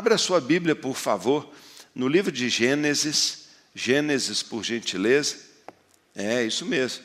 Abra 0.00 0.16
sua 0.16 0.40
Bíblia, 0.40 0.74
por 0.74 0.96
favor, 0.96 1.52
no 1.94 2.08
livro 2.08 2.32
de 2.32 2.48
Gênesis. 2.48 3.48
Gênesis, 3.74 4.42
por 4.42 4.64
gentileza. 4.64 5.36
É, 6.16 6.42
isso 6.42 6.64
mesmo. 6.64 7.04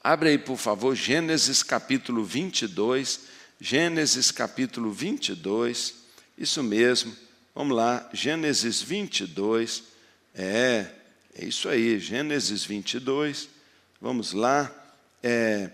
Abre 0.00 0.28
aí, 0.28 0.38
por 0.38 0.58
favor, 0.58 0.94
Gênesis 0.94 1.64
capítulo 1.64 2.24
22. 2.24 3.22
Gênesis 3.60 4.30
capítulo 4.30 4.92
22. 4.92 5.94
Isso 6.38 6.62
mesmo. 6.62 7.12
Vamos 7.52 7.76
lá, 7.76 8.08
Gênesis 8.12 8.80
22. 8.80 9.82
É, 10.36 10.86
é 11.34 11.44
isso 11.46 11.68
aí, 11.68 11.98
Gênesis 11.98 12.64
22. 12.64 13.48
Vamos 14.00 14.32
lá. 14.32 14.70
É, 15.20 15.72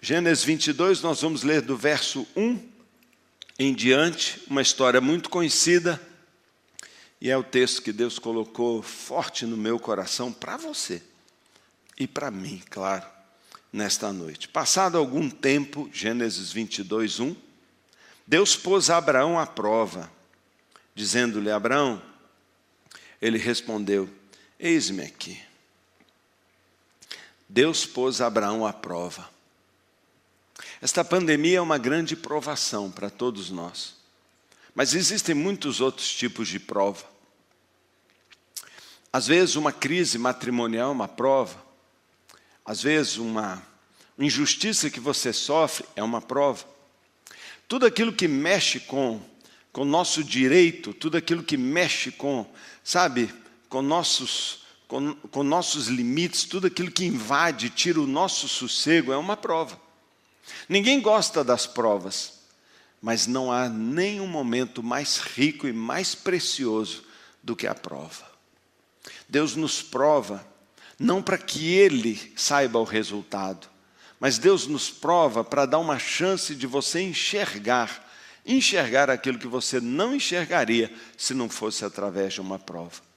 Gênesis 0.00 0.42
22, 0.42 1.02
nós 1.02 1.20
vamos 1.20 1.42
ler 1.42 1.60
do 1.60 1.76
verso 1.76 2.26
1 2.34 2.69
em 3.62 3.74
diante, 3.74 4.42
uma 4.48 4.62
história 4.62 5.02
muito 5.02 5.28
conhecida, 5.28 6.00
e 7.20 7.28
é 7.28 7.36
o 7.36 7.42
texto 7.42 7.82
que 7.82 7.92
Deus 7.92 8.18
colocou 8.18 8.80
forte 8.80 9.44
no 9.44 9.54
meu 9.54 9.78
coração 9.78 10.32
para 10.32 10.56
você 10.56 11.02
e 11.98 12.06
para 12.06 12.30
mim, 12.30 12.62
claro, 12.70 13.04
nesta 13.70 14.14
noite. 14.14 14.48
Passado 14.48 14.96
algum 14.96 15.28
tempo, 15.28 15.90
Gênesis 15.92 16.50
22, 16.50 17.20
1, 17.20 17.36
Deus 18.26 18.56
pôs 18.56 18.88
Abraão 18.88 19.38
à 19.38 19.46
prova, 19.46 20.10
dizendo-lhe: 20.94 21.50
Abraão, 21.50 22.00
ele 23.20 23.36
respondeu: 23.36 24.08
Eis-me 24.58 25.02
aqui. 25.02 25.38
Deus 27.46 27.84
pôs 27.84 28.22
Abraão 28.22 28.66
à 28.66 28.72
prova. 28.72 29.28
Esta 30.80 31.04
pandemia 31.04 31.58
é 31.58 31.60
uma 31.60 31.78
grande 31.78 32.16
provação 32.16 32.90
para 32.90 33.10
todos 33.10 33.50
nós. 33.50 33.96
Mas 34.74 34.94
existem 34.94 35.34
muitos 35.34 35.80
outros 35.80 36.10
tipos 36.12 36.48
de 36.48 36.58
prova. 36.58 37.04
Às 39.12 39.26
vezes, 39.26 39.56
uma 39.56 39.72
crise 39.72 40.16
matrimonial 40.16 40.90
é 40.90 40.92
uma 40.92 41.08
prova. 41.08 41.62
Às 42.64 42.82
vezes, 42.82 43.16
uma 43.16 43.62
injustiça 44.18 44.88
que 44.88 45.00
você 45.00 45.32
sofre 45.32 45.84
é 45.96 46.02
uma 46.02 46.20
prova. 46.20 46.64
Tudo 47.68 47.84
aquilo 47.86 48.12
que 48.12 48.28
mexe 48.28 48.80
com 48.80 49.20
com 49.72 49.84
nosso 49.84 50.24
direito, 50.24 50.92
tudo 50.92 51.16
aquilo 51.16 51.42
que 51.42 51.56
mexe 51.56 52.10
com, 52.10 52.46
sabe, 52.82 53.32
com 53.68 53.80
nossos 53.82 54.60
com, 54.88 55.14
com 55.14 55.44
nossos 55.44 55.86
limites, 55.86 56.42
tudo 56.42 56.66
aquilo 56.66 56.90
que 56.90 57.04
invade, 57.04 57.70
tira 57.70 58.00
o 58.00 58.08
nosso 58.08 58.48
sossego, 58.48 59.12
é 59.12 59.16
uma 59.16 59.36
prova. 59.36 59.80
Ninguém 60.68 61.00
gosta 61.00 61.42
das 61.42 61.66
provas, 61.66 62.40
mas 63.00 63.26
não 63.26 63.50
há 63.50 63.68
nenhum 63.68 64.26
momento 64.26 64.82
mais 64.82 65.18
rico 65.18 65.66
e 65.66 65.72
mais 65.72 66.14
precioso 66.14 67.04
do 67.42 67.56
que 67.56 67.66
a 67.66 67.74
prova. 67.74 68.30
Deus 69.28 69.56
nos 69.56 69.82
prova 69.82 70.46
não 70.98 71.22
para 71.22 71.38
que 71.38 71.72
Ele 71.72 72.32
saiba 72.36 72.78
o 72.78 72.84
resultado, 72.84 73.66
mas 74.18 74.36
Deus 74.38 74.66
nos 74.66 74.90
prova 74.90 75.42
para 75.42 75.64
dar 75.64 75.78
uma 75.78 75.98
chance 75.98 76.54
de 76.54 76.66
você 76.66 77.00
enxergar, 77.00 78.06
enxergar 78.44 79.08
aquilo 79.08 79.38
que 79.38 79.46
você 79.46 79.80
não 79.80 80.14
enxergaria 80.14 80.92
se 81.16 81.32
não 81.32 81.48
fosse 81.48 81.86
através 81.86 82.34
de 82.34 82.40
uma 82.42 82.58
prova. 82.58 83.09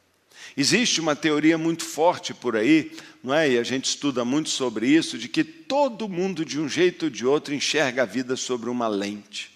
Existe 0.56 1.02
uma 1.02 1.16
teoria 1.16 1.58
muito 1.58 1.84
forte 1.84 2.34
por 2.34 2.56
aí, 2.56 2.92
não 3.24 3.34
é? 3.34 3.52
E 3.52 3.58
a 3.58 3.64
gente 3.64 3.86
estuda 3.86 4.24
muito 4.24 4.50
sobre 4.50 4.88
isso, 4.88 5.18
de 5.18 5.28
que 5.28 5.44
todo 5.44 6.10
mundo 6.10 6.46
de 6.46 6.60
um 6.60 6.70
jeito 6.70 7.06
ou 7.06 7.10
de 7.10 7.26
outro 7.26 7.54
enxerga 7.54 8.04
a 8.04 8.06
vida 8.06 8.36
sobre 8.36 8.70
uma 8.70 8.88
lente. 8.88 9.52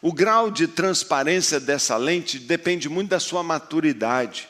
O 0.00 0.12
grau 0.12 0.50
de 0.50 0.68
transparência 0.68 1.58
dessa 1.58 1.96
lente 1.96 2.38
depende 2.38 2.88
muito 2.88 3.08
da 3.08 3.18
sua 3.18 3.42
maturidade. 3.42 4.48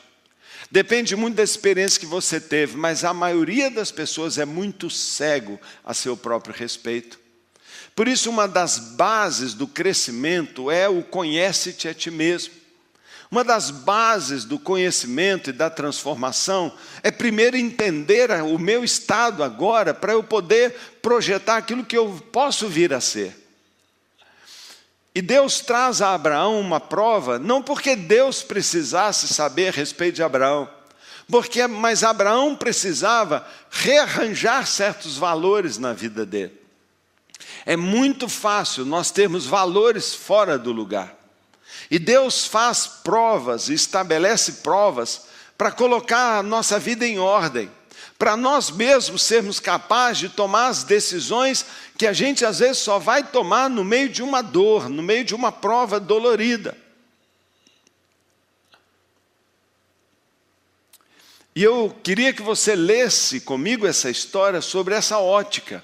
Depende 0.69 1.15
muito 1.15 1.35
da 1.35 1.43
experiência 1.43 1.99
que 1.99 2.05
você 2.05 2.39
teve, 2.39 2.77
mas 2.77 3.03
a 3.03 3.13
maioria 3.13 3.71
das 3.71 3.91
pessoas 3.91 4.37
é 4.37 4.45
muito 4.45 4.89
cego 4.89 5.59
a 5.83 5.93
seu 5.93 6.15
próprio 6.15 6.53
respeito. 6.53 7.19
Por 7.95 8.07
isso, 8.07 8.29
uma 8.29 8.47
das 8.47 8.77
bases 8.77 9.53
do 9.53 9.67
crescimento 9.67 10.69
é 10.69 10.87
o 10.87 11.01
conhece-te 11.01 11.87
a 11.87 11.93
ti 11.93 12.11
mesmo. 12.11 12.53
Uma 13.31 13.43
das 13.43 13.69
bases 13.69 14.43
do 14.43 14.57
conhecimento 14.57 15.51
e 15.51 15.53
da 15.53 15.69
transformação 15.69 16.73
é 17.03 17.11
primeiro 17.11 17.55
entender 17.55 18.31
o 18.41 18.57
meu 18.57 18.83
estado 18.83 19.43
agora, 19.43 19.93
para 19.93 20.13
eu 20.13 20.23
poder 20.23 20.75
projetar 20.99 21.57
aquilo 21.57 21.85
que 21.85 21.97
eu 21.97 22.19
posso 22.31 22.67
vir 22.67 22.91
a 22.91 22.99
ser. 22.99 23.35
E 25.13 25.21
Deus 25.21 25.59
traz 25.59 26.01
a 26.01 26.15
Abraão 26.15 26.59
uma 26.59 26.79
prova, 26.79 27.37
não 27.37 27.61
porque 27.61 27.95
Deus 27.95 28.41
precisasse 28.41 29.27
saber 29.27 29.67
a 29.67 29.77
respeito 29.77 30.15
de 30.15 30.23
Abraão, 30.23 30.67
porque 31.29 31.67
mas 31.67 32.03
Abraão 32.03 32.55
precisava 32.55 33.45
rearranjar 33.69 34.65
certos 34.65 35.17
valores 35.17 35.77
na 35.77 35.93
vida 35.93 36.25
dele. 36.25 36.59
É 37.63 37.77
muito 37.77 38.27
fácil 38.27 38.85
nós 38.85 39.11
termos 39.11 39.45
valores 39.45 40.15
fora 40.15 40.57
do 40.57 40.71
lugar. 40.71 41.18
E 41.89 41.97
Deus 41.97 42.45
faz 42.45 42.85
provas, 42.85 43.69
estabelece 43.69 44.53
provas 44.63 45.23
para 45.57 45.71
colocar 45.71 46.37
a 46.37 46.43
nossa 46.43 46.77
vida 46.77 47.05
em 47.05 47.17
ordem, 47.17 47.69
para 48.17 48.37
nós 48.37 48.69
mesmos 48.69 49.23
sermos 49.23 49.59
capazes 49.59 50.19
de 50.19 50.29
tomar 50.29 50.67
as 50.67 50.83
decisões 50.83 51.65
que 51.97 52.05
a 52.05 52.13
gente 52.13 52.45
às 52.45 52.59
vezes 52.59 52.77
só 52.77 52.99
vai 52.99 53.23
tomar 53.23 53.69
no 53.69 53.83
meio 53.83 54.09
de 54.09 54.21
uma 54.21 54.41
dor, 54.41 54.87
no 54.87 55.01
meio 55.01 55.23
de 55.23 55.33
uma 55.33 55.51
prova 55.51 55.99
dolorida. 55.99 56.77
E 61.55 61.63
eu 61.63 61.93
queria 62.03 62.31
que 62.31 62.41
você 62.41 62.75
lesse 62.75 63.41
comigo 63.41 63.87
essa 63.87 64.09
história 64.09 64.61
sobre 64.61 64.93
essa 64.93 65.17
ótica, 65.17 65.83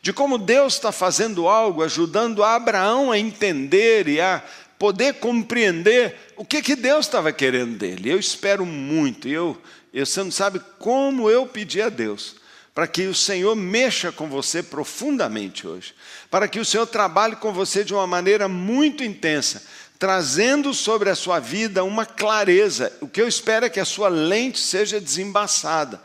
de 0.00 0.12
como 0.12 0.38
Deus 0.38 0.74
está 0.74 0.90
fazendo 0.90 1.48
algo, 1.48 1.82
ajudando 1.82 2.42
Abraão 2.42 3.12
a 3.12 3.18
entender 3.18 4.08
e 4.08 4.20
a 4.20 4.42
poder 4.78 5.14
compreender 5.14 6.14
o 6.36 6.44
que, 6.44 6.62
que 6.62 6.76
Deus 6.76 7.06
estava 7.06 7.32
querendo 7.32 7.76
dele. 7.76 8.10
Eu 8.10 8.18
espero 8.18 8.64
muito, 8.64 9.28
eu, 9.28 9.60
eu, 9.92 10.06
você 10.06 10.22
não 10.22 10.30
sabe 10.30 10.60
como 10.78 11.28
eu 11.28 11.46
pedi 11.46 11.82
a 11.82 11.88
Deus 11.88 12.36
para 12.78 12.86
que 12.86 13.08
o 13.08 13.14
Senhor 13.14 13.56
mexa 13.56 14.12
com 14.12 14.28
você 14.28 14.62
profundamente 14.62 15.66
hoje, 15.66 15.92
para 16.30 16.46
que 16.46 16.60
o 16.60 16.64
Senhor 16.64 16.86
trabalhe 16.86 17.34
com 17.34 17.52
você 17.52 17.82
de 17.82 17.92
uma 17.92 18.06
maneira 18.06 18.46
muito 18.46 19.02
intensa, 19.02 19.64
trazendo 19.98 20.72
sobre 20.72 21.10
a 21.10 21.16
sua 21.16 21.40
vida 21.40 21.82
uma 21.82 22.06
clareza. 22.06 22.92
O 23.00 23.08
que 23.08 23.20
eu 23.20 23.26
espero 23.26 23.66
é 23.66 23.68
que 23.68 23.80
a 23.80 23.84
sua 23.84 24.08
lente 24.08 24.60
seja 24.60 25.00
desembaçada, 25.00 26.00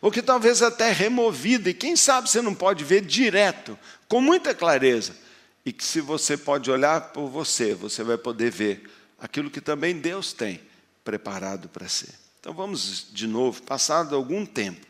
ou 0.00 0.10
que 0.10 0.20
talvez 0.20 0.62
até 0.62 0.90
removida, 0.90 1.70
e 1.70 1.74
quem 1.74 1.94
sabe 1.94 2.28
você 2.28 2.42
não 2.42 2.56
pode 2.56 2.82
ver 2.82 3.02
direto, 3.02 3.78
com 4.08 4.20
muita 4.20 4.52
clareza 4.52 5.12
e 5.66 5.72
que 5.72 5.84
se 5.84 6.00
você 6.00 6.36
pode 6.36 6.70
olhar 6.70 7.12
por 7.12 7.28
você, 7.28 7.74
você 7.74 8.04
vai 8.04 8.16
poder 8.16 8.52
ver 8.52 8.88
aquilo 9.18 9.50
que 9.50 9.60
também 9.60 9.98
Deus 9.98 10.32
tem 10.32 10.60
preparado 11.04 11.68
para 11.68 11.88
ser. 11.88 12.14
Então 12.38 12.54
vamos 12.54 13.08
de 13.12 13.26
novo, 13.26 13.60
passado 13.64 14.14
algum 14.14 14.46
tempo, 14.46 14.86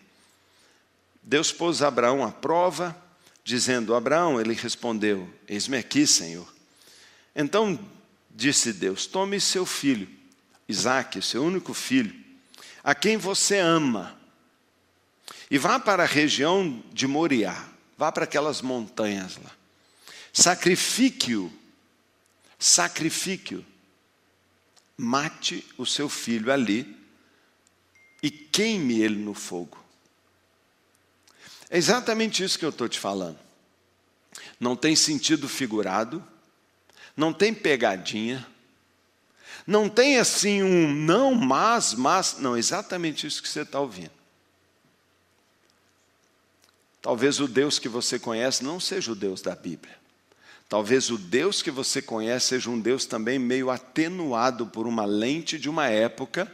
Deus 1.22 1.50
pôs 1.50 1.81
Abraão 1.81 2.22
à 2.22 2.31
prova, 2.31 2.94
dizendo: 3.42 3.94
Abraão, 3.94 4.38
ele 4.38 4.53
respondeu: 4.53 5.26
Eis-me 5.48 5.78
aqui, 5.78 6.06
Senhor. 6.06 6.47
Então 7.34 7.81
disse 8.31 8.70
Deus: 8.70 9.06
Tome 9.06 9.41
seu 9.41 9.64
filho, 9.64 10.06
Isaque, 10.69 11.22
seu 11.22 11.43
único 11.43 11.72
filho, 11.72 12.14
a 12.84 12.94
quem 12.94 13.16
você 13.16 13.58
ama, 13.58 14.14
e 15.50 15.56
vá 15.56 15.81
para 15.81 16.03
a 16.03 16.06
região 16.06 16.84
de 16.93 17.06
Moriá, 17.06 17.66
vá 17.97 18.12
para 18.12 18.25
aquelas 18.25 18.60
montanhas 18.60 19.38
lá. 19.43 19.56
Sacrifique-o, 20.36 21.50
sacrifique-o. 22.58 23.64
Mate 24.94 25.64
o 25.78 25.87
seu 25.87 26.11
filho 26.11 26.52
ali 26.52 26.94
e 28.22 28.31
queime 28.31 29.00
ele 29.00 29.16
no 29.16 29.32
fogo. 29.32 29.82
É 31.70 31.78
exatamente 31.78 32.44
isso 32.44 32.58
que 32.58 32.66
eu 32.66 32.69
estou 32.69 32.87
te 32.87 33.00
falando. 33.00 33.38
Não 34.61 34.76
tem 34.76 34.94
sentido 34.94 35.49
figurado, 35.49 36.22
não 37.16 37.32
tem 37.32 37.55
pegadinha, 37.55 38.46
não 39.66 39.88
tem 39.88 40.19
assim 40.19 40.62
um 40.62 40.93
não, 40.93 41.34
mas, 41.34 41.94
mas, 41.94 42.37
não, 42.37 42.58
exatamente 42.58 43.26
isso 43.26 43.43
que 43.43 43.49
você 43.49 43.62
está 43.62 43.81
ouvindo. 43.81 44.12
Talvez 47.00 47.40
o 47.40 47.49
Deus 47.49 47.78
que 47.78 47.88
você 47.88 48.19
conhece 48.19 48.62
não 48.62 48.78
seja 48.78 49.12
o 49.12 49.16
Deus 49.16 49.40
da 49.40 49.55
Bíblia. 49.55 50.05
Talvez 50.68 51.10
o 51.10 51.18
Deus 51.18 51.62
que 51.62 51.70
você 51.70 52.02
conhece 52.02 52.48
seja 52.48 52.70
um 52.70 52.80
Deus 52.80 53.06
também 53.06 53.38
meio 53.38 53.70
atenuado 53.70 54.66
por 54.66 54.86
uma 54.86 55.04
lente 55.04 55.58
de 55.58 55.68
uma 55.68 55.86
época 55.86 56.52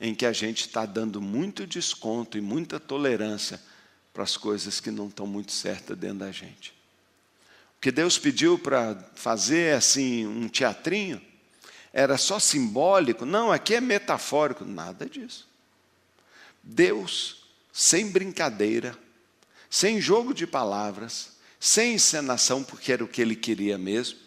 em 0.00 0.14
que 0.14 0.24
a 0.24 0.32
gente 0.32 0.62
está 0.66 0.86
dando 0.86 1.20
muito 1.20 1.66
desconto 1.66 2.38
e 2.38 2.40
muita 2.40 2.80
tolerância 2.80 3.60
para 4.12 4.24
as 4.24 4.36
coisas 4.36 4.80
que 4.80 4.90
não 4.90 5.08
estão 5.08 5.26
muito 5.26 5.52
certas 5.52 5.96
dentro 5.96 6.18
da 6.18 6.32
gente. 6.32 6.74
que 7.80 7.90
Deus 7.90 8.16
pediu 8.16 8.58
para 8.58 8.96
fazer 9.16 9.74
assim 9.74 10.24
um 10.24 10.48
teatrinho, 10.48 11.20
era 11.92 12.16
só 12.16 12.38
simbólico, 12.38 13.26
não, 13.26 13.50
aqui 13.50 13.74
é 13.74 13.80
metafórico, 13.80 14.64
nada 14.64 15.04
disso. 15.04 15.48
Deus, 16.62 17.44
sem 17.72 18.08
brincadeira, 18.08 18.96
sem 19.68 20.00
jogo 20.00 20.32
de 20.32 20.46
palavras, 20.46 21.31
sem 21.62 21.94
encenação, 21.94 22.64
porque 22.64 22.92
era 22.92 23.04
o 23.04 23.06
que 23.06 23.22
ele 23.22 23.36
queria 23.36 23.78
mesmo, 23.78 24.18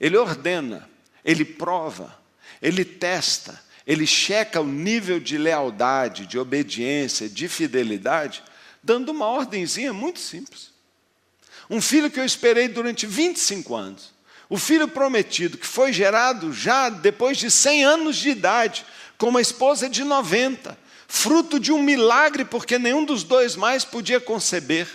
ele 0.00 0.16
ordena, 0.16 0.90
ele 1.24 1.44
prova, 1.44 2.20
ele 2.60 2.84
testa, 2.84 3.62
ele 3.86 4.04
checa 4.04 4.60
o 4.60 4.66
nível 4.66 5.20
de 5.20 5.38
lealdade, 5.38 6.26
de 6.26 6.36
obediência, 6.36 7.28
de 7.28 7.46
fidelidade, 7.46 8.42
dando 8.82 9.10
uma 9.10 9.28
ordenzinha 9.28 9.92
muito 9.92 10.18
simples. 10.18 10.72
Um 11.70 11.80
filho 11.80 12.10
que 12.10 12.18
eu 12.18 12.24
esperei 12.24 12.66
durante 12.66 13.06
25 13.06 13.76
anos. 13.76 14.12
O 14.48 14.58
filho 14.58 14.88
prometido, 14.88 15.58
que 15.58 15.68
foi 15.68 15.92
gerado 15.92 16.52
já 16.52 16.88
depois 16.88 17.38
de 17.38 17.52
100 17.52 17.84
anos 17.84 18.16
de 18.16 18.30
idade, 18.30 18.84
com 19.16 19.28
uma 19.28 19.40
esposa 19.40 19.88
de 19.88 20.02
90, 20.02 20.76
fruto 21.06 21.60
de 21.60 21.70
um 21.70 21.80
milagre, 21.80 22.44
porque 22.44 22.80
nenhum 22.80 23.04
dos 23.04 23.22
dois 23.22 23.54
mais 23.54 23.84
podia 23.84 24.18
conceber. 24.18 24.88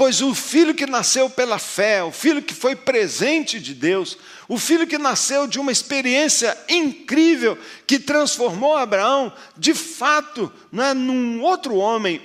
Pois 0.00 0.22
o 0.22 0.34
filho 0.34 0.74
que 0.74 0.86
nasceu 0.86 1.28
pela 1.28 1.58
fé, 1.58 2.02
o 2.02 2.10
filho 2.10 2.40
que 2.40 2.54
foi 2.54 2.74
presente 2.74 3.60
de 3.60 3.74
Deus, 3.74 4.16
o 4.48 4.56
filho 4.56 4.86
que 4.86 4.96
nasceu 4.96 5.46
de 5.46 5.60
uma 5.60 5.70
experiência 5.70 6.56
incrível 6.70 7.58
que 7.86 7.98
transformou 7.98 8.74
Abraão, 8.74 9.30
de 9.58 9.74
fato, 9.74 10.50
não 10.72 10.82
é, 10.82 10.94
num 10.94 11.42
outro 11.42 11.74
homem, 11.74 12.18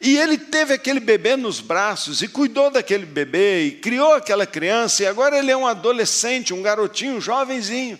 e 0.00 0.16
ele 0.16 0.38
teve 0.38 0.72
aquele 0.72 1.00
bebê 1.00 1.36
nos 1.36 1.60
braços 1.60 2.22
e 2.22 2.28
cuidou 2.28 2.70
daquele 2.70 3.04
bebê 3.04 3.66
e 3.66 3.72
criou 3.72 4.14
aquela 4.14 4.46
criança, 4.46 5.02
e 5.02 5.06
agora 5.06 5.38
ele 5.38 5.50
é 5.50 5.56
um 5.56 5.66
adolescente, 5.66 6.54
um 6.54 6.62
garotinho, 6.62 7.16
um 7.16 7.20
jovenzinho. 7.20 7.98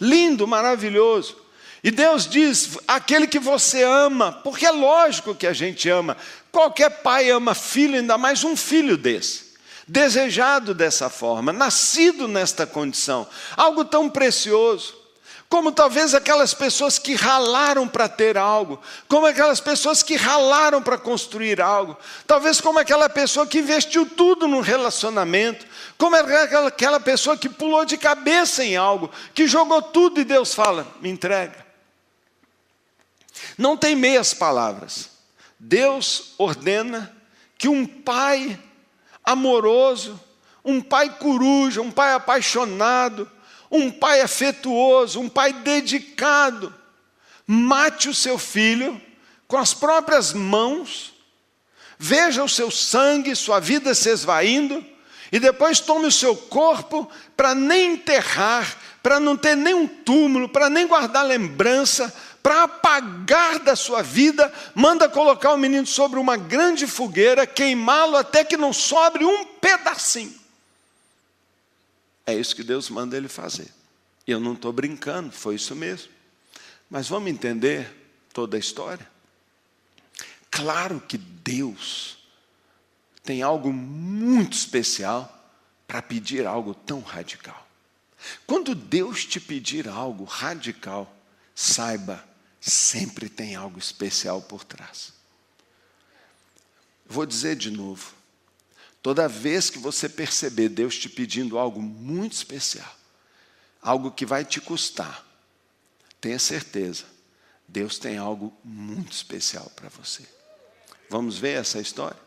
Lindo, 0.00 0.48
maravilhoso. 0.48 1.47
E 1.82 1.90
Deus 1.90 2.26
diz: 2.26 2.78
aquele 2.86 3.26
que 3.26 3.38
você 3.38 3.82
ama, 3.82 4.32
porque 4.32 4.66
é 4.66 4.70
lógico 4.70 5.34
que 5.34 5.46
a 5.46 5.52
gente 5.52 5.88
ama. 5.88 6.16
Qualquer 6.50 6.90
pai 7.02 7.30
ama 7.30 7.54
filho, 7.54 7.96
ainda 7.96 8.18
mais 8.18 8.44
um 8.44 8.56
filho 8.56 8.96
desse. 8.96 9.48
Desejado 9.86 10.74
dessa 10.74 11.08
forma, 11.08 11.52
nascido 11.52 12.28
nesta 12.28 12.66
condição, 12.66 13.26
algo 13.56 13.84
tão 13.84 14.08
precioso 14.08 14.98
como 15.48 15.72
talvez 15.72 16.14
aquelas 16.14 16.52
pessoas 16.52 16.98
que 16.98 17.14
ralaram 17.14 17.88
para 17.88 18.06
ter 18.08 18.36
algo, 18.36 18.78
como 19.08 19.26
aquelas 19.26 19.60
pessoas 19.60 20.02
que 20.02 20.14
ralaram 20.14 20.82
para 20.82 20.98
construir 20.98 21.60
algo, 21.60 21.96
talvez 22.26 22.60
como 22.60 22.78
aquela 22.78 23.08
pessoa 23.08 23.46
que 23.46 23.58
investiu 23.58 24.04
tudo 24.04 24.46
no 24.46 24.60
relacionamento, 24.60 25.66
como 25.96 26.16
aquela 26.16 27.00
pessoa 27.00 27.36
que 27.36 27.48
pulou 27.48 27.84
de 27.84 27.96
cabeça 27.96 28.62
em 28.62 28.76
algo, 28.76 29.10
que 29.32 29.48
jogou 29.48 29.80
tudo 29.80 30.20
e 30.20 30.24
Deus 30.24 30.54
fala: 30.54 30.86
me 31.00 31.08
entrega. 31.08 31.67
Não 33.56 33.76
tem 33.76 33.94
meias 33.94 34.34
palavras. 34.34 35.10
Deus 35.58 36.34
ordena 36.38 37.14
que 37.56 37.68
um 37.68 37.86
pai 37.86 38.58
amoroso, 39.24 40.18
um 40.64 40.80
pai 40.80 41.16
coruja, 41.18 41.82
um 41.82 41.90
pai 41.90 42.12
apaixonado, 42.12 43.30
um 43.70 43.90
pai 43.90 44.20
afetuoso, 44.20 45.20
um 45.20 45.28
pai 45.28 45.52
dedicado, 45.52 46.74
mate 47.46 48.08
o 48.08 48.14
seu 48.14 48.38
filho 48.38 49.00
com 49.46 49.56
as 49.56 49.72
próprias 49.74 50.32
mãos, 50.32 51.14
veja 51.98 52.44
o 52.44 52.48
seu 52.48 52.70
sangue, 52.70 53.34
sua 53.34 53.58
vida 53.58 53.94
se 53.94 54.10
esvaindo, 54.10 54.84
e 55.32 55.38
depois 55.38 55.80
tome 55.80 56.06
o 56.06 56.12
seu 56.12 56.36
corpo 56.36 57.10
para 57.36 57.54
nem 57.54 57.92
enterrar, 57.92 58.76
para 59.02 59.18
não 59.18 59.36
ter 59.36 59.56
nenhum 59.56 59.86
túmulo, 59.86 60.48
para 60.48 60.70
nem 60.70 60.86
guardar 60.86 61.24
lembrança, 61.24 62.14
para 62.42 62.64
apagar 62.64 63.58
da 63.58 63.76
sua 63.76 64.02
vida, 64.02 64.52
manda 64.74 65.08
colocar 65.08 65.52
o 65.52 65.58
menino 65.58 65.86
sobre 65.86 66.18
uma 66.18 66.36
grande 66.36 66.86
fogueira, 66.86 67.46
queimá-lo 67.46 68.16
até 68.16 68.44
que 68.44 68.56
não 68.56 68.72
sobre 68.72 69.24
um 69.24 69.44
pedacinho. 69.44 70.38
É 72.26 72.34
isso 72.34 72.54
que 72.54 72.62
Deus 72.62 72.90
manda 72.90 73.16
ele 73.16 73.28
fazer. 73.28 73.68
E 74.26 74.30
eu 74.30 74.38
não 74.38 74.52
estou 74.52 74.72
brincando, 74.72 75.32
foi 75.32 75.54
isso 75.54 75.74
mesmo. 75.74 76.10
Mas 76.90 77.08
vamos 77.08 77.30
entender 77.30 77.90
toda 78.32 78.56
a 78.56 78.60
história? 78.60 79.10
Claro 80.50 81.00
que 81.00 81.18
Deus 81.18 82.18
tem 83.22 83.42
algo 83.42 83.72
muito 83.72 84.54
especial 84.54 85.34
para 85.86 86.02
pedir 86.02 86.46
algo 86.46 86.74
tão 86.74 87.00
radical. 87.00 87.66
Quando 88.46 88.74
Deus 88.74 89.24
te 89.24 89.40
pedir 89.40 89.88
algo 89.88 90.24
radical, 90.24 91.14
saiba, 91.58 92.24
sempre 92.60 93.28
tem 93.28 93.56
algo 93.56 93.80
especial 93.80 94.40
por 94.40 94.62
trás. 94.62 95.12
Vou 97.04 97.26
dizer 97.26 97.56
de 97.56 97.68
novo: 97.68 98.14
Toda 99.02 99.28
vez 99.28 99.68
que 99.68 99.78
você 99.78 100.08
perceber 100.08 100.68
Deus 100.68 100.96
te 100.96 101.08
pedindo 101.08 101.58
algo 101.58 101.82
muito 101.82 102.34
especial, 102.34 102.96
algo 103.82 104.12
que 104.12 104.24
vai 104.24 104.44
te 104.44 104.60
custar, 104.60 105.26
tenha 106.20 106.38
certeza, 106.38 107.06
Deus 107.66 107.98
tem 107.98 108.18
algo 108.18 108.56
muito 108.62 109.10
especial 109.10 109.68
para 109.74 109.88
você. 109.88 110.22
Vamos 111.10 111.38
ver 111.38 111.58
essa 111.58 111.80
história? 111.80 112.20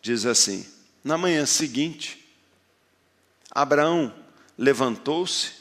Diz 0.00 0.24
assim: 0.24 0.66
na 1.04 1.18
manhã 1.18 1.44
seguinte, 1.44 2.26
Abraão 3.50 4.14
levantou-se, 4.56 5.52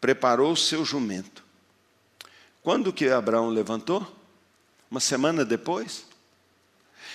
preparou 0.00 0.50
o 0.50 0.56
seu 0.56 0.84
jumento. 0.84 1.49
Quando 2.62 2.92
que 2.92 3.08
Abraão 3.08 3.48
levantou? 3.48 4.06
Uma 4.90 5.00
semana 5.00 5.44
depois? 5.44 6.04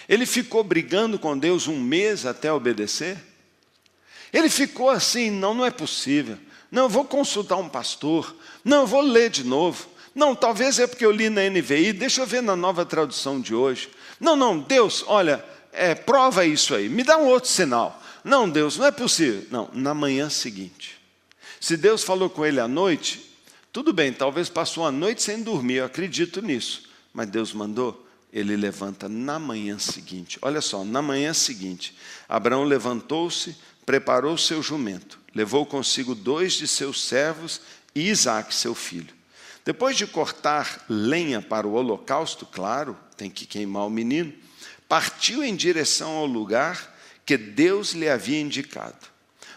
Ele 0.07 0.25
ficou 0.25 0.63
brigando 0.63 1.19
com 1.19 1.37
Deus 1.37 1.67
um 1.67 1.79
mês 1.79 2.25
até 2.25 2.51
obedecer? 2.51 3.17
Ele 4.31 4.49
ficou 4.49 4.89
assim, 4.89 5.29
não, 5.29 5.53
não 5.53 5.65
é 5.65 5.71
possível. 5.71 6.37
Não, 6.71 6.89
vou 6.89 7.05
consultar 7.05 7.57
um 7.57 7.69
pastor. 7.69 8.35
Não, 8.63 8.85
vou 8.85 9.01
ler 9.01 9.29
de 9.29 9.43
novo. 9.43 9.87
Não, 10.13 10.33
talvez 10.33 10.79
é 10.79 10.87
porque 10.87 11.05
eu 11.05 11.11
li 11.11 11.29
na 11.29 11.49
NVI, 11.49 11.93
deixa 11.93 12.21
eu 12.21 12.25
ver 12.25 12.41
na 12.41 12.55
nova 12.55 12.85
tradução 12.85 13.39
de 13.39 13.53
hoje. 13.53 13.89
Não, 14.19 14.35
não, 14.35 14.57
Deus, 14.59 15.03
olha, 15.07 15.43
é, 15.73 15.93
prova 15.93 16.45
isso 16.45 16.73
aí, 16.73 16.87
me 16.87 17.03
dá 17.03 17.17
um 17.17 17.25
outro 17.25 17.49
sinal. 17.49 18.01
Não, 18.23 18.49
Deus, 18.49 18.77
não 18.77 18.85
é 18.85 18.91
possível. 18.91 19.45
Não, 19.51 19.69
na 19.73 19.93
manhã 19.93 20.29
seguinte. 20.29 20.97
Se 21.59 21.75
Deus 21.75 22.03
falou 22.03 22.29
com 22.29 22.45
ele 22.45 22.59
à 22.59 22.67
noite, 22.67 23.34
tudo 23.75 23.91
bem, 23.91 24.13
talvez 24.13 24.47
passou 24.47 24.85
a 24.85 24.91
noite 24.91 25.21
sem 25.21 25.43
dormir, 25.43 25.73
eu 25.73 25.85
acredito 25.85 26.41
nisso. 26.41 26.83
Mas 27.13 27.27
Deus 27.27 27.51
mandou, 27.51 28.07
ele 28.31 28.55
levanta 28.55 29.09
na 29.09 29.37
manhã 29.37 29.77
seguinte. 29.77 30.39
Olha 30.41 30.61
só, 30.61 30.85
na 30.85 31.01
manhã 31.01 31.33
seguinte, 31.33 31.93
Abraão 32.29 32.63
levantou-se, 32.63 33.53
preparou 33.85 34.37
seu 34.37 34.63
jumento, 34.63 35.19
levou 35.35 35.65
consigo 35.65 36.15
dois 36.15 36.53
de 36.53 36.69
seus 36.69 37.03
servos 37.03 37.59
e 37.93 38.07
Isaac, 38.07 38.55
seu 38.55 38.73
filho. 38.73 39.13
Depois 39.65 39.97
de 39.97 40.07
cortar 40.07 40.85
lenha 40.87 41.41
para 41.41 41.67
o 41.67 41.73
holocausto, 41.73 42.45
claro, 42.45 42.97
tem 43.17 43.29
que 43.29 43.45
queimar 43.45 43.85
o 43.85 43.89
menino, 43.89 44.31
partiu 44.87 45.43
em 45.43 45.53
direção 45.53 46.11
ao 46.11 46.25
lugar 46.25 46.95
que 47.25 47.35
Deus 47.35 47.91
lhe 47.91 48.07
havia 48.07 48.39
indicado. 48.39 49.09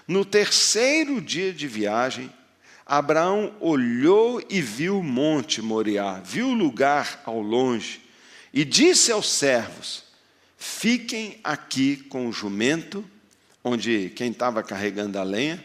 No 0.08 0.24
terceiro 0.24 1.20
dia 1.20 1.52
de 1.52 1.68
viagem, 1.68 2.32
Abraão 2.88 3.54
olhou 3.60 4.42
e 4.48 4.62
viu 4.62 5.00
o 5.00 5.04
monte 5.04 5.60
Moriá, 5.60 6.22
viu 6.24 6.48
o 6.48 6.54
lugar 6.54 7.20
ao 7.26 7.38
longe 7.38 8.00
e 8.50 8.64
disse 8.64 9.12
aos 9.12 9.30
servos: 9.30 10.04
Fiquem 10.56 11.38
aqui 11.44 11.96
com 11.96 12.26
o 12.26 12.32
jumento, 12.32 13.04
onde 13.62 14.08
quem 14.16 14.30
estava 14.30 14.62
carregando 14.62 15.18
a 15.18 15.22
lenha, 15.22 15.62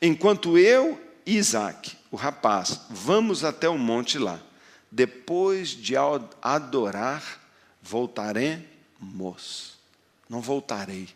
enquanto 0.00 0.56
eu 0.56 0.98
e 1.26 1.36
Isaac, 1.38 1.96
o 2.08 2.16
rapaz, 2.16 2.82
vamos 2.88 3.42
até 3.42 3.68
o 3.68 3.76
monte 3.76 4.16
lá. 4.16 4.40
Depois 4.92 5.70
de 5.70 5.94
adorar, 6.40 7.40
voltaremos. 7.82 9.74
Não 10.28 10.40
voltarei. 10.40 11.08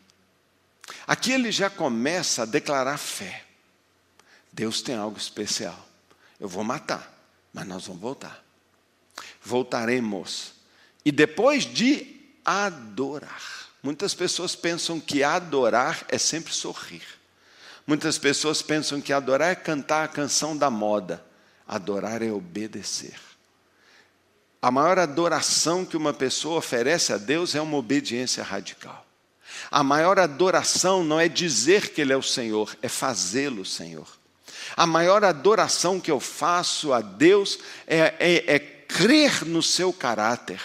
Aqui 1.07 1.31
ele 1.31 1.53
já 1.53 1.71
começa 1.71 2.43
a 2.43 2.47
declarar 2.47 2.99
fé. 2.99 3.44
Deus 4.55 4.81
tem 4.81 4.95
algo 4.95 5.19
especial. 5.19 5.77
Eu 6.39 6.49
vou 6.49 6.63
matar, 6.63 7.13
mas 7.53 7.67
nós 7.67 7.87
vamos 7.87 8.01
voltar. 8.01 8.43
Voltaremos. 9.43 10.53
E 11.05 11.11
depois 11.11 11.65
de 11.65 12.21
adorar. 12.45 13.43
Muitas 13.83 14.15
pessoas 14.15 14.55
pensam 14.55 15.01
que 15.01 15.25
adorar 15.25 16.05
é 16.09 16.19
sempre 16.19 16.53
sorrir. 16.55 17.03
Muitas 17.85 18.17
pessoas 18.17 18.63
pensam 18.63 19.01
que 19.01 19.13
adorar 19.13 19.51
é 19.51 19.57
cantar 19.57 20.05
a 20.05 20.09
canção 20.09 20.57
da 20.57 20.71
moda. 20.71 21.23
Adorar 21.67 22.23
é 22.23 22.31
obedecer. 22.31 23.19
A 24.63 24.71
maior 24.71 25.01
adoração 25.01 25.85
que 25.85 25.97
uma 25.97 26.15
pessoa 26.15 26.59
oferece 26.59 27.13
a 27.13 27.19
Deus 27.19 27.57
é 27.57 27.61
uma 27.61 27.77
obediência 27.77 28.43
radical. 28.43 29.05
A 29.69 29.83
maior 29.83 30.19
adoração 30.19 31.03
não 31.03 31.19
é 31.19 31.29
dizer 31.29 31.93
que 31.93 32.01
Ele 32.01 32.13
é 32.13 32.17
o 32.17 32.23
Senhor, 32.23 32.75
é 32.81 32.89
fazê-lo 32.89 33.65
Senhor. 33.65 34.24
A 34.77 34.87
maior 34.87 35.25
adoração 35.25 36.01
que 36.01 36.11
eu 36.11 36.21
faço 36.21 36.93
a 36.93 37.01
Deus 37.01 37.59
é, 37.87 38.15
é, 38.19 38.55
é 38.55 38.59
crer 38.59 39.45
no 39.45 39.63
seu 39.63 39.93
caráter 39.93 40.61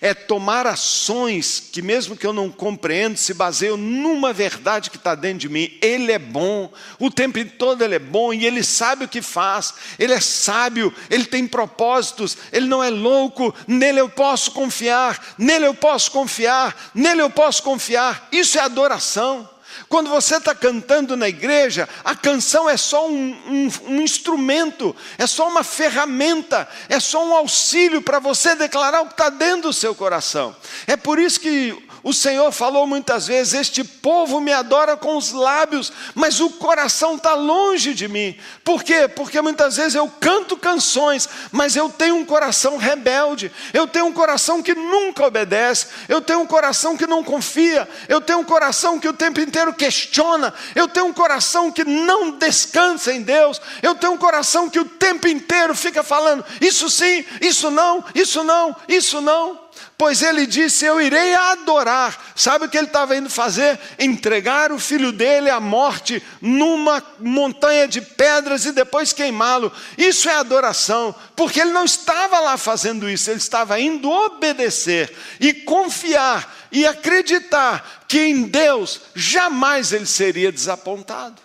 é 0.00 0.14
tomar 0.14 0.66
ações 0.66 1.68
que, 1.72 1.82
mesmo 1.82 2.16
que 2.16 2.26
eu 2.26 2.32
não 2.32 2.50
compreenda, 2.50 3.16
se 3.16 3.34
baseiam 3.34 3.76
numa 3.76 4.32
verdade 4.32 4.90
que 4.90 4.96
está 4.96 5.14
dentro 5.14 5.38
de 5.38 5.48
mim. 5.48 5.76
Ele 5.80 6.12
é 6.12 6.18
bom, 6.18 6.72
o 6.98 7.10
tempo 7.10 7.42
todo 7.44 7.82
ele 7.82 7.96
é 7.96 7.98
bom 7.98 8.32
e 8.32 8.46
ele 8.46 8.62
sabe 8.62 9.04
o 9.04 9.08
que 9.08 9.22
faz, 9.22 9.74
ele 9.98 10.12
é 10.12 10.20
sábio, 10.20 10.94
ele 11.10 11.24
tem 11.24 11.46
propósitos, 11.46 12.36
ele 12.52 12.66
não 12.66 12.82
é 12.82 12.90
louco, 12.90 13.54
nele 13.66 14.00
eu 14.00 14.08
posso 14.08 14.52
confiar, 14.52 15.34
nele 15.36 15.66
eu 15.66 15.74
posso 15.74 16.10
confiar, 16.10 16.90
nele 16.94 17.22
eu 17.22 17.30
posso 17.30 17.62
confiar. 17.62 18.28
Isso 18.30 18.58
é 18.58 18.62
adoração. 18.62 19.48
Quando 19.88 20.10
você 20.10 20.36
está 20.36 20.54
cantando 20.54 21.16
na 21.16 21.28
igreja, 21.28 21.88
a 22.04 22.14
canção 22.14 22.68
é 22.68 22.76
só 22.76 23.08
um, 23.08 23.30
um, 23.46 23.92
um, 23.94 24.00
instrumento, 24.02 24.94
é 25.16 25.26
só 25.26 25.48
uma 25.48 25.64
ferramenta, 25.64 26.68
é 26.90 27.00
só 27.00 27.24
um 27.24 27.34
auxílio 27.34 28.02
para 28.02 28.18
você 28.18 28.54
declarar 28.54 29.00
o 29.00 29.06
que 29.06 29.12
está 29.12 29.30
dentro 29.30 29.68
do 29.68 29.72
seu 29.72 29.94
coração. 29.94 30.54
É 30.86 30.94
por 30.94 31.18
isso 31.18 31.40
que 31.40 31.87
o 32.02 32.12
Senhor 32.12 32.52
falou 32.52 32.86
muitas 32.86 33.26
vezes: 33.26 33.54
Este 33.54 33.82
povo 33.82 34.40
me 34.40 34.52
adora 34.52 34.96
com 34.96 35.16
os 35.16 35.32
lábios, 35.32 35.92
mas 36.14 36.40
o 36.40 36.50
coração 36.50 37.16
está 37.16 37.34
longe 37.34 37.94
de 37.94 38.06
mim. 38.06 38.36
Por 38.64 38.82
quê? 38.82 39.08
Porque 39.08 39.40
muitas 39.40 39.76
vezes 39.76 39.94
eu 39.94 40.08
canto 40.20 40.56
canções, 40.56 41.28
mas 41.50 41.76
eu 41.76 41.88
tenho 41.88 42.16
um 42.16 42.24
coração 42.24 42.76
rebelde, 42.76 43.50
eu 43.72 43.86
tenho 43.86 44.06
um 44.06 44.12
coração 44.12 44.62
que 44.62 44.74
nunca 44.74 45.26
obedece, 45.26 45.86
eu 46.08 46.20
tenho 46.20 46.40
um 46.40 46.46
coração 46.46 46.96
que 46.96 47.06
não 47.06 47.24
confia, 47.24 47.88
eu 48.08 48.20
tenho 48.20 48.40
um 48.40 48.44
coração 48.44 48.98
que 48.98 49.08
o 49.08 49.12
tempo 49.12 49.40
inteiro 49.40 49.72
questiona, 49.74 50.54
eu 50.74 50.88
tenho 50.88 51.06
um 51.06 51.12
coração 51.12 51.72
que 51.72 51.84
não 51.84 52.30
descansa 52.30 53.12
em 53.12 53.22
Deus, 53.22 53.60
eu 53.82 53.94
tenho 53.94 54.12
um 54.12 54.18
coração 54.18 54.70
que 54.70 54.78
o 54.78 54.84
tempo 54.84 55.26
inteiro 55.26 55.74
fica 55.74 56.02
falando: 56.02 56.44
Isso 56.60 56.88
sim, 56.88 57.24
isso 57.40 57.70
não, 57.70 58.04
isso 58.14 58.44
não, 58.44 58.76
isso 58.88 59.20
não 59.20 59.67
pois 59.98 60.22
ele 60.22 60.46
disse: 60.46 60.86
Eu 60.86 61.00
irei 61.00 61.34
adorar. 61.34 62.32
Sabe 62.36 62.64
o 62.64 62.68
que 62.68 62.78
ele 62.78 62.86
estava 62.86 63.16
indo 63.16 63.28
fazer? 63.28 63.78
Entregar 63.98 64.70
o 64.70 64.78
filho 64.78 65.10
dele 65.10 65.50
à 65.50 65.58
morte 65.58 66.22
numa 66.40 67.02
montanha 67.18 67.88
de 67.88 68.00
pedras 68.00 68.64
e 68.64 68.70
depois 68.70 69.12
queimá-lo. 69.12 69.72
Isso 69.98 70.28
é 70.28 70.34
adoração, 70.36 71.12
porque 71.34 71.60
ele 71.60 71.72
não 71.72 71.84
estava 71.84 72.38
lá 72.38 72.56
fazendo 72.56 73.10
isso, 73.10 73.28
ele 73.28 73.38
estava 73.38 73.80
indo 73.80 74.08
obedecer 74.08 75.12
e 75.40 75.52
confiar 75.52 76.56
e 76.70 76.86
acreditar 76.86 78.04
que 78.06 78.20
em 78.20 78.42
Deus 78.44 79.00
jamais 79.14 79.92
ele 79.92 80.06
seria 80.06 80.52
desapontado. 80.52 81.42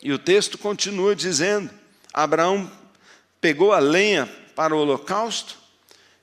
E 0.00 0.12
o 0.12 0.18
texto 0.20 0.56
continua 0.56 1.16
dizendo: 1.16 1.68
Abraão 2.14 2.70
pegou 3.40 3.72
a 3.72 3.80
lenha 3.80 4.30
para 4.54 4.74
o 4.74 4.78
holocausto 4.78 5.65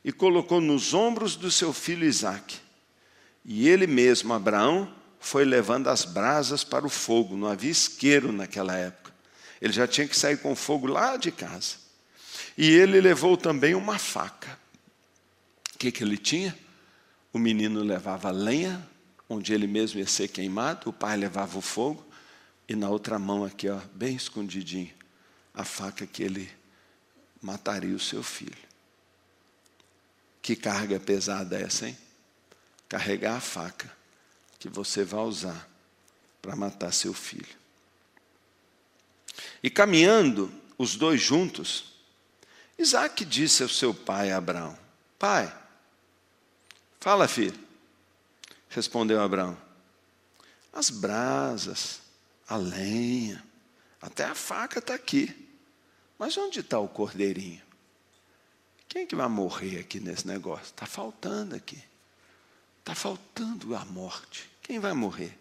e 0.03 0.11
colocou 0.11 0.59
nos 0.59 0.93
ombros 0.93 1.35
do 1.35 1.49
seu 1.49 1.71
filho 1.71 2.05
Isaque. 2.05 2.57
E 3.45 3.67
ele 3.67 3.87
mesmo, 3.87 4.33
Abraão, 4.33 4.93
foi 5.19 5.45
levando 5.45 5.87
as 5.87 6.03
brasas 6.03 6.63
para 6.63 6.85
o 6.85 6.89
fogo, 6.89 7.37
não 7.37 7.47
havia 7.47 7.71
isqueiro 7.71 8.31
naquela 8.31 8.75
época. 8.75 9.13
Ele 9.61 9.71
já 9.71 9.87
tinha 9.87 10.07
que 10.07 10.17
sair 10.17 10.37
com 10.37 10.55
fogo 10.55 10.87
lá 10.87 11.15
de 11.15 11.31
casa. 11.31 11.75
E 12.57 12.69
ele 12.69 12.99
levou 12.99 13.37
também 13.37 13.73
uma 13.73 13.97
faca. 13.97 14.59
O 15.73 15.77
que, 15.77 15.91
que 15.91 16.03
ele 16.03 16.17
tinha? 16.17 16.57
O 17.31 17.39
menino 17.39 17.81
levava 17.81 18.29
lenha, 18.29 18.85
onde 19.29 19.53
ele 19.53 19.65
mesmo 19.65 19.99
ia 19.99 20.07
ser 20.07 20.27
queimado, 20.27 20.89
o 20.89 20.93
pai 20.93 21.17
levava 21.17 21.57
o 21.57 21.61
fogo, 21.61 22.05
e 22.67 22.75
na 22.75 22.89
outra 22.89 23.17
mão 23.17 23.43
aqui, 23.43 23.69
ó, 23.69 23.79
bem 23.93 24.15
escondidinho, 24.15 24.91
a 25.53 25.63
faca 25.63 26.05
que 26.05 26.23
ele 26.23 26.49
mataria 27.41 27.95
o 27.95 27.99
seu 27.99 28.21
filho. 28.21 28.72
Que 30.43 30.57
carga 30.57 30.99
pesada 30.99 31.57
é 31.57 31.63
essa, 31.63 31.87
hein? 31.87 31.97
Carregar 32.89 33.37
a 33.37 33.39
faca 33.39 33.89
que 34.59 34.67
você 34.67 35.05
vai 35.05 35.21
usar 35.21 35.69
para 36.41 36.53
matar 36.53 36.91
seu 36.91 37.13
filho. 37.13 37.55
E 39.63 39.69
caminhando 39.69 40.53
os 40.77 40.95
dois 40.95 41.21
juntos, 41.21 41.93
Isaac 42.77 43.23
disse 43.23 43.63
ao 43.63 43.69
seu 43.69 43.93
pai 43.93 44.33
Abraão: 44.33 44.77
Pai, 45.17 45.51
fala, 46.99 47.25
filho. 47.25 47.57
Respondeu 48.67 49.21
Abraão: 49.21 49.57
As 50.73 50.89
brasas, 50.89 52.01
a 52.49 52.57
lenha, 52.57 53.41
até 54.01 54.25
a 54.25 54.35
faca 54.35 54.79
está 54.79 54.93
aqui. 54.93 55.33
Mas 56.19 56.37
onde 56.37 56.59
está 56.59 56.79
o 56.79 56.89
cordeirinho? 56.89 57.62
Quem 58.93 59.01
é 59.01 59.05
que 59.07 59.15
vai 59.15 59.27
morrer 59.27 59.79
aqui 59.79 59.99
nesse 59.99 60.27
negócio? 60.27 60.65
Está 60.65 60.85
faltando 60.85 61.55
aqui. 61.55 61.81
Está 62.77 62.93
faltando 62.93 63.75
a 63.75 63.83
morte. 63.85 64.47
Quem 64.61 64.77
vai 64.77 64.93
morrer? 64.93 65.35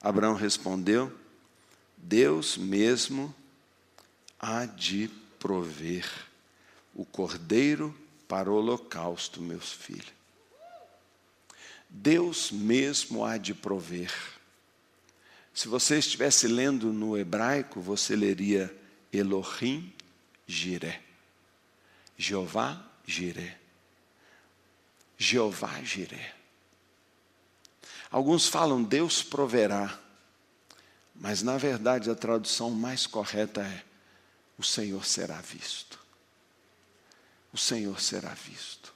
Abraão 0.00 0.36
respondeu: 0.36 1.12
Deus 1.96 2.56
mesmo 2.56 3.34
há 4.38 4.66
de 4.66 5.10
prover 5.40 6.08
o 6.94 7.04
cordeiro 7.04 7.92
para 8.28 8.48
o 8.48 8.54
holocausto, 8.54 9.42
meus 9.42 9.72
filhos. 9.72 10.12
Deus 11.88 12.52
mesmo 12.52 13.24
há 13.24 13.36
de 13.36 13.52
prover. 13.52 14.14
Se 15.52 15.66
você 15.66 15.98
estivesse 15.98 16.46
lendo 16.46 16.92
no 16.92 17.18
hebraico, 17.18 17.80
você 17.80 18.14
leria 18.14 18.72
Elohim 19.12 19.92
Jireh. 20.46 21.09
Jeová 22.20 22.86
Jiré. 23.06 23.58
Jeová 25.16 25.82
Jiré. 25.82 26.34
Alguns 28.10 28.46
falam 28.46 28.82
Deus 28.82 29.22
proverá, 29.22 29.98
mas 31.14 31.40
na 31.40 31.56
verdade 31.56 32.10
a 32.10 32.14
tradução 32.14 32.70
mais 32.70 33.06
correta 33.06 33.62
é 33.62 33.82
o 34.58 34.62
Senhor 34.62 35.06
será 35.06 35.40
visto. 35.40 35.98
O 37.54 37.56
Senhor 37.56 37.98
será 37.98 38.34
visto. 38.34 38.92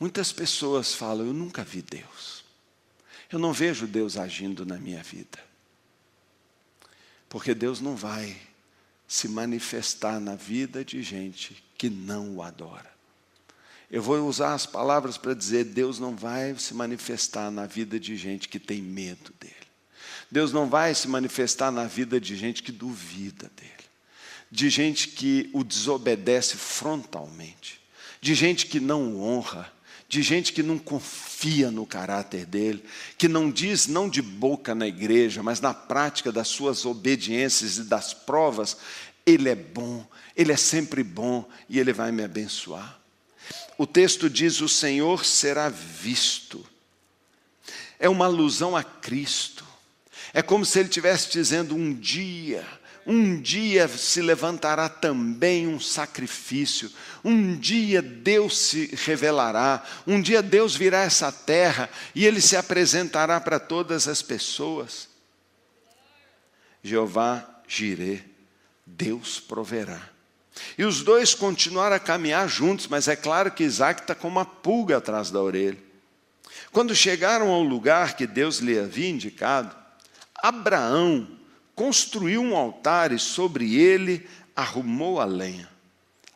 Muitas 0.00 0.32
pessoas 0.32 0.94
falam: 0.94 1.26
Eu 1.26 1.34
nunca 1.34 1.62
vi 1.62 1.82
Deus. 1.82 2.44
Eu 3.30 3.38
não 3.38 3.52
vejo 3.52 3.86
Deus 3.86 4.16
agindo 4.16 4.64
na 4.64 4.78
minha 4.78 5.02
vida. 5.02 5.38
Porque 7.28 7.54
Deus 7.54 7.78
não 7.78 7.94
vai 7.94 8.51
se 9.12 9.28
manifestar 9.28 10.18
na 10.18 10.34
vida 10.34 10.82
de 10.82 11.02
gente 11.02 11.62
que 11.76 11.90
não 11.90 12.36
o 12.36 12.42
adora. 12.42 12.90
Eu 13.90 14.00
vou 14.00 14.26
usar 14.26 14.54
as 14.54 14.64
palavras 14.64 15.18
para 15.18 15.34
dizer: 15.34 15.64
Deus 15.64 15.98
não 15.98 16.16
vai 16.16 16.58
se 16.58 16.72
manifestar 16.72 17.50
na 17.50 17.66
vida 17.66 18.00
de 18.00 18.16
gente 18.16 18.48
que 18.48 18.58
tem 18.58 18.80
medo 18.80 19.30
dele. 19.38 19.54
Deus 20.30 20.50
não 20.50 20.66
vai 20.66 20.94
se 20.94 21.08
manifestar 21.08 21.70
na 21.70 21.84
vida 21.84 22.18
de 22.18 22.34
gente 22.34 22.62
que 22.62 22.72
duvida 22.72 23.50
dele, 23.54 23.84
de 24.50 24.70
gente 24.70 25.08
que 25.08 25.50
o 25.52 25.62
desobedece 25.62 26.56
frontalmente, 26.56 27.82
de 28.18 28.34
gente 28.34 28.64
que 28.64 28.80
não 28.80 29.12
o 29.12 29.22
honra, 29.22 29.70
de 30.12 30.20
gente 30.22 30.52
que 30.52 30.62
não 30.62 30.78
confia 30.78 31.70
no 31.70 31.86
caráter 31.86 32.44
dele, 32.44 32.84
que 33.16 33.26
não 33.26 33.50
diz 33.50 33.86
não 33.86 34.10
de 34.10 34.20
boca 34.20 34.74
na 34.74 34.86
igreja, 34.86 35.42
mas 35.42 35.58
na 35.58 35.72
prática 35.72 36.30
das 36.30 36.48
suas 36.48 36.84
obediências 36.84 37.78
e 37.78 37.84
das 37.84 38.12
provas, 38.12 38.76
ele 39.24 39.48
é 39.48 39.54
bom, 39.54 40.06
ele 40.36 40.52
é 40.52 40.56
sempre 40.58 41.02
bom 41.02 41.48
e 41.66 41.78
ele 41.80 41.94
vai 41.94 42.12
me 42.12 42.22
abençoar. 42.22 43.00
O 43.78 43.86
texto 43.86 44.28
diz: 44.28 44.60
O 44.60 44.68
Senhor 44.68 45.24
será 45.24 45.70
visto. 45.70 46.62
É 47.98 48.06
uma 48.06 48.26
alusão 48.26 48.76
a 48.76 48.84
Cristo. 48.84 49.64
É 50.34 50.42
como 50.42 50.66
se 50.66 50.78
ele 50.78 50.90
estivesse 50.90 51.30
dizendo: 51.30 51.74
um 51.74 51.94
dia 51.94 52.66
um 53.06 53.40
dia 53.40 53.88
se 53.88 54.20
levantará 54.20 54.88
também 54.88 55.66
um 55.66 55.80
sacrifício, 55.80 56.90
um 57.24 57.56
dia 57.56 58.00
Deus 58.00 58.58
se 58.58 58.94
revelará, 58.94 59.84
um 60.06 60.20
dia 60.20 60.42
Deus 60.42 60.74
virá 60.76 61.00
a 61.00 61.04
essa 61.04 61.32
terra 61.32 61.90
e 62.14 62.24
ele 62.24 62.40
se 62.40 62.56
apresentará 62.56 63.40
para 63.40 63.58
todas 63.58 64.06
as 64.08 64.22
pessoas. 64.22 65.08
Jeová 66.82 67.48
Jireh, 67.66 68.24
Deus 68.84 69.40
proverá. 69.40 70.00
E 70.76 70.84
os 70.84 71.02
dois 71.02 71.34
continuaram 71.34 71.96
a 71.96 72.00
caminhar 72.00 72.48
juntos, 72.48 72.86
mas 72.86 73.08
é 73.08 73.16
claro 73.16 73.50
que 73.50 73.64
Isaac 73.64 74.02
está 74.02 74.14
com 74.14 74.28
uma 74.28 74.44
pulga 74.44 74.98
atrás 74.98 75.30
da 75.30 75.40
orelha. 75.40 75.78
Quando 76.70 76.94
chegaram 76.94 77.48
ao 77.48 77.62
lugar 77.62 78.16
que 78.16 78.26
Deus 78.26 78.58
lhe 78.58 78.78
havia 78.78 79.08
indicado, 79.08 79.74
Abraão 80.42 81.28
construiu 81.74 82.42
um 82.42 82.56
altar 82.56 83.12
e 83.12 83.18
sobre 83.18 83.76
ele 83.76 84.28
arrumou 84.54 85.20
a 85.20 85.24
lenha, 85.24 85.68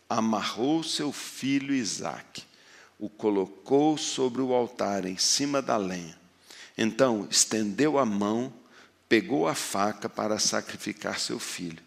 amarrou 0.09 0.83
seu 0.83 1.13
filho 1.13 1.75
Isaque, 1.75 2.45
o 2.99 3.09
colocou 3.09 3.99
sobre 3.99 4.41
o 4.41 4.53
altar 4.55 5.05
em 5.05 5.19
cima 5.19 5.61
da 5.61 5.77
lenha. 5.77 6.19
Então 6.77 7.27
estendeu 7.31 7.99
a 7.99 8.05
mão, 8.05 8.53
pegou 9.09 9.49
a 9.49 9.55
faca 9.55 10.09
para 10.09 10.39
sacrificar 10.39 11.19
seu 11.19 11.39
filho. 11.39 11.83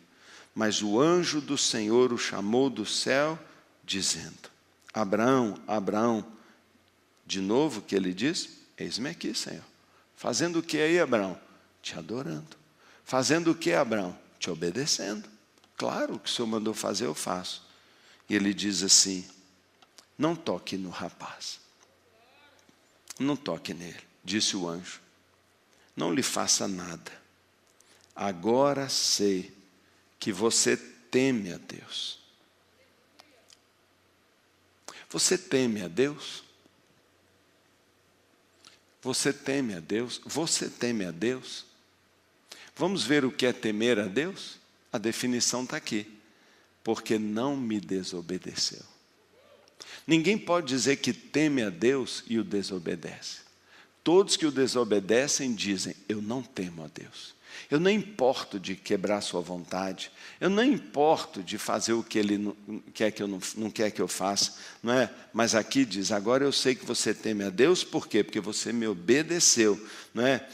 Mas 0.53 0.81
o 0.81 0.99
anjo 0.99 1.39
do 1.39 1.57
Senhor 1.57 2.11
o 2.11 2.17
chamou 2.17 2.69
do 2.69 2.85
céu, 2.85 3.39
dizendo: 3.83 4.49
Abraão, 4.93 5.57
Abraão. 5.67 6.25
De 7.25 7.39
novo 7.39 7.81
que 7.81 7.95
ele 7.95 8.13
diz: 8.13 8.49
Eis-me 8.77 9.09
aqui, 9.09 9.33
Senhor. 9.33 9.63
Fazendo 10.15 10.59
o 10.59 10.63
que 10.63 10.77
aí, 10.77 10.99
Abraão? 10.99 11.39
Te 11.81 11.97
adorando. 11.97 12.58
Fazendo 13.09 13.49
o 13.49 13.55
que, 13.55 13.73
Abraão? 13.73 14.15
Te 14.37 14.51
obedecendo. 14.51 15.27
Claro, 15.75 16.13
o 16.13 16.19
que 16.19 16.29
o 16.29 16.31
Senhor 16.31 16.47
mandou 16.47 16.75
fazer, 16.75 17.07
eu 17.07 17.15
faço. 17.15 17.65
E 18.29 18.35
ele 18.35 18.53
diz 18.53 18.83
assim: 18.83 19.27
Não 20.15 20.35
toque 20.35 20.77
no 20.77 20.91
rapaz. 20.91 21.59
Não 23.19 23.35
toque 23.35 23.73
nele, 23.73 23.99
disse 24.23 24.55
o 24.55 24.67
anjo. 24.69 25.01
Não 25.95 26.13
lhe 26.13 26.21
faça 26.21 26.67
nada. 26.67 27.11
Agora 28.15 28.87
sei 28.87 29.57
que 30.19 30.31
você 30.31 30.77
teme 30.77 31.51
a 31.51 31.57
Deus. 31.57 32.19
Você 35.09 35.35
teme 35.35 35.81
a 35.81 35.87
Deus? 35.87 36.43
Você 39.01 39.33
teme 39.33 39.73
a 39.73 39.79
Deus? 39.79 40.21
Você 40.23 40.69
teme 40.69 41.05
a 41.05 41.11
Deus? 41.11 41.68
Vamos 42.79 43.03
ver 43.03 43.25
o 43.25 43.31
que 43.31 43.45
é 43.45 43.51
temer 43.51 43.99
a 43.99 44.05
Deus? 44.05 44.57
A 44.89 44.97
definição 44.97 45.63
está 45.63 45.75
aqui. 45.75 46.07
Porque 46.81 47.19
não 47.19 47.57
me 47.57 47.77
desobedeceu. 47.77 48.81
Ninguém 50.07 50.37
pode 50.37 50.67
dizer 50.67 50.95
que 50.95 51.11
teme 51.11 51.61
a 51.61 51.69
Deus 51.69 52.23
e 52.25 52.39
o 52.39 52.43
desobedece. 52.43 53.39
Todos 54.01 54.37
que 54.37 54.45
o 54.45 54.51
desobedecem 54.51 55.53
dizem: 55.53 55.93
Eu 56.07 56.21
não 56.21 56.41
temo 56.41 56.85
a 56.85 56.87
Deus. 56.87 57.37
Eu 57.69 57.79
não 57.81 57.91
importo 57.91 58.59
de 58.59 58.75
quebrar 58.75 59.21
sua 59.21 59.41
vontade. 59.41 60.09
Eu 60.39 60.49
não 60.49 60.63
importo 60.63 61.43
de 61.43 61.57
fazer 61.57 61.93
o 61.93 62.03
que 62.03 62.17
ele 62.17 62.37
não 62.37 62.55
quer 62.93 63.11
que 63.11 63.21
eu 63.21 63.27
não, 63.27 63.39
não 63.57 63.69
quer 63.69 63.91
que 63.91 64.01
eu 64.01 64.07
faça, 64.07 64.55
não 64.81 64.93
é? 64.93 65.13
Mas 65.33 65.53
aqui 65.53 65.83
diz: 65.83 66.11
agora 66.11 66.45
eu 66.45 66.51
sei 66.51 66.75
que 66.75 66.85
você 66.85 67.13
teme 67.13 67.43
a 67.43 67.49
Deus, 67.49 67.83
por 67.83 68.07
quê? 68.07 68.23
Porque 68.23 68.39
você 68.39 68.71
me 68.71 68.87
obedeceu, 68.87 69.79
não 70.13 70.25
é? 70.25 70.47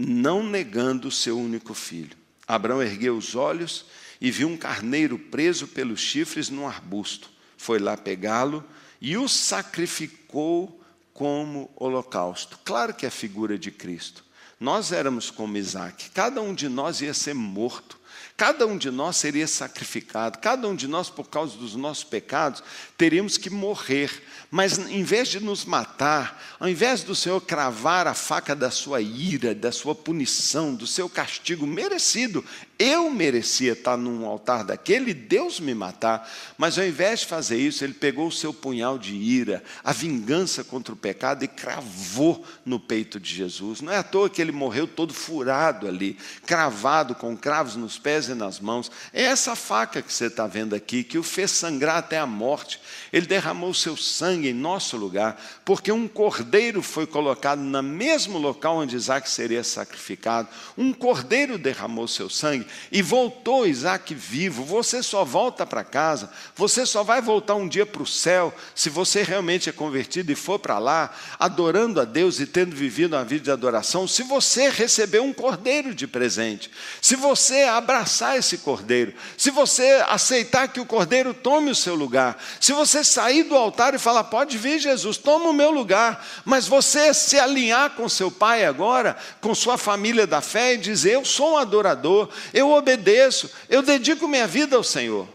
Não 0.00 0.44
negando 0.44 1.08
o 1.08 1.10
seu 1.10 1.36
único 1.36 1.74
filho. 1.74 2.16
Abraão 2.46 2.80
ergueu 2.80 3.16
os 3.16 3.34
olhos 3.34 3.84
e 4.20 4.30
viu 4.30 4.46
um 4.46 4.56
carneiro 4.56 5.18
preso 5.18 5.66
pelos 5.66 5.98
chifres 5.98 6.48
num 6.48 6.68
arbusto. 6.68 7.28
Foi 7.56 7.80
lá 7.80 7.96
pegá-lo 7.96 8.64
e 9.00 9.16
o 9.16 9.28
sacrificou 9.28 10.80
como 11.12 11.68
holocausto. 11.74 12.60
Claro 12.64 12.94
que 12.94 13.06
é 13.06 13.10
figura 13.10 13.58
de 13.58 13.72
Cristo. 13.72 14.24
Nós 14.60 14.92
éramos 14.92 15.32
como 15.32 15.56
Isaac, 15.56 16.10
cada 16.10 16.40
um 16.40 16.54
de 16.54 16.68
nós 16.68 17.00
ia 17.00 17.12
ser 17.12 17.34
morto, 17.34 17.97
cada 18.36 18.66
um 18.66 18.78
de 18.78 18.90
nós 18.90 19.16
seria 19.16 19.46
sacrificado, 19.46 20.38
cada 20.38 20.68
um 20.68 20.74
de 20.74 20.86
nós, 20.86 21.10
por 21.10 21.28
causa 21.28 21.56
dos 21.56 21.74
nossos 21.74 22.04
pecados, 22.04 22.62
teríamos 22.96 23.36
que 23.36 23.50
morrer. 23.50 24.22
Mas 24.50 24.78
em 24.78 25.02
vez 25.02 25.28
de 25.28 25.40
nos 25.40 25.64
matar, 25.64 26.42
ao 26.58 26.68
invés 26.68 27.02
do 27.02 27.14
Senhor 27.14 27.40
cravar 27.40 28.06
a 28.06 28.14
faca 28.14 28.54
da 28.56 28.70
sua 28.70 29.00
ira, 29.00 29.54
da 29.54 29.70
sua 29.70 29.94
punição, 29.94 30.74
do 30.74 30.86
seu 30.86 31.08
castigo 31.08 31.66
merecido, 31.66 32.44
eu 32.78 33.10
merecia 33.10 33.72
estar 33.72 33.96
num 33.96 34.24
altar 34.24 34.64
daquele, 34.64 35.12
Deus 35.12 35.58
me 35.58 35.74
matar, 35.74 36.30
mas 36.56 36.78
ao 36.78 36.84
invés 36.84 37.20
de 37.20 37.26
fazer 37.26 37.58
isso, 37.58 37.82
ele 37.82 37.92
pegou 37.92 38.28
o 38.28 38.32
seu 38.32 38.54
punhal 38.54 38.96
de 38.96 39.14
ira, 39.14 39.64
a 39.82 39.92
vingança 39.92 40.62
contra 40.62 40.94
o 40.94 40.96
pecado 40.96 41.44
e 41.44 41.48
cravou 41.48 42.44
no 42.64 42.78
peito 42.78 43.18
de 43.18 43.34
Jesus. 43.34 43.80
Não 43.80 43.92
é 43.92 43.96
à 43.96 44.02
toa 44.04 44.30
que 44.30 44.40
ele 44.40 44.52
morreu 44.52 44.86
todo 44.86 45.12
furado 45.12 45.88
ali, 45.88 46.16
cravado 46.46 47.16
com 47.16 47.36
cravos 47.36 47.74
nos 47.74 47.97
pés 47.98 48.28
e 48.28 48.34
nas 48.34 48.60
mãos. 48.60 48.90
É 49.12 49.22
essa 49.24 49.56
faca 49.56 50.00
que 50.00 50.12
você 50.12 50.26
está 50.26 50.46
vendo 50.46 50.74
aqui, 50.74 51.02
que 51.04 51.18
o 51.18 51.22
fez 51.22 51.50
sangrar 51.50 51.96
até 51.96 52.18
a 52.18 52.26
morte. 52.26 52.80
Ele 53.12 53.26
derramou 53.26 53.74
seu 53.74 53.96
sangue 53.96 54.48
em 54.48 54.54
nosso 54.54 54.96
lugar, 54.96 55.40
porque 55.64 55.90
um 55.90 56.06
cordeiro 56.06 56.82
foi 56.82 57.06
colocado 57.06 57.60
no 57.60 57.82
mesmo 57.82 58.38
local 58.38 58.78
onde 58.78 58.96
Isaac 58.96 59.28
seria 59.28 59.64
sacrificado. 59.64 60.48
Um 60.76 60.92
cordeiro 60.92 61.58
derramou 61.58 62.06
seu 62.06 62.30
sangue 62.30 62.66
e 62.92 63.02
voltou 63.02 63.66
Isaac 63.66 64.14
vivo. 64.14 64.64
Você 64.64 65.02
só 65.02 65.24
volta 65.24 65.66
para 65.66 65.84
casa, 65.84 66.30
você 66.54 66.86
só 66.86 67.02
vai 67.02 67.20
voltar 67.20 67.54
um 67.54 67.68
dia 67.68 67.86
para 67.86 68.02
o 68.02 68.06
céu 68.06 68.54
se 68.74 68.88
você 68.88 69.22
realmente 69.22 69.68
é 69.68 69.72
convertido 69.72 70.30
e 70.32 70.34
for 70.34 70.58
para 70.58 70.78
lá, 70.78 71.14
adorando 71.38 72.00
a 72.00 72.04
Deus 72.04 72.40
e 72.40 72.46
tendo 72.46 72.74
vivido 72.74 73.14
uma 73.14 73.24
vida 73.24 73.44
de 73.44 73.50
adoração. 73.50 74.06
Se 74.06 74.22
você 74.22 74.68
receber 74.68 75.20
um 75.20 75.32
cordeiro 75.32 75.94
de 75.94 76.06
presente, 76.06 76.70
se 77.00 77.16
você 77.16 77.62
abraçar 77.88 78.36
esse 78.36 78.58
cordeiro, 78.58 79.14
se 79.34 79.50
você 79.50 80.04
aceitar 80.06 80.68
que 80.68 80.78
o 80.78 80.84
cordeiro 80.84 81.32
tome 81.32 81.70
o 81.70 81.74
seu 81.74 81.94
lugar, 81.94 82.36
se 82.60 82.70
você 82.74 83.02
sair 83.02 83.44
do 83.44 83.56
altar 83.56 83.94
e 83.94 83.98
falar: 83.98 84.24
pode 84.24 84.58
vir, 84.58 84.78
Jesus, 84.78 85.16
toma 85.16 85.48
o 85.48 85.54
meu 85.54 85.70
lugar, 85.70 86.22
mas 86.44 86.68
você 86.68 87.14
se 87.14 87.38
alinhar 87.38 87.90
com 87.90 88.06
seu 88.06 88.30
pai 88.30 88.66
agora, 88.66 89.16
com 89.40 89.54
sua 89.54 89.78
família 89.78 90.26
da 90.26 90.42
fé 90.42 90.74
e 90.74 90.76
dizer: 90.76 91.14
eu 91.14 91.24
sou 91.24 91.54
um 91.54 91.56
adorador, 91.56 92.28
eu 92.52 92.70
obedeço, 92.70 93.50
eu 93.70 93.80
dedico 93.80 94.28
minha 94.28 94.46
vida 94.46 94.76
ao 94.76 94.84
Senhor. 94.84 95.26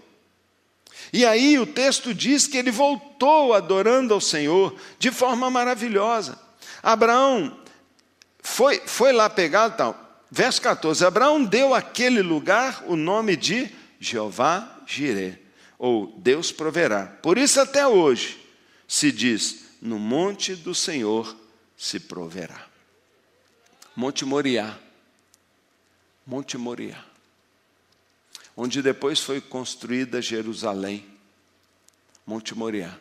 E 1.12 1.26
aí 1.26 1.58
o 1.58 1.66
texto 1.66 2.14
diz 2.14 2.46
que 2.46 2.58
ele 2.58 2.72
voltou 2.72 3.54
adorando 3.54 4.14
ao 4.14 4.22
Senhor 4.22 4.76
de 5.00 5.10
forma 5.10 5.50
maravilhosa. 5.50 6.40
Abraão 6.84 7.58
foi, 8.42 8.82
foi 8.86 9.12
lá 9.12 9.30
pegar, 9.30 9.72
então, 9.74 10.03
verso 10.34 10.62
14: 10.62 11.06
Abraão 11.06 11.44
deu 11.44 11.74
àquele 11.74 12.22
lugar 12.22 12.84
o 12.88 12.96
nome 12.96 13.36
de 13.36 13.70
Jeová 14.00 14.82
Jireh, 14.88 15.40
ou 15.78 16.08
Deus 16.18 16.52
proverá. 16.52 17.06
Por 17.06 17.38
isso, 17.38 17.62
até 17.62 17.88
hoje, 17.88 18.40
se 18.88 19.12
diz: 19.12 19.78
no 19.82 20.00
monte 20.00 20.56
do 20.56 20.74
Senhor 20.74 21.36
se 21.78 22.00
proverá. 22.00 22.68
Monte 23.96 24.26
Moriá. 24.26 24.78
Monte 26.26 26.58
Moriá 26.58 27.04
onde 28.56 28.82
depois 28.82 29.20
foi 29.20 29.42
construída 29.42 30.22
Jerusalém, 30.22 31.06
Monte 32.26 32.56
Moriá, 32.56 32.98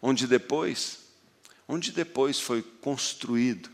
onde 0.00 0.26
depois, 0.26 1.00
onde 1.68 1.92
depois 1.92 2.40
foi 2.40 2.62
construído, 2.62 3.70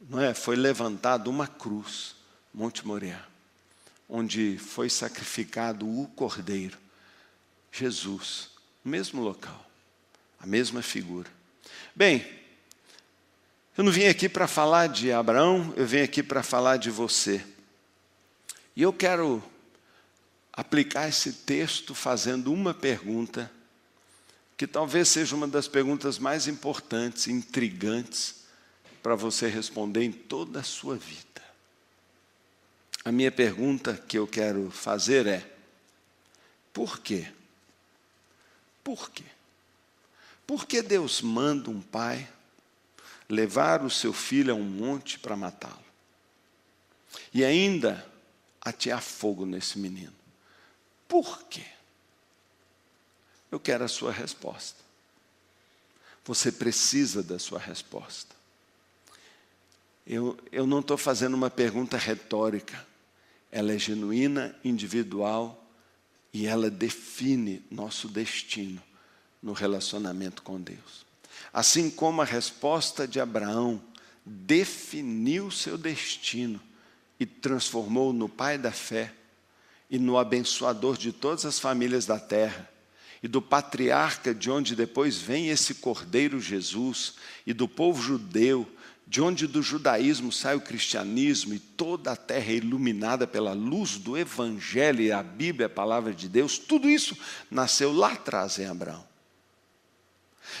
não 0.00 0.20
é, 0.20 0.34
foi 0.34 0.56
levantada 0.56 1.28
uma 1.28 1.46
cruz, 1.46 2.14
Monte 2.52 2.86
Moriá, 2.86 3.24
onde 4.08 4.56
foi 4.58 4.88
sacrificado 4.88 5.86
o 5.86 6.06
Cordeiro, 6.08 6.78
Jesus, 7.72 8.50
no 8.84 8.90
mesmo 8.90 9.22
local, 9.22 9.68
a 10.38 10.46
mesma 10.46 10.82
figura. 10.82 11.30
Bem, 11.94 12.26
eu 13.76 13.84
não 13.84 13.92
vim 13.92 14.06
aqui 14.06 14.28
para 14.28 14.48
falar 14.48 14.88
de 14.88 15.12
Abraão, 15.12 15.72
eu 15.76 15.86
vim 15.86 16.00
aqui 16.00 16.22
para 16.22 16.42
falar 16.42 16.76
de 16.78 16.90
você. 16.90 17.44
E 18.74 18.82
eu 18.82 18.92
quero 18.92 19.42
aplicar 20.52 21.08
esse 21.08 21.32
texto 21.32 21.94
fazendo 21.94 22.52
uma 22.52 22.74
pergunta, 22.74 23.50
que 24.56 24.66
talvez 24.66 25.08
seja 25.08 25.36
uma 25.36 25.46
das 25.46 25.68
perguntas 25.68 26.18
mais 26.18 26.48
importantes, 26.48 27.28
intrigantes, 27.28 28.37
para 29.02 29.14
você 29.14 29.48
responder 29.48 30.04
em 30.04 30.12
toda 30.12 30.60
a 30.60 30.64
sua 30.64 30.96
vida. 30.96 31.42
A 33.04 33.12
minha 33.12 33.32
pergunta 33.32 33.94
que 33.94 34.18
eu 34.18 34.26
quero 34.26 34.70
fazer 34.70 35.26
é: 35.26 35.50
por 36.72 36.98
quê? 36.98 37.32
Por 38.84 39.10
quê? 39.10 39.24
Por 40.46 40.66
que 40.66 40.80
Deus 40.80 41.20
manda 41.20 41.70
um 41.70 41.80
pai 41.80 42.28
levar 43.28 43.82
o 43.82 43.90
seu 43.90 44.12
filho 44.12 44.52
a 44.52 44.56
um 44.56 44.64
monte 44.64 45.18
para 45.18 45.36
matá-lo? 45.36 45.84
E 47.32 47.44
ainda 47.44 48.06
atear 48.60 49.02
fogo 49.02 49.44
nesse 49.44 49.78
menino? 49.78 50.14
Por 51.06 51.42
quê? 51.44 51.66
Eu 53.50 53.58
quero 53.58 53.84
a 53.84 53.88
sua 53.88 54.12
resposta. 54.12 54.78
Você 56.24 56.52
precisa 56.52 57.22
da 57.22 57.38
sua 57.38 57.58
resposta. 57.58 58.37
Eu, 60.08 60.38
eu 60.50 60.66
não 60.66 60.80
estou 60.80 60.96
fazendo 60.96 61.34
uma 61.34 61.50
pergunta 61.50 61.98
retórica. 61.98 62.86
Ela 63.52 63.74
é 63.74 63.78
genuína, 63.78 64.56
individual 64.64 65.62
e 66.32 66.46
ela 66.46 66.70
define 66.70 67.62
nosso 67.70 68.08
destino 68.08 68.82
no 69.42 69.52
relacionamento 69.52 70.42
com 70.42 70.58
Deus. 70.58 71.06
Assim 71.52 71.90
como 71.90 72.22
a 72.22 72.24
resposta 72.24 73.06
de 73.06 73.20
Abraão 73.20 73.82
definiu 74.24 75.50
seu 75.50 75.76
destino 75.76 76.60
e 77.20 77.26
transformou 77.26 78.12
no 78.12 78.30
pai 78.30 78.56
da 78.56 78.72
fé, 78.72 79.12
e 79.90 79.98
no 79.98 80.18
abençoador 80.18 80.96
de 80.96 81.12
todas 81.12 81.44
as 81.44 81.58
famílias 81.58 82.06
da 82.06 82.18
terra. 82.18 82.68
e 83.22 83.26
do 83.26 83.42
patriarca 83.42 84.34
de 84.34 84.50
onde 84.50 84.76
depois 84.76 85.18
vem 85.18 85.48
esse 85.48 85.74
cordeiro 85.74 86.40
Jesus, 86.40 87.14
e 87.46 87.52
do 87.52 87.66
povo 87.66 88.00
judeu, 88.00 88.64
de 89.08 89.22
onde 89.22 89.46
do 89.46 89.62
judaísmo 89.62 90.30
sai 90.30 90.54
o 90.54 90.60
cristianismo 90.60 91.54
e 91.54 91.58
toda 91.58 92.12
a 92.12 92.16
terra 92.16 92.52
é 92.52 92.56
iluminada 92.56 93.26
pela 93.26 93.54
luz 93.54 93.96
do 93.96 94.18
evangelho 94.18 95.00
e 95.00 95.10
a 95.10 95.22
Bíblia, 95.22 95.66
a 95.66 95.70
palavra 95.70 96.12
de 96.12 96.28
Deus, 96.28 96.58
tudo 96.58 96.90
isso 96.90 97.16
nasceu 97.50 97.90
lá 97.90 98.12
atrás 98.12 98.58
em 98.58 98.66
Abraão. 98.66 99.06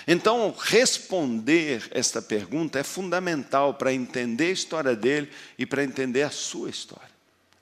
Então, 0.06 0.54
responder 0.58 1.88
esta 1.90 2.22
pergunta 2.22 2.78
é 2.78 2.82
fundamental 2.82 3.74
para 3.74 3.92
entender 3.92 4.46
a 4.46 4.52
história 4.52 4.96
dele 4.96 5.30
e 5.58 5.66
para 5.66 5.84
entender 5.84 6.22
a 6.22 6.30
sua 6.30 6.70
história, 6.70 7.10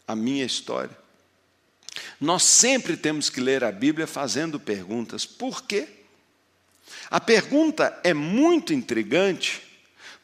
a 0.06 0.14
minha 0.14 0.44
história. 0.44 0.96
Nós 2.20 2.44
sempre 2.44 2.96
temos 2.96 3.28
que 3.28 3.40
ler 3.40 3.64
a 3.64 3.72
Bíblia 3.72 4.06
fazendo 4.06 4.60
perguntas. 4.60 5.26
Por 5.26 5.64
quê? 5.64 5.88
A 7.10 7.18
pergunta 7.20 7.98
é 8.04 8.14
muito 8.14 8.72
intrigante, 8.72 9.65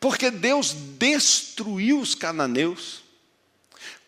porque 0.02 0.32
Deus 0.32 0.74
destruiu 0.98 2.00
os 2.00 2.16
cananeus. 2.16 3.04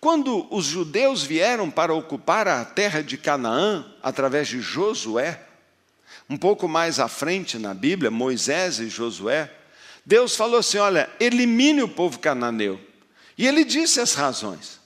Quando 0.01 0.45
os 0.53 0.65
judeus 0.65 1.23
vieram 1.23 1.71
para 1.71 1.95
ocupar 1.95 2.49
a 2.49 2.65
terra 2.65 3.01
de 3.01 3.17
Canaã, 3.17 3.87
através 4.03 4.49
de 4.49 4.61
Josué, 4.61 5.41
um 6.29 6.37
pouco 6.37 6.67
mais 6.67 6.99
à 6.99 7.07
frente 7.07 7.61
na 7.61 7.73
Bíblia, 7.73 8.11
Moisés 8.11 8.81
e 8.81 8.89
Josué, 8.89 9.49
Deus 10.05 10.35
falou 10.35 10.59
assim: 10.59 10.79
olha, 10.79 11.09
elimine 11.21 11.85
o 11.85 11.89
povo 11.89 12.19
cananeu. 12.19 12.81
E 13.39 13.47
ele 13.47 13.65
disse 13.65 14.01
as 14.01 14.15
razões. 14.15 14.81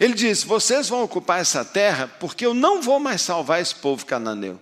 Ele 0.00 0.12
diz: 0.12 0.42
vocês 0.42 0.88
vão 0.88 1.04
ocupar 1.04 1.40
essa 1.40 1.64
terra 1.64 2.08
porque 2.18 2.44
eu 2.44 2.52
não 2.52 2.82
vou 2.82 2.98
mais 2.98 3.22
salvar 3.22 3.62
esse 3.62 3.76
povo 3.76 4.04
cananeu. 4.04 4.60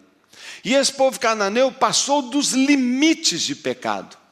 E 0.63 0.75
esse 0.75 0.93
povo 0.93 1.19
cananeu 1.19 1.73
passou 1.73 2.21
dos 2.21 2.53
limites 2.53 3.41
de 3.41 3.57
pecado. 3.57 4.24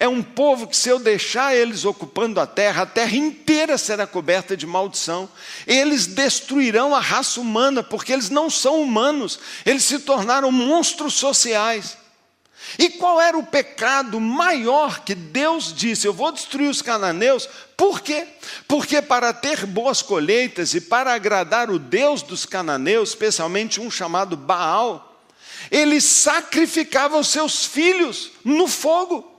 É 0.00 0.08
um 0.08 0.22
povo 0.22 0.66
que, 0.66 0.74
se 0.74 0.88
eu 0.88 0.98
deixar 0.98 1.54
eles 1.54 1.84
ocupando 1.84 2.40
a 2.40 2.46
terra, 2.46 2.84
a 2.84 2.86
terra 2.86 3.14
inteira 3.14 3.76
será 3.76 4.06
coberta 4.06 4.56
de 4.56 4.66
maldição. 4.66 5.28
Eles 5.66 6.06
destruirão 6.06 6.96
a 6.96 7.00
raça 7.00 7.38
humana, 7.38 7.82
porque 7.82 8.10
eles 8.10 8.30
não 8.30 8.48
são 8.48 8.80
humanos, 8.80 9.38
eles 9.66 9.84
se 9.84 9.98
tornaram 9.98 10.50
monstros 10.50 11.12
sociais. 11.12 11.98
E 12.78 12.88
qual 12.88 13.20
era 13.20 13.36
o 13.36 13.44
pecado 13.44 14.18
maior 14.18 15.00
que 15.00 15.14
Deus 15.14 15.74
disse: 15.74 16.06
Eu 16.06 16.14
vou 16.14 16.32
destruir 16.32 16.70
os 16.70 16.80
cananeus? 16.80 17.46
Por 17.76 18.00
quê? 18.00 18.26
Porque 18.66 19.02
para 19.02 19.34
ter 19.34 19.66
boas 19.66 20.00
colheitas 20.00 20.72
e 20.72 20.80
para 20.80 21.12
agradar 21.12 21.70
o 21.70 21.78
Deus 21.78 22.22
dos 22.22 22.46
cananeus, 22.46 23.10
especialmente 23.10 23.78
um 23.78 23.90
chamado 23.90 24.34
Baal, 24.34 25.20
eles 25.70 26.04
sacrificavam 26.04 27.22
seus 27.22 27.66
filhos 27.66 28.30
no 28.42 28.66
fogo. 28.66 29.29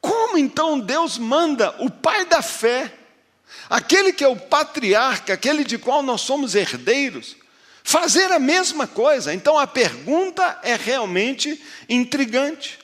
Como 0.00 0.38
então 0.38 0.80
Deus 0.80 1.18
manda 1.18 1.74
o 1.78 1.90
pai 1.90 2.24
da 2.24 2.40
fé, 2.40 2.92
aquele 3.68 4.12
que 4.12 4.24
é 4.24 4.28
o 4.28 4.36
patriarca, 4.36 5.34
aquele 5.34 5.64
de 5.64 5.76
qual 5.76 6.02
nós 6.02 6.22
somos 6.22 6.54
herdeiros, 6.54 7.36
fazer 7.82 8.32
a 8.32 8.38
mesma 8.38 8.86
coisa? 8.86 9.34
Então 9.34 9.58
a 9.58 9.66
pergunta 9.66 10.58
é 10.62 10.74
realmente 10.74 11.62
intrigante. 11.88 12.78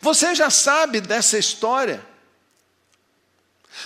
Você 0.00 0.34
já 0.34 0.50
sabe 0.50 1.00
dessa 1.00 1.38
história. 1.38 2.04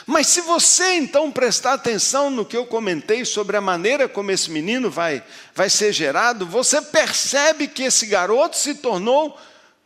Mas 0.07 0.29
se 0.29 0.41
você 0.41 0.95
então 0.95 1.31
prestar 1.31 1.75
atenção 1.75 2.31
no 2.31 2.45
que 2.45 2.57
eu 2.57 2.67
comentei 2.67 3.25
sobre 3.25 3.57
a 3.57 3.61
maneira 3.61 4.09
como 4.09 4.31
esse 4.31 4.51
menino 4.51 4.91
vai, 4.91 5.23
vai 5.55 5.71
ser 5.71 5.93
gerado, 5.93 6.47
você 6.47 6.81
percebe 6.81 7.69
que 7.69 7.83
esse 7.83 8.07
garoto 8.07 8.57
se 8.57 8.77
tornou 8.77 9.39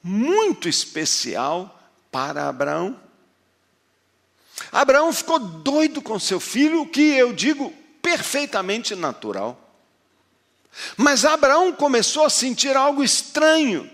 muito 0.03 0.69
especial 0.69 1.80
para 2.11 2.49
Abraão. 2.49 2.99
Abraão 4.71 5.13
ficou 5.13 5.39
doido 5.39 6.03
com 6.03 6.19
seu 6.19 6.39
filho, 6.39 6.83
o 6.83 6.87
que 6.87 7.01
eu 7.01 7.33
digo 7.33 7.73
perfeitamente 8.03 8.95
natural. 8.95 9.59
Mas 10.97 11.25
Abraão 11.25 11.73
começou 11.73 12.25
a 12.25 12.31
sentir 12.31 12.77
algo 12.77 13.03
estranho. 13.03 13.91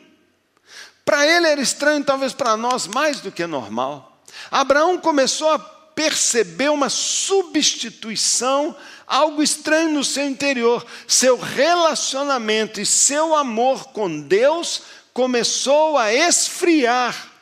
Para 1.05 1.27
ele 1.27 1.47
era 1.47 1.61
estranho, 1.61 2.05
talvez 2.05 2.33
para 2.33 2.57
nós 2.57 2.87
mais 2.87 3.21
do 3.21 3.31
que 3.31 3.47
normal. 3.47 4.21
Abraão 4.51 4.99
começou 4.99 5.51
a 5.53 5.59
perceber 5.59 6.69
uma 6.71 6.91
substituição, 6.91 8.77
algo 9.07 9.43
estranho 9.43 9.91
no 9.93 10.05
seu 10.05 10.27
interior. 10.27 10.85
Seu 11.07 11.39
relacionamento 11.39 12.81
e 12.81 12.87
seu 12.87 13.35
amor 13.35 13.87
com 13.89 14.21
Deus 14.21 14.83
começou 15.15 15.97
a 15.97 16.13
esfriar. 16.13 17.36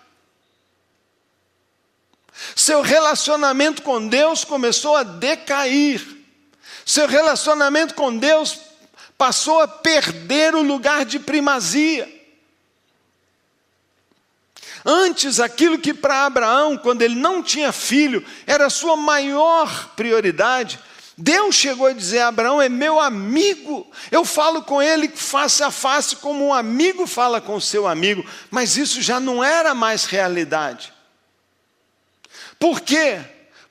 Seu 2.54 2.82
relacionamento 2.82 3.82
com 3.82 4.06
Deus 4.06 4.44
começou 4.44 4.96
a 4.96 5.02
decair. 5.02 6.04
Seu 6.86 7.08
relacionamento 7.08 7.94
com 7.94 8.16
Deus 8.16 8.58
passou 9.18 9.60
a 9.60 9.68
perder 9.68 10.54
o 10.54 10.62
lugar 10.62 11.04
de 11.04 11.18
primazia. 11.18 12.12
Antes, 14.84 15.40
aquilo 15.40 15.78
que 15.78 15.94
para 15.94 16.26
Abraão, 16.26 16.76
quando 16.76 17.02
ele 17.02 17.14
não 17.14 17.42
tinha 17.42 17.72
filho, 17.72 18.24
era 18.46 18.68
sua 18.68 18.96
maior 18.96 19.94
prioridade, 19.96 20.78
Deus 21.16 21.54
chegou 21.54 21.86
a 21.86 21.92
dizer: 21.92 22.20
Abraão 22.20 22.60
é 22.60 22.68
meu 22.68 23.00
amigo, 23.00 23.90
eu 24.10 24.24
falo 24.24 24.62
com 24.62 24.82
ele 24.82 25.08
face 25.08 25.62
a 25.62 25.70
face, 25.70 26.16
como 26.16 26.46
um 26.46 26.52
amigo 26.52 27.06
fala 27.06 27.40
com 27.40 27.58
seu 27.58 27.86
amigo, 27.86 28.24
mas 28.50 28.76
isso 28.76 29.00
já 29.00 29.18
não 29.18 29.42
era 29.42 29.74
mais 29.74 30.04
realidade. 30.04 30.93
Por 32.58 32.80
quê? 32.80 33.20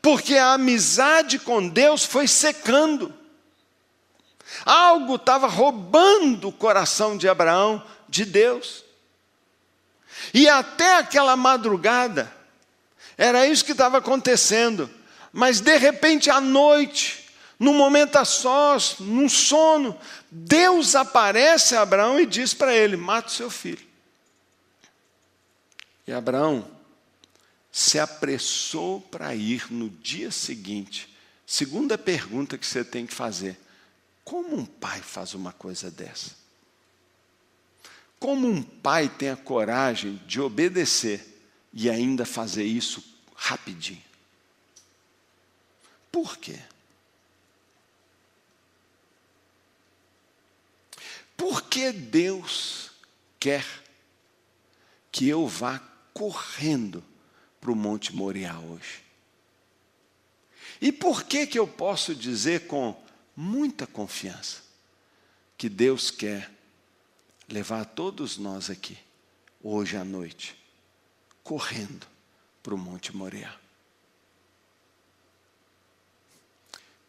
Porque 0.01 0.35
a 0.35 0.53
amizade 0.53 1.39
com 1.39 1.67
Deus 1.67 2.03
foi 2.03 2.27
secando. 2.27 3.13
Algo 4.65 5.15
estava 5.15 5.47
roubando 5.47 6.49
o 6.49 6.51
coração 6.51 7.17
de 7.17 7.27
Abraão 7.27 7.83
de 8.07 8.25
Deus. 8.25 8.83
E 10.33 10.47
até 10.47 10.97
aquela 10.97 11.35
madrugada, 11.35 12.31
era 13.17 13.47
isso 13.47 13.65
que 13.65 13.71
estava 13.71 13.97
acontecendo. 13.97 14.89
Mas 15.31 15.59
de 15.59 15.77
repente, 15.77 16.29
à 16.29 16.39
noite, 16.39 17.29
num 17.57 17.73
momento 17.73 18.17
a 18.17 18.25
sós, 18.25 18.95
num 18.99 19.27
sono, 19.27 19.97
Deus 20.29 20.95
aparece 20.95 21.75
a 21.75 21.81
Abraão 21.81 22.19
e 22.19 22.25
diz 22.25 22.53
para 22.53 22.73
ele: 22.75 22.95
mata 22.95 23.29
o 23.29 23.31
seu 23.31 23.49
filho. 23.49 23.85
E 26.05 26.11
Abraão 26.11 26.72
se 27.75 27.97
apressou 27.97 29.01
para 29.01 29.33
ir 29.33 29.73
no 29.73 29.89
dia 29.89 30.29
seguinte. 30.29 31.11
Segunda 31.43 31.97
pergunta 31.97 32.55
que 32.55 32.67
você 32.67 32.85
tem 32.85 33.07
que 33.07 33.13
fazer: 33.13 33.59
como 34.23 34.55
um 34.55 34.63
pai 34.63 35.01
faz 35.01 35.33
uma 35.33 35.51
coisa 35.51 35.89
dessa? 35.89 36.35
Como 38.19 38.47
um 38.47 38.61
pai 38.61 39.09
tem 39.09 39.31
a 39.31 39.35
coragem 39.35 40.21
de 40.27 40.39
obedecer 40.39 41.41
e 41.73 41.89
ainda 41.89 42.25
fazer 42.25 42.63
isso 42.63 43.03
rapidinho? 43.35 44.03
Por 46.11 46.37
quê? 46.37 46.59
Por 51.35 51.63
que 51.63 51.91
Deus 51.91 52.91
quer 53.39 53.65
que 55.11 55.27
eu 55.27 55.47
vá 55.47 55.79
correndo 56.13 57.03
para 57.63 57.71
o 57.71 57.75
Monte 57.77 58.13
Moriá 58.13 58.59
hoje. 58.59 59.01
E 60.81 60.91
por 60.91 61.23
que 61.23 61.47
que 61.47 61.57
eu 61.57 61.65
posso 61.65 62.13
dizer 62.13 62.67
com 62.67 63.01
muita 63.33 63.87
confiança 63.87 64.61
que 65.57 65.69
Deus 65.69 66.11
quer 66.11 66.51
levar 67.47 67.85
todos 67.85 68.37
nós 68.37 68.69
aqui 68.69 68.97
hoje 69.63 69.95
à 69.95 70.03
noite 70.03 70.61
correndo 71.41 72.05
para 72.61 72.75
o 72.75 72.77
Monte 72.77 73.15
Moriá? 73.15 73.57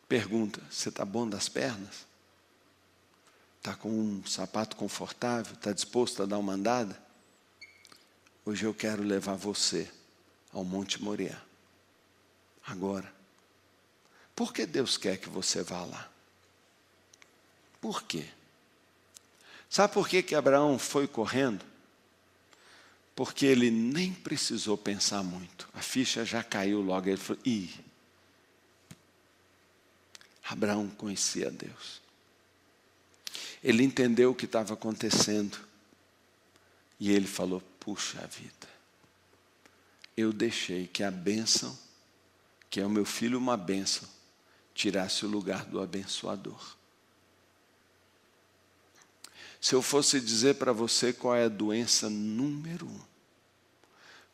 Pergunta: 0.06 0.62
você 0.70 0.88
está 0.88 1.04
bom 1.04 1.28
das 1.28 1.48
pernas? 1.48 2.06
Está 3.58 3.74
com 3.74 3.90
um 3.90 4.24
sapato 4.24 4.76
confortável? 4.76 5.54
Está 5.54 5.72
disposto 5.72 6.22
a 6.22 6.26
dar 6.26 6.38
uma 6.38 6.52
andada? 6.52 7.02
Hoje 8.46 8.64
eu 8.64 8.72
quero 8.72 9.02
levar 9.02 9.34
você 9.34 9.90
ao 10.54 10.64
Monte 10.64 11.02
Moriá. 11.02 11.38
Agora. 12.64 13.12
Por 14.34 14.52
que 14.52 14.64
Deus 14.64 14.96
quer 14.96 15.18
que 15.18 15.28
você 15.28 15.62
vá 15.62 15.84
lá? 15.84 16.10
Por 17.80 18.02
quê? 18.04 18.26
Sabe 19.68 19.92
por 19.92 20.08
que, 20.08 20.22
que 20.22 20.34
Abraão 20.34 20.78
foi 20.78 21.06
correndo? 21.06 21.64
Porque 23.14 23.46
ele 23.46 23.70
nem 23.70 24.12
precisou 24.12 24.76
pensar 24.78 25.22
muito. 25.22 25.68
A 25.74 25.80
ficha 25.80 26.24
já 26.24 26.42
caiu 26.42 26.80
logo. 26.80 27.08
Ele 27.08 27.16
falou: 27.16 27.42
Ih. 27.44 27.72
Abraão 30.42 30.88
conhecia 30.88 31.50
Deus. 31.50 32.00
Ele 33.62 33.82
entendeu 33.82 34.30
o 34.30 34.34
que 34.34 34.46
estava 34.46 34.74
acontecendo. 34.74 35.58
E 36.98 37.12
ele 37.12 37.26
falou: 37.26 37.60
Puxa 37.78 38.26
vida, 38.26 38.68
eu 40.16 40.32
deixei 40.32 40.86
que 40.86 41.02
a 41.02 41.10
bênção, 41.10 41.76
que 42.70 42.80
é 42.80 42.86
o 42.86 42.90
meu 42.90 43.04
filho 43.04 43.38
uma 43.38 43.56
bênção, 43.56 44.08
tirasse 44.74 45.24
o 45.24 45.28
lugar 45.28 45.64
do 45.64 45.80
abençoador. 45.80 46.76
Se 49.60 49.74
eu 49.74 49.80
fosse 49.80 50.20
dizer 50.20 50.56
para 50.56 50.72
você 50.72 51.12
qual 51.12 51.34
é 51.34 51.44
a 51.44 51.48
doença 51.48 52.10
número 52.10 52.86
um, 52.86 53.00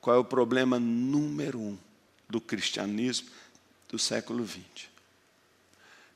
qual 0.00 0.16
é 0.16 0.18
o 0.18 0.24
problema 0.24 0.80
número 0.80 1.60
um 1.60 1.78
do 2.28 2.40
cristianismo 2.40 3.30
do 3.88 3.98
século 3.98 4.46
XX, 4.46 4.88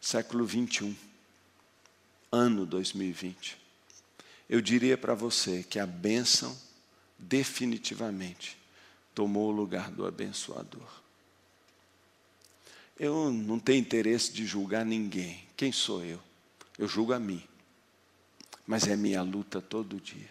século 0.00 0.44
21, 0.44 0.94
ano 2.33 2.66
2020, 2.66 3.59
eu 4.48 4.61
diria 4.61 4.98
para 4.98 5.14
você 5.14 5.62
que 5.62 5.79
a 5.79 5.87
bênção 5.87 6.57
definitivamente 7.18 8.59
tomou 9.14 9.48
o 9.48 9.57
lugar 9.57 9.90
do 9.90 10.07
abençoador. 10.07 11.03
Eu 12.98 13.31
não 13.31 13.59
tenho 13.59 13.81
interesse 13.81 14.33
de 14.33 14.46
julgar 14.46 14.85
ninguém. 14.85 15.44
Quem 15.57 15.72
sou 15.72 16.05
eu? 16.05 16.20
Eu 16.79 16.87
julgo 16.88 17.12
a 17.12 17.18
mim. 17.18 17.42
Mas 18.66 18.87
é 18.87 18.96
minha 18.96 19.22
luta 19.22 19.61
todo 19.61 20.00
dia. 20.00 20.31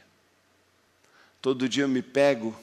Todo 1.42 1.68
dia 1.68 1.84
eu 1.84 1.90
me 1.90 2.02
pego 2.02 2.56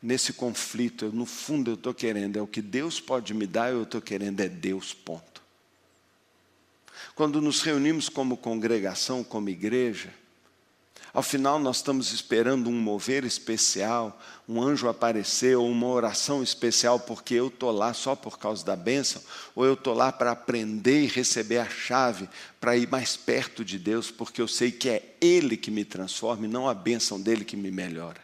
nesse 0.00 0.32
conflito. 0.32 1.06
Eu, 1.06 1.12
no 1.12 1.26
fundo 1.26 1.72
eu 1.72 1.74
estou 1.74 1.92
querendo, 1.92 2.38
é 2.38 2.42
o 2.42 2.46
que 2.46 2.62
Deus 2.62 3.00
pode 3.00 3.34
me 3.34 3.46
dar, 3.46 3.72
eu 3.72 3.82
estou 3.82 4.00
querendo 4.00 4.40
é 4.40 4.48
Deus, 4.48 4.94
ponto. 4.94 5.42
Quando 7.14 7.40
nos 7.40 7.60
reunimos 7.60 8.08
como 8.08 8.36
congregação, 8.36 9.22
como 9.22 9.48
igreja, 9.48 10.12
ao 11.14 11.22
final, 11.22 11.60
nós 11.60 11.76
estamos 11.76 12.12
esperando 12.12 12.68
um 12.68 12.72
mover 12.72 13.24
especial, 13.24 14.20
um 14.48 14.60
anjo 14.60 14.88
aparecer, 14.88 15.56
ou 15.56 15.70
uma 15.70 15.86
oração 15.86 16.42
especial, 16.42 16.98
porque 16.98 17.34
eu 17.34 17.46
estou 17.46 17.70
lá 17.70 17.94
só 17.94 18.16
por 18.16 18.36
causa 18.36 18.64
da 18.64 18.74
bênção, 18.74 19.22
ou 19.54 19.64
eu 19.64 19.74
estou 19.74 19.94
lá 19.94 20.10
para 20.10 20.32
aprender 20.32 21.04
e 21.04 21.06
receber 21.06 21.58
a 21.58 21.70
chave 21.70 22.28
para 22.60 22.76
ir 22.76 22.90
mais 22.90 23.16
perto 23.16 23.64
de 23.64 23.78
Deus, 23.78 24.10
porque 24.10 24.42
eu 24.42 24.48
sei 24.48 24.72
que 24.72 24.88
é 24.88 25.14
Ele 25.20 25.56
que 25.56 25.70
me 25.70 25.84
transforma 25.84 26.46
e 26.46 26.48
não 26.48 26.68
a 26.68 26.74
bênção 26.74 27.20
dele 27.20 27.44
que 27.44 27.56
me 27.56 27.70
melhora. 27.70 28.20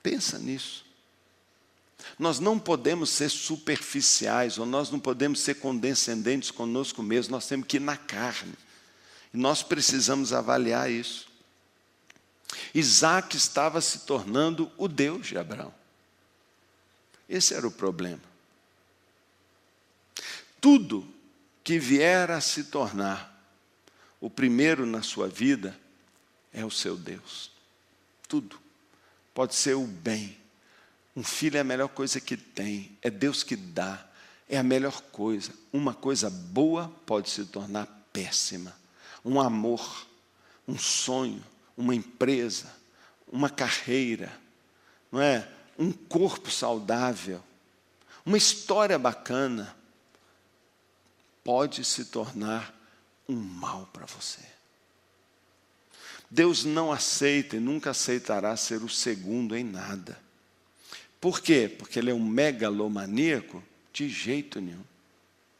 Pensa 0.00 0.38
nisso. 0.38 0.86
Nós 2.16 2.38
não 2.38 2.60
podemos 2.60 3.10
ser 3.10 3.28
superficiais, 3.28 4.56
ou 4.56 4.64
nós 4.64 4.88
não 4.88 5.00
podemos 5.00 5.40
ser 5.40 5.56
condescendentes 5.56 6.52
conosco 6.52 7.02
mesmos, 7.02 7.28
nós 7.28 7.48
temos 7.48 7.66
que 7.66 7.78
ir 7.78 7.80
na 7.80 7.96
carne. 7.96 8.54
E 9.32 9.36
nós 9.36 9.62
precisamos 9.62 10.32
avaliar 10.32 10.90
isso. 10.90 11.28
Isaac 12.74 13.36
estava 13.36 13.80
se 13.80 14.00
tornando 14.00 14.70
o 14.76 14.88
Deus 14.88 15.26
de 15.26 15.38
Abraão. 15.38 15.72
Esse 17.28 17.54
era 17.54 17.66
o 17.66 17.70
problema. 17.70 18.22
Tudo 20.60 21.06
que 21.62 21.78
vier 21.78 22.30
a 22.30 22.40
se 22.40 22.64
tornar 22.64 23.36
o 24.20 24.30
primeiro 24.30 24.86
na 24.86 25.02
sua 25.02 25.28
vida 25.28 25.78
é 26.52 26.64
o 26.64 26.70
seu 26.70 26.96
Deus. 26.96 27.50
Tudo. 28.26 28.58
Pode 29.34 29.54
ser 29.54 29.74
o 29.74 29.86
bem. 29.86 30.36
Um 31.14 31.22
filho 31.22 31.56
é 31.56 31.60
a 31.60 31.64
melhor 31.64 31.88
coisa 31.88 32.20
que 32.20 32.36
tem. 32.36 32.96
É 33.02 33.10
Deus 33.10 33.42
que 33.42 33.54
dá. 33.54 34.04
É 34.48 34.56
a 34.56 34.62
melhor 34.62 35.00
coisa. 35.12 35.52
Uma 35.72 35.92
coisa 35.92 36.30
boa 36.30 36.88
pode 37.04 37.28
se 37.28 37.44
tornar 37.44 37.86
péssima 38.12 38.77
um 39.24 39.40
amor, 39.40 40.06
um 40.66 40.78
sonho, 40.78 41.42
uma 41.76 41.94
empresa, 41.94 42.72
uma 43.30 43.50
carreira, 43.50 44.32
não 45.10 45.20
é? 45.20 45.48
Um 45.78 45.92
corpo 45.92 46.50
saudável, 46.50 47.42
uma 48.24 48.36
história 48.36 48.98
bacana, 48.98 49.76
pode 51.44 51.84
se 51.84 52.06
tornar 52.06 52.74
um 53.28 53.36
mal 53.36 53.88
para 53.92 54.06
você. 54.06 54.42
Deus 56.30 56.64
não 56.64 56.92
aceita 56.92 57.56
e 57.56 57.60
nunca 57.60 57.90
aceitará 57.90 58.54
ser 58.56 58.82
o 58.82 58.88
segundo 58.88 59.56
em 59.56 59.64
nada. 59.64 60.20
Por 61.20 61.40
quê? 61.40 61.74
Porque 61.78 61.98
ele 61.98 62.10
é 62.10 62.14
um 62.14 62.24
megalomaníaco? 62.24 63.62
De 63.92 64.08
jeito 64.08 64.60
nenhum. 64.60 64.84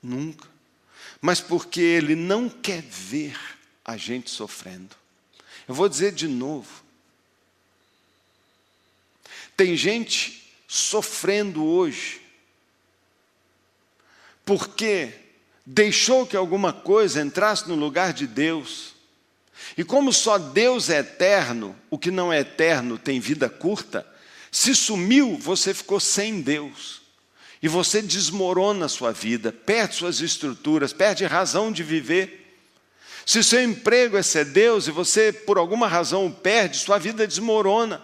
Nunca. 0.02 0.46
Mas 1.20 1.40
porque 1.40 1.80
ele 1.80 2.14
não 2.14 2.48
quer 2.48 2.82
ver 2.82 3.36
a 3.84 3.96
gente 3.96 4.30
sofrendo. 4.30 4.94
Eu 5.66 5.74
vou 5.74 5.88
dizer 5.88 6.12
de 6.12 6.28
novo. 6.28 6.82
Tem 9.56 9.76
gente 9.76 10.44
sofrendo 10.68 11.64
hoje, 11.64 12.20
porque 14.44 15.12
deixou 15.66 16.26
que 16.26 16.36
alguma 16.36 16.72
coisa 16.72 17.20
entrasse 17.20 17.68
no 17.68 17.74
lugar 17.74 18.12
de 18.12 18.26
Deus. 18.26 18.94
E 19.76 19.82
como 19.82 20.12
só 20.12 20.38
Deus 20.38 20.88
é 20.88 20.98
eterno, 20.98 21.74
o 21.90 21.98
que 21.98 22.10
não 22.10 22.32
é 22.32 22.40
eterno 22.40 22.98
tem 22.98 23.18
vida 23.18 23.48
curta, 23.50 24.06
se 24.50 24.74
sumiu, 24.74 25.36
você 25.36 25.74
ficou 25.74 25.98
sem 25.98 26.40
Deus. 26.40 26.97
E 27.62 27.68
você 27.68 28.00
desmorona 28.00 28.86
a 28.86 28.88
sua 28.88 29.12
vida, 29.12 29.52
perde 29.52 29.96
suas 29.96 30.20
estruturas, 30.20 30.92
perde 30.92 31.24
razão 31.24 31.72
de 31.72 31.82
viver. 31.82 32.46
Se 33.26 33.42
seu 33.42 33.62
emprego 33.62 34.16
é 34.16 34.22
ser 34.22 34.46
Deus 34.46 34.86
e 34.86 34.90
você, 34.90 35.32
por 35.32 35.58
alguma 35.58 35.86
razão, 35.86 36.26
o 36.26 36.32
perde, 36.32 36.78
sua 36.78 36.98
vida 36.98 37.26
desmorona. 37.26 38.02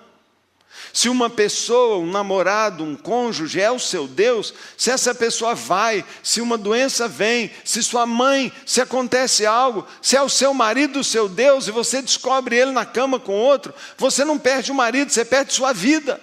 Se 0.93 1.09
uma 1.09 1.31
pessoa, 1.31 1.99
um 1.99 2.11
namorado, 2.11 2.85
um 2.85 2.95
cônjuge 2.95 3.61
é 3.61 3.71
o 3.71 3.79
seu 3.79 4.07
Deus, 4.07 4.53
se 4.77 4.91
essa 4.91 5.15
pessoa 5.15 5.55
vai, 5.55 6.05
se 6.23 6.41
uma 6.41 6.59
doença 6.59 7.09
vem, 7.09 7.51
se 7.65 7.83
sua 7.83 8.07
mãe, 8.07 8.53
se 8.67 8.81
acontece 8.81 9.47
algo, 9.47 9.87
se 10.03 10.17
é 10.17 10.23
o 10.23 10.29
seu 10.29 10.53
marido 10.53 11.01
o 11.01 11.05
seu 11.05 11.29
Deus 11.29 11.67
e 11.67 11.71
você 11.71 12.03
descobre 12.03 12.57
ele 12.57 12.71
na 12.71 12.85
cama 12.85 13.19
com 13.19 13.33
outro, 13.33 13.75
você 13.97 14.25
não 14.25 14.39
perde 14.39 14.71
o 14.71 14.75
marido, 14.75 15.11
você 15.11 15.25
perde 15.25 15.53
sua 15.53 15.73
vida. 15.73 16.21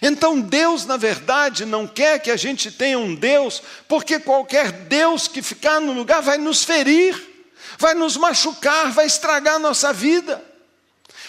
Então 0.00 0.40
Deus, 0.40 0.86
na 0.86 0.96
verdade, 0.96 1.64
não 1.64 1.86
quer 1.86 2.18
que 2.20 2.30
a 2.30 2.36
gente 2.36 2.70
tenha 2.70 2.98
um 2.98 3.14
Deus, 3.14 3.62
porque 3.88 4.18
qualquer 4.18 4.72
Deus 4.72 5.28
que 5.28 5.42
ficar 5.42 5.80
no 5.80 5.92
lugar 5.92 6.22
vai 6.22 6.38
nos 6.38 6.64
ferir 6.64 7.32
vai 7.78 7.94
nos 7.94 8.16
machucar, 8.16 8.92
vai 8.92 9.06
estragar 9.06 9.56
a 9.56 9.58
nossa 9.58 9.92
vida. 9.92 10.42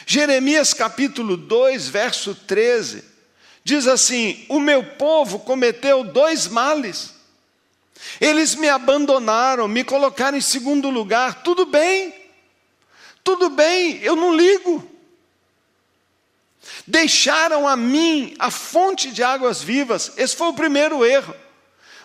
Jeremias 0.06 0.74
capítulo 0.74 1.38
2, 1.38 1.88
verso 1.88 2.36
13, 2.36 3.04
diz 3.64 3.88
assim: 3.88 4.46
O 4.50 4.60
meu 4.60 4.84
povo 4.84 5.40
cometeu 5.40 6.04
dois 6.04 6.48
males. 6.48 7.14
Eles 8.20 8.54
me 8.56 8.68
abandonaram, 8.68 9.68
me 9.68 9.84
colocaram 9.84 10.38
em 10.38 10.42
segundo 10.42 10.90
lugar. 10.90 11.42
Tudo 11.42 11.66
bem, 11.66 12.14
tudo 13.24 13.50
bem, 13.50 14.00
eu 14.04 14.16
não 14.16 14.36
ligo. 14.36 14.92
Deixaram 16.86 17.68
a 17.68 17.76
mim 17.76 18.36
a 18.40 18.50
fonte 18.50 19.12
de 19.12 19.24
águas 19.24 19.62
vivas, 19.62 20.12
esse 20.18 20.36
foi 20.36 20.48
o 20.48 20.54
primeiro 20.54 21.06
erro. 21.06 21.36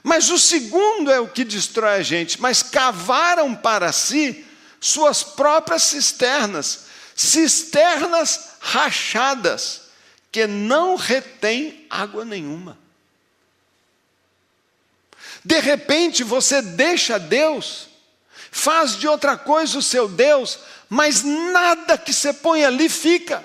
Mas 0.03 0.31
o 0.31 0.39
segundo 0.39 1.11
é 1.11 1.21
o 1.21 1.29
que 1.29 1.45
destrói 1.45 1.97
a 1.97 2.03
gente, 2.03 2.41
mas 2.41 2.63
cavaram 2.63 3.55
para 3.55 3.93
si 3.93 4.45
suas 4.81 5.23
próprias 5.23 5.83
cisternas, 5.83 6.87
cisternas 7.15 8.51
rachadas, 8.61 9.83
que 10.31 10.47
não 10.47 10.95
retém 10.95 11.87
água 11.91 12.25
nenhuma. 12.25 12.79
De 15.45 15.59
repente 15.61 16.23
você 16.23 16.61
deixa 16.61 17.19
Deus, 17.19 17.89
faz 18.51 18.97
de 18.97 19.09
outra 19.09 19.37
coisa 19.37 19.79
o 19.79 19.83
seu 19.83 20.09
Deus, 20.09 20.59
mas 20.89 21.23
nada 21.23 21.99
que 21.99 22.13
você 22.13 22.33
põe 22.33 22.65
ali 22.65 22.89
fica. 22.89 23.45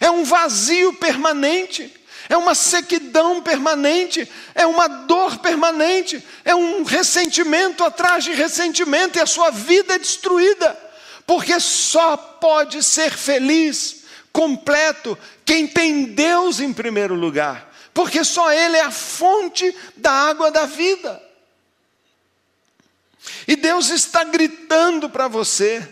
É 0.00 0.10
um 0.10 0.24
vazio 0.24 0.92
permanente 0.94 2.00
é 2.30 2.36
uma 2.36 2.54
sequidão 2.54 3.42
permanente, 3.42 4.30
é 4.54 4.64
uma 4.64 4.86
dor 4.86 5.38
permanente, 5.38 6.24
é 6.44 6.54
um 6.54 6.84
ressentimento 6.84 7.82
atrás 7.82 8.22
de 8.22 8.32
ressentimento 8.32 9.18
e 9.18 9.20
a 9.20 9.26
sua 9.26 9.50
vida 9.50 9.96
é 9.96 9.98
destruída, 9.98 10.78
porque 11.26 11.58
só 11.58 12.16
pode 12.16 12.84
ser 12.84 13.10
feliz, 13.10 14.04
completo, 14.32 15.18
quem 15.44 15.66
tem 15.66 16.04
Deus 16.04 16.60
em 16.60 16.72
primeiro 16.72 17.16
lugar, 17.16 17.68
porque 17.92 18.22
só 18.22 18.52
Ele 18.52 18.76
é 18.76 18.82
a 18.82 18.92
fonte 18.92 19.76
da 19.96 20.12
água 20.12 20.52
da 20.52 20.66
vida. 20.66 21.20
E 23.48 23.56
Deus 23.56 23.90
está 23.90 24.22
gritando 24.22 25.10
para 25.10 25.26
você, 25.26 25.82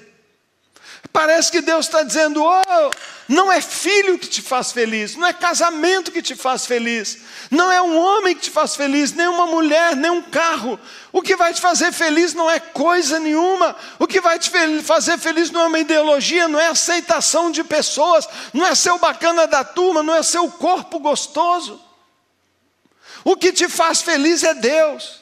parece 1.13 1.51
que 1.51 1.61
Deus 1.61 1.87
está 1.87 2.05
dizendo: 2.05 2.45
Oh, 2.45 2.91
Não 3.29 3.53
é 3.53 3.61
filho 3.61 4.19
que 4.19 4.27
te 4.27 4.41
faz 4.41 4.73
feliz, 4.73 5.15
não 5.15 5.27
é 5.27 5.35
casamento 5.35 6.11
que 6.11 6.23
te 6.23 6.35
faz 6.35 6.65
feliz, 6.65 7.19
não 7.51 7.71
é 7.71 7.83
um 7.83 7.95
homem 7.95 8.35
que 8.35 8.41
te 8.41 8.51
faz 8.51 8.75
feliz, 8.75 9.13
nem 9.13 9.29
uma 9.29 9.47
mulher, 9.47 9.95
nem 9.95 10.11
um 10.11 10.23
carro. 10.23 10.81
O 11.13 11.21
que 11.21 11.37
vai 11.37 11.53
te 11.53 11.61
fazer 11.61 11.93
feliz 11.93 12.33
não 12.33 12.51
é 12.51 12.59
coisa 12.59 13.21
nenhuma. 13.21 13.77
O 13.99 14.07
que 14.07 14.19
vai 14.19 14.39
te 14.39 14.51
fazer 14.83 15.19
feliz 15.19 15.51
não 15.51 15.61
é 15.61 15.67
uma 15.67 15.79
ideologia, 15.79 16.49
não 16.49 16.59
é 16.59 16.69
aceitação 16.69 17.51
de 17.51 17.63
pessoas, 17.63 18.27
não 18.55 18.67
é 18.67 18.75
ser 18.75 18.93
o 18.93 18.99
bacana 18.99 19.47
da 19.47 19.63
turma, 19.63 20.03
não 20.03 20.15
é 20.15 20.23
ser 20.23 20.39
o 20.39 20.51
corpo 20.51 20.99
gostoso. 20.99 21.79
O 23.25 23.37
que 23.37 23.53
te 23.53 23.69
faz 23.69 24.01
feliz 24.01 24.43
é 24.43 24.55
Deus. 24.55 25.21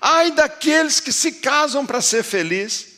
Ai 0.00 0.30
daqueles 0.30 0.98
que 0.98 1.12
se 1.12 1.32
casam 1.32 1.84
para 1.84 2.00
ser 2.00 2.22
feliz. 2.22 2.91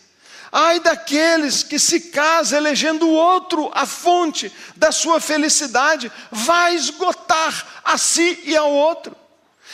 Ai 0.56 0.78
daqueles 0.78 1.64
que 1.64 1.80
se 1.80 1.98
casam 1.98 2.58
elegendo 2.58 3.08
o 3.08 3.12
outro 3.12 3.72
a 3.74 3.84
fonte 3.84 4.52
da 4.76 4.92
sua 4.92 5.18
felicidade, 5.18 6.12
vai 6.30 6.76
esgotar 6.76 7.82
a 7.82 7.98
si 7.98 8.40
e 8.44 8.56
ao 8.56 8.70
outro. 8.70 9.16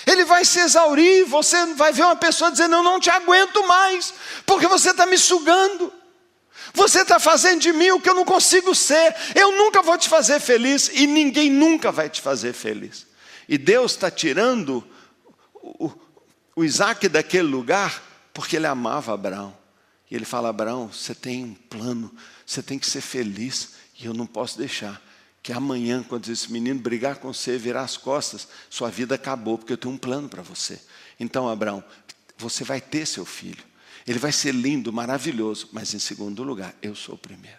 Ele 0.07 0.25
vai 0.25 0.43
se 0.43 0.59
exaurir, 0.59 1.27
você 1.27 1.67
vai 1.75 1.93
ver 1.93 2.05
uma 2.05 2.17
pessoa 2.17 2.51
dizendo: 2.51 2.77
Eu 2.77 2.83
não 2.83 2.99
te 2.99 3.11
aguento 3.11 3.63
mais, 3.69 4.15
porque 4.47 4.67
você 4.67 4.93
está 4.93 5.05
me 5.05 5.19
sugando. 5.19 5.93
Você 6.73 7.03
está 7.03 7.21
fazendo 7.21 7.61
de 7.61 7.75
mim 7.75 7.91
o 7.91 8.01
que 8.01 8.09
eu 8.09 8.15
não 8.15 8.25
consigo 8.25 8.75
ser. 8.75 9.15
Eu 9.35 9.53
nunca 9.59 9.83
vou 9.83 9.99
te 9.99 10.09
fazer 10.09 10.41
feliz 10.41 10.91
e 10.95 11.07
ninguém 11.07 11.51
nunca 11.51 11.93
vai 11.93 12.09
te 12.09 12.23
fazer 12.23 12.55
feliz. 12.55 13.07
E 13.47 13.59
Deus 13.59 13.93
está 13.93 14.11
tirando 14.11 14.83
o, 15.53 15.93
o 16.57 16.65
Isaac 16.65 17.07
daquele 17.07 17.49
lugar 17.49 18.03
porque 18.33 18.57
ele 18.57 18.67
amava 18.67 19.13
Abraão. 19.13 19.60
E 20.11 20.17
ele 20.17 20.25
fala: 20.25 20.49
Abraão, 20.49 20.89
você 20.89 21.15
tem 21.15 21.45
um 21.45 21.55
plano, 21.55 22.13
você 22.45 22.63
tem 22.63 22.79
que 22.79 22.89
ser 22.89 23.01
feliz, 23.01 23.75
e 23.99 24.07
eu 24.07 24.15
não 24.15 24.27
posso 24.27 24.59
deixar 24.59 25.01
que 25.43 25.53
amanhã, 25.53 26.05
quando 26.07 26.29
esse 26.29 26.53
menino 26.53 26.81
brigar 26.81 27.17
com 27.17 27.33
você, 27.33 27.57
virar 27.57 27.83
as 27.83 27.97
costas, 27.97 28.47
sua 28.69 28.91
vida 28.91 29.15
acabou, 29.15 29.57
porque 29.57 29.73
eu 29.73 29.79
tenho 29.79 29.95
um 29.95 29.99
plano 29.99 30.29
para 30.29 30.43
você. 30.43 30.79
Então, 31.19 31.49
Abraão, 31.49 31.83
você 32.37 32.63
vai 32.63 32.81
ter 32.81 33.07
seu 33.07 33.25
filho. 33.25 33.65
Ele 34.07 34.19
vai 34.19 34.33
ser 34.33 34.53
lindo, 34.53 34.93
maravilhoso, 34.93 35.69
mas 35.73 35.95
em 35.95 35.99
segundo 35.99 36.43
lugar, 36.43 36.75
eu 36.83 36.95
sou 36.95 37.15
o 37.15 37.19
primeiro. 37.19 37.59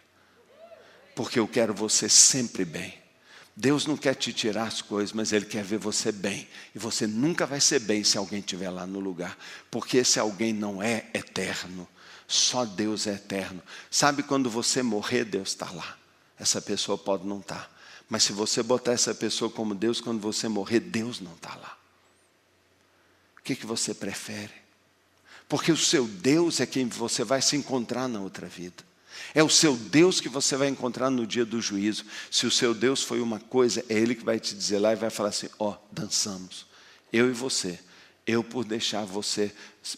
Porque 1.15 1.39
eu 1.39 1.47
quero 1.47 1.73
você 1.73 2.07
sempre 2.07 2.65
bem. 2.65 2.93
Deus 3.55 3.85
não 3.85 3.97
quer 3.97 4.15
te 4.15 4.31
tirar 4.31 4.67
as 4.67 4.81
coisas, 4.81 5.11
mas 5.13 5.31
Ele 5.31 5.45
quer 5.45 5.63
ver 5.63 5.77
você 5.77 6.11
bem. 6.11 6.47
E 6.73 6.79
você 6.79 7.05
nunca 7.05 7.45
vai 7.45 7.59
ser 7.59 7.79
bem 7.79 8.03
se 8.03 8.17
alguém 8.17 8.39
estiver 8.39 8.69
lá 8.69 8.85
no 8.85 8.99
lugar, 8.99 9.37
porque 9.69 9.97
esse 9.97 10.19
alguém 10.19 10.53
não 10.53 10.81
é 10.81 11.07
eterno. 11.13 11.87
Só 12.31 12.63
Deus 12.63 13.07
é 13.07 13.15
eterno. 13.15 13.61
Sabe 13.89 14.23
quando 14.23 14.49
você 14.49 14.81
morrer, 14.81 15.25
Deus 15.25 15.49
está 15.49 15.69
lá. 15.69 15.97
Essa 16.39 16.61
pessoa 16.61 16.97
pode 16.97 17.27
não 17.27 17.39
estar. 17.41 17.55
Tá. 17.55 17.69
Mas 18.07 18.23
se 18.23 18.31
você 18.31 18.63
botar 18.63 18.93
essa 18.93 19.13
pessoa 19.13 19.51
como 19.51 19.75
Deus, 19.75 19.99
quando 19.99 20.21
você 20.21 20.47
morrer, 20.47 20.79
Deus 20.79 21.19
não 21.19 21.33
está 21.33 21.53
lá. 21.55 21.77
O 23.37 23.41
que, 23.41 23.53
que 23.53 23.65
você 23.65 23.93
prefere? 23.93 24.53
Porque 25.49 25.73
o 25.73 25.77
seu 25.77 26.07
Deus 26.07 26.61
é 26.61 26.65
quem 26.65 26.87
você 26.87 27.25
vai 27.25 27.41
se 27.41 27.57
encontrar 27.57 28.07
na 28.07 28.21
outra 28.21 28.47
vida. 28.47 28.81
É 29.33 29.43
o 29.43 29.49
seu 29.49 29.75
Deus 29.75 30.21
que 30.21 30.29
você 30.29 30.55
vai 30.55 30.69
encontrar 30.69 31.09
no 31.09 31.27
dia 31.27 31.43
do 31.43 31.61
juízo. 31.61 32.05
Se 32.31 32.45
o 32.45 32.51
seu 32.51 32.73
Deus 32.73 33.03
foi 33.03 33.19
uma 33.19 33.41
coisa, 33.41 33.83
é 33.89 33.93
Ele 33.95 34.15
que 34.15 34.23
vai 34.23 34.39
te 34.39 34.55
dizer 34.55 34.79
lá 34.79 34.93
e 34.93 34.95
vai 34.95 35.09
falar 35.09 35.29
assim: 35.29 35.49
ó, 35.59 35.71
oh, 35.71 35.77
dançamos. 35.91 36.65
Eu 37.11 37.29
e 37.29 37.33
você 37.33 37.77
eu 38.25 38.43
por 38.43 38.63
deixar 38.63 39.05
você 39.05 39.53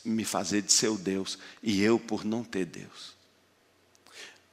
me 0.05 0.23
fazer 0.23 0.61
de 0.61 0.71
seu 0.71 0.97
Deus 0.97 1.37
e 1.61 1.81
eu 1.81 1.99
por 1.99 2.23
não 2.23 2.43
ter 2.43 2.65
Deus. 2.65 3.13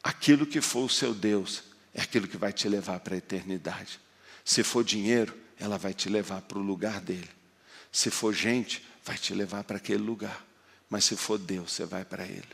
Aquilo 0.02 0.46
que 0.46 0.60
for 0.60 0.84
o 0.84 0.88
seu 0.88 1.14
Deus 1.14 1.62
é 1.94 2.02
aquilo 2.02 2.26
que 2.26 2.36
vai 2.36 2.52
te 2.52 2.68
levar 2.68 3.00
para 3.00 3.14
a 3.14 3.18
eternidade. 3.18 4.00
Se 4.44 4.62
for 4.62 4.82
dinheiro, 4.82 5.36
ela 5.58 5.76
vai 5.76 5.92
te 5.92 6.08
levar 6.08 6.42
para 6.42 6.58
o 6.58 6.62
lugar 6.62 7.00
dele. 7.00 7.28
Se 7.92 8.10
for 8.10 8.32
gente, 8.32 8.84
vai 9.04 9.18
te 9.18 9.34
levar 9.34 9.64
para 9.64 9.76
aquele 9.76 10.02
lugar. 10.02 10.44
Mas 10.88 11.04
se 11.04 11.16
for 11.16 11.38
Deus, 11.38 11.72
você 11.72 11.84
vai 11.84 12.04
para 12.04 12.24
ele. 12.24 12.48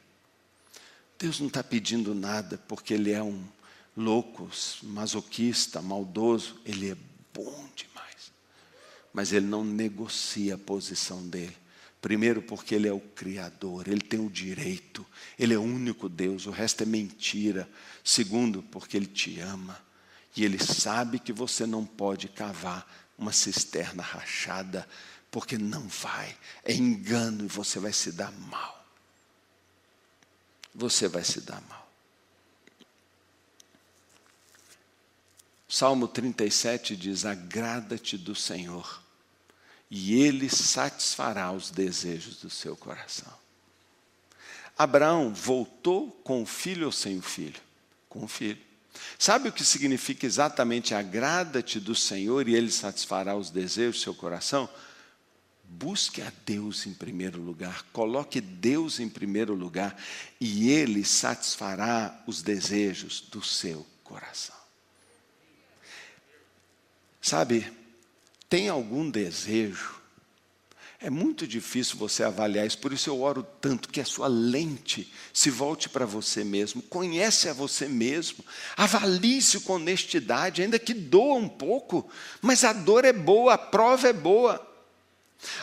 Deus 1.19 1.41
não 1.41 1.47
está 1.47 1.63
pedindo 1.63 2.15
nada 2.15 2.59
porque 2.69 2.93
ele 2.95 3.13
é 3.13 3.23
um 3.23 3.43
louco, 3.97 4.51
masoquista, 4.83 5.81
maldoso. 5.81 6.61
Ele 6.65 6.91
é 6.91 6.97
bom 7.33 7.69
demais 7.75 7.96
mas 9.17 9.33
ele 9.33 9.47
não 9.47 9.65
negocia 9.65 10.57
a 10.57 10.59
posição 10.59 11.27
dele. 11.27 11.57
Primeiro, 12.03 12.43
porque 12.43 12.75
ele 12.75 12.87
é 12.87 12.93
o 12.93 13.01
Criador, 13.01 13.89
ele 13.89 14.03
tem 14.03 14.21
o 14.21 14.29
direito, 14.29 15.07
ele 15.39 15.55
é 15.55 15.57
o 15.57 15.63
único 15.63 16.07
Deus, 16.07 16.45
o 16.45 16.51
resto 16.51 16.83
é 16.83 16.87
mentira. 16.87 17.67
Segundo, 18.05 18.63
porque 18.65 18.95
ele 18.95 19.07
te 19.07 19.41
ama 19.41 19.83
e 20.37 20.45
ele 20.45 20.59
sabe 20.59 21.19
que 21.19 21.33
você 21.33 21.65
não 21.65 21.83
pode 21.83 22.29
cavar 22.29 22.87
uma 23.17 23.33
cisterna 23.33 24.03
rachada, 24.03 24.87
porque 25.31 25.57
não 25.57 25.89
vai, 25.89 26.37
é 26.63 26.75
engano 26.75 27.47
e 27.47 27.49
você 27.49 27.79
vai 27.79 27.95
se 27.95 28.13
dar 28.13 28.31
mal. 28.33 28.87
Você 30.75 31.09
vai 31.09 31.25
se 31.25 31.41
dar 31.41 31.63
mal. 31.63 31.91
Salmo 35.67 36.07
37 36.07 36.95
diz: 36.95 37.25
Agrada-te 37.25 38.19
do 38.19 38.35
Senhor 38.35 39.06
e 39.91 40.21
ele 40.21 40.49
satisfará 40.49 41.53
os 41.53 41.71
desejos 41.71 42.37
do 42.37 42.51
seu 42.51 42.77
coração. 42.77 43.33
Abraão 44.77 45.33
voltou 45.33 46.11
com 46.23 46.43
o 46.43 46.47
filho 46.47 46.87
ou 46.87 46.93
sem 46.93 47.19
o 47.19 47.23
filho? 47.23 47.61
Com 48.09 48.25
o 48.25 48.29
filho. 48.29 48.59
Sabe 49.19 49.49
o 49.49 49.53
que 49.53 49.65
significa 49.65 50.27
exatamente 50.27 50.95
agrada-te 50.95 51.79
do 51.79 51.95
Senhor 51.95 52.49
e 52.49 52.55
ele 52.55 52.71
satisfará 52.71 53.37
os 53.37 53.51
desejos 53.51 54.01
do 54.01 54.05
seu 54.05 54.15
coração? 54.15 54.69
Busque 55.65 56.23
a 56.23 56.33
Deus 56.45 56.87
em 56.87 56.95
primeiro 56.95 57.41
lugar, 57.41 57.85
coloque 57.93 58.41
Deus 58.41 59.01
em 59.01 59.09
primeiro 59.09 59.55
lugar 59.55 59.97
e 60.41 60.71
ele 60.71 61.05
satisfará 61.05 62.23
os 62.27 62.43
desejos 62.43 63.21
do 63.21 63.43
seu 63.43 63.85
coração. 64.05 64.55
Sabe, 67.21 67.67
tem 68.49 68.69
algum 68.69 69.09
desejo, 69.11 69.97
é 70.99 71.11
muito 71.11 71.47
difícil 71.47 71.97
você 71.99 72.25
avaliar 72.25 72.67
isso, 72.67 72.79
por 72.79 72.93
isso 72.93 73.11
eu 73.11 73.21
oro 73.21 73.47
tanto 73.61 73.91
que 73.91 74.01
a 74.01 74.05
sua 74.05 74.29
lente 74.29 75.13
se 75.33 75.51
volte 75.51 75.89
para 75.89 76.07
você 76.07 76.43
mesmo, 76.43 76.81
conhece 76.83 77.49
a 77.49 77.53
você 77.53 77.87
mesmo, 77.87 78.45
avalie-se 78.77 79.61
com 79.61 79.75
honestidade, 79.75 80.63
ainda 80.63 80.79
que 80.79 80.95
doa 80.95 81.35
um 81.35 81.49
pouco, 81.49 82.09
mas 82.41 82.65
a 82.65 82.73
dor 82.73 83.05
é 83.05 83.13
boa, 83.13 83.55
a 83.55 83.59
prova 83.59 84.09
é 84.09 84.13
boa. 84.13 84.67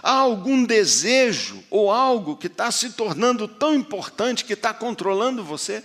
Há 0.03 0.11
algum 0.11 0.63
desejo 0.63 1.63
ou 1.69 1.91
algo 1.91 2.37
que 2.37 2.47
está 2.47 2.71
se 2.71 2.91
tornando 2.91 3.47
tão 3.47 3.73
importante 3.73 4.45
que 4.45 4.53
está 4.53 4.71
controlando 4.71 5.43
você? 5.43 5.83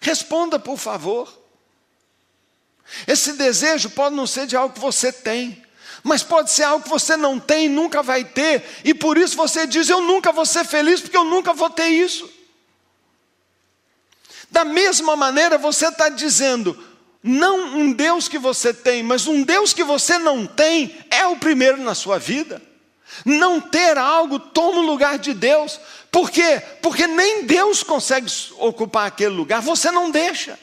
Responda, 0.00 0.58
por 0.58 0.78
favor. 0.78 1.45
Esse 3.06 3.32
desejo 3.32 3.90
pode 3.90 4.14
não 4.14 4.26
ser 4.26 4.46
de 4.46 4.56
algo 4.56 4.74
que 4.74 4.80
você 4.80 5.12
tem, 5.12 5.62
mas 6.02 6.22
pode 6.22 6.50
ser 6.50 6.62
algo 6.62 6.84
que 6.84 6.90
você 6.90 7.16
não 7.16 7.38
tem 7.38 7.66
e 7.66 7.68
nunca 7.68 8.02
vai 8.02 8.24
ter, 8.24 8.64
e 8.84 8.94
por 8.94 9.18
isso 9.18 9.36
você 9.36 9.66
diz: 9.66 9.88
Eu 9.88 10.00
nunca 10.00 10.32
vou 10.32 10.46
ser 10.46 10.64
feliz 10.64 11.00
porque 11.00 11.16
eu 11.16 11.24
nunca 11.24 11.52
vou 11.52 11.68
ter 11.68 11.88
isso. 11.88 12.30
Da 14.50 14.64
mesma 14.64 15.16
maneira, 15.16 15.58
você 15.58 15.88
está 15.88 16.08
dizendo, 16.08 16.78
não 17.22 17.76
um 17.76 17.92
Deus 17.92 18.28
que 18.28 18.38
você 18.38 18.72
tem, 18.72 19.02
mas 19.02 19.26
um 19.26 19.42
Deus 19.42 19.72
que 19.72 19.82
você 19.82 20.18
não 20.18 20.46
tem, 20.46 20.96
é 21.10 21.26
o 21.26 21.36
primeiro 21.36 21.78
na 21.78 21.94
sua 21.94 22.18
vida. 22.18 22.62
Não 23.24 23.60
ter 23.60 23.98
algo 23.98 24.38
toma 24.38 24.78
o 24.78 24.86
lugar 24.86 25.18
de 25.18 25.34
Deus. 25.34 25.80
Por 26.10 26.30
quê? 26.30 26.62
Porque 26.80 27.06
nem 27.06 27.44
Deus 27.44 27.82
consegue 27.82 28.30
ocupar 28.58 29.06
aquele 29.06 29.34
lugar, 29.34 29.60
você 29.60 29.90
não 29.90 30.10
deixa. 30.10 30.58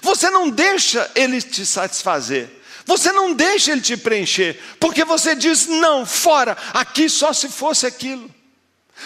Você 0.00 0.30
não 0.30 0.48
deixa 0.48 1.10
ele 1.14 1.40
te 1.42 1.66
satisfazer. 1.66 2.48
Você 2.84 3.12
não 3.12 3.32
deixa 3.32 3.72
ele 3.72 3.80
te 3.80 3.96
preencher, 3.96 4.60
porque 4.80 5.04
você 5.04 5.34
diz: 5.34 5.66
não, 5.66 6.04
fora, 6.04 6.56
aqui 6.72 7.08
só 7.08 7.32
se 7.32 7.48
fosse 7.48 7.86
aquilo, 7.86 8.28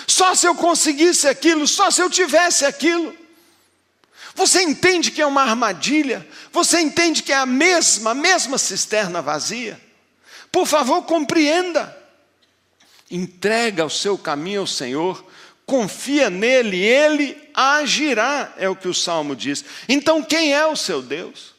só 0.06 0.34
se 0.34 0.46
eu 0.46 0.54
conseguisse 0.54 1.28
aquilo, 1.28 1.66
só 1.66 1.90
se 1.90 2.00
eu 2.00 2.08
tivesse 2.08 2.64
aquilo. 2.64 3.14
Você 4.34 4.62
entende 4.62 5.10
que 5.10 5.22
é 5.22 5.26
uma 5.26 5.42
armadilha? 5.42 6.26
Você 6.52 6.80
entende 6.80 7.22
que 7.22 7.32
é 7.32 7.36
a 7.36 7.46
mesma, 7.46 8.10
a 8.10 8.14
mesma 8.14 8.58
cisterna 8.58 9.22
vazia? 9.22 9.80
Por 10.52 10.66
favor, 10.66 11.02
compreenda. 11.02 11.96
Entrega 13.10 13.84
o 13.84 13.90
seu 13.90 14.18
caminho 14.18 14.60
ao 14.62 14.66
Senhor, 14.66 15.24
confia 15.66 16.30
nele, 16.30 16.78
ele 16.78 17.36
agirá, 17.52 18.54
é 18.56 18.68
o 18.68 18.76
que 18.76 18.86
o 18.86 18.94
salmo 18.94 19.34
diz. 19.34 19.64
Então, 19.88 20.22
quem 20.22 20.54
é 20.54 20.64
o 20.64 20.76
seu 20.76 21.02
Deus? 21.02 21.54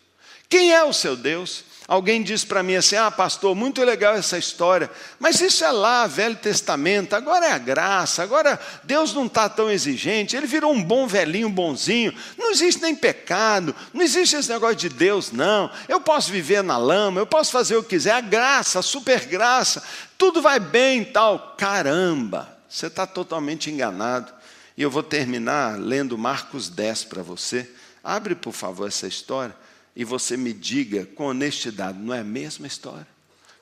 Quem 0.50 0.74
é 0.74 0.82
o 0.84 0.94
seu 0.94 1.18
Deus? 1.18 1.66
Alguém 1.88 2.22
diz 2.22 2.44
para 2.44 2.62
mim 2.62 2.76
assim: 2.76 2.98
ah, 2.98 3.10
pastor, 3.10 3.56
muito 3.56 3.82
legal 3.82 4.14
essa 4.14 4.38
história, 4.38 4.92
mas 5.20 5.40
isso 5.40 5.64
é 5.64 5.72
lá, 5.72 6.06
Velho 6.06 6.36
Testamento, 6.36 7.16
agora 7.16 7.48
é 7.48 7.52
a 7.54 7.58
graça, 7.58 8.22
agora 8.22 8.60
Deus 8.84 9.14
não 9.14 9.26
está 9.26 9.48
tão 9.48 9.72
exigente, 9.72 10.36
ele 10.36 10.48
virou 10.48 10.74
um 10.74 10.84
bom 10.84 11.08
velhinho 11.08 11.50
bonzinho, 11.50 12.14
não 12.38 12.52
existe 12.52 12.82
nem 12.82 12.94
pecado, 12.94 13.74
não 13.94 14.02
existe 14.02 14.36
esse 14.36 14.50
negócio 14.50 14.76
de 14.76 14.90
Deus, 14.90 15.32
não. 15.32 15.72
Eu 15.88 16.02
posso 16.02 16.30
viver 16.30 16.62
na 16.62 16.78
lama, 16.78 17.22
eu 17.22 17.28
posso 17.28 17.54
fazer 17.54 17.78
o 17.78 17.84
que 17.84 17.90
quiser, 17.90 18.12
a 18.12 18.22
graça, 18.22 18.80
a 18.80 18.84
super 18.84 19.26
graça, 19.26 19.82
tudo 20.18 20.42
vai 20.42 20.60
bem 20.60 21.04
e 21.04 21.06
tal. 21.06 21.56
Caramba, 21.58 22.57
você 22.70 22.88
está 22.88 23.06
totalmente 23.08 23.70
enganado. 23.70 24.34
E 24.76 24.82
eu 24.82 24.92
vou 24.92 25.04
terminar 25.04 25.80
lendo 25.80 26.18
Marcos 26.18 26.70
10 26.70 27.06
para 27.06 27.24
você. 27.24 27.70
Abre, 28.04 28.36
por 28.36 28.54
favor, 28.54 28.88
essa 28.88 29.08
história 29.08 29.56
e 29.98 30.04
você 30.04 30.38
me 30.38 30.54
diga 30.54 31.08
com 31.08 31.26
honestidade: 31.26 31.98
não 31.98 32.14
é 32.14 32.20
a 32.20 32.24
mesma 32.24 32.68
história? 32.68 33.08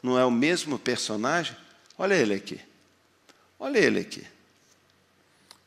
Não 0.04 0.20
é 0.20 0.26
o 0.26 0.30
mesmo 0.30 0.78
personagem? 0.78 1.56
Olha 1.98 2.14
ele 2.14 2.34
aqui. 2.34 2.60
Olha 3.58 3.80
ele 3.80 4.02
aqui. 4.02 4.22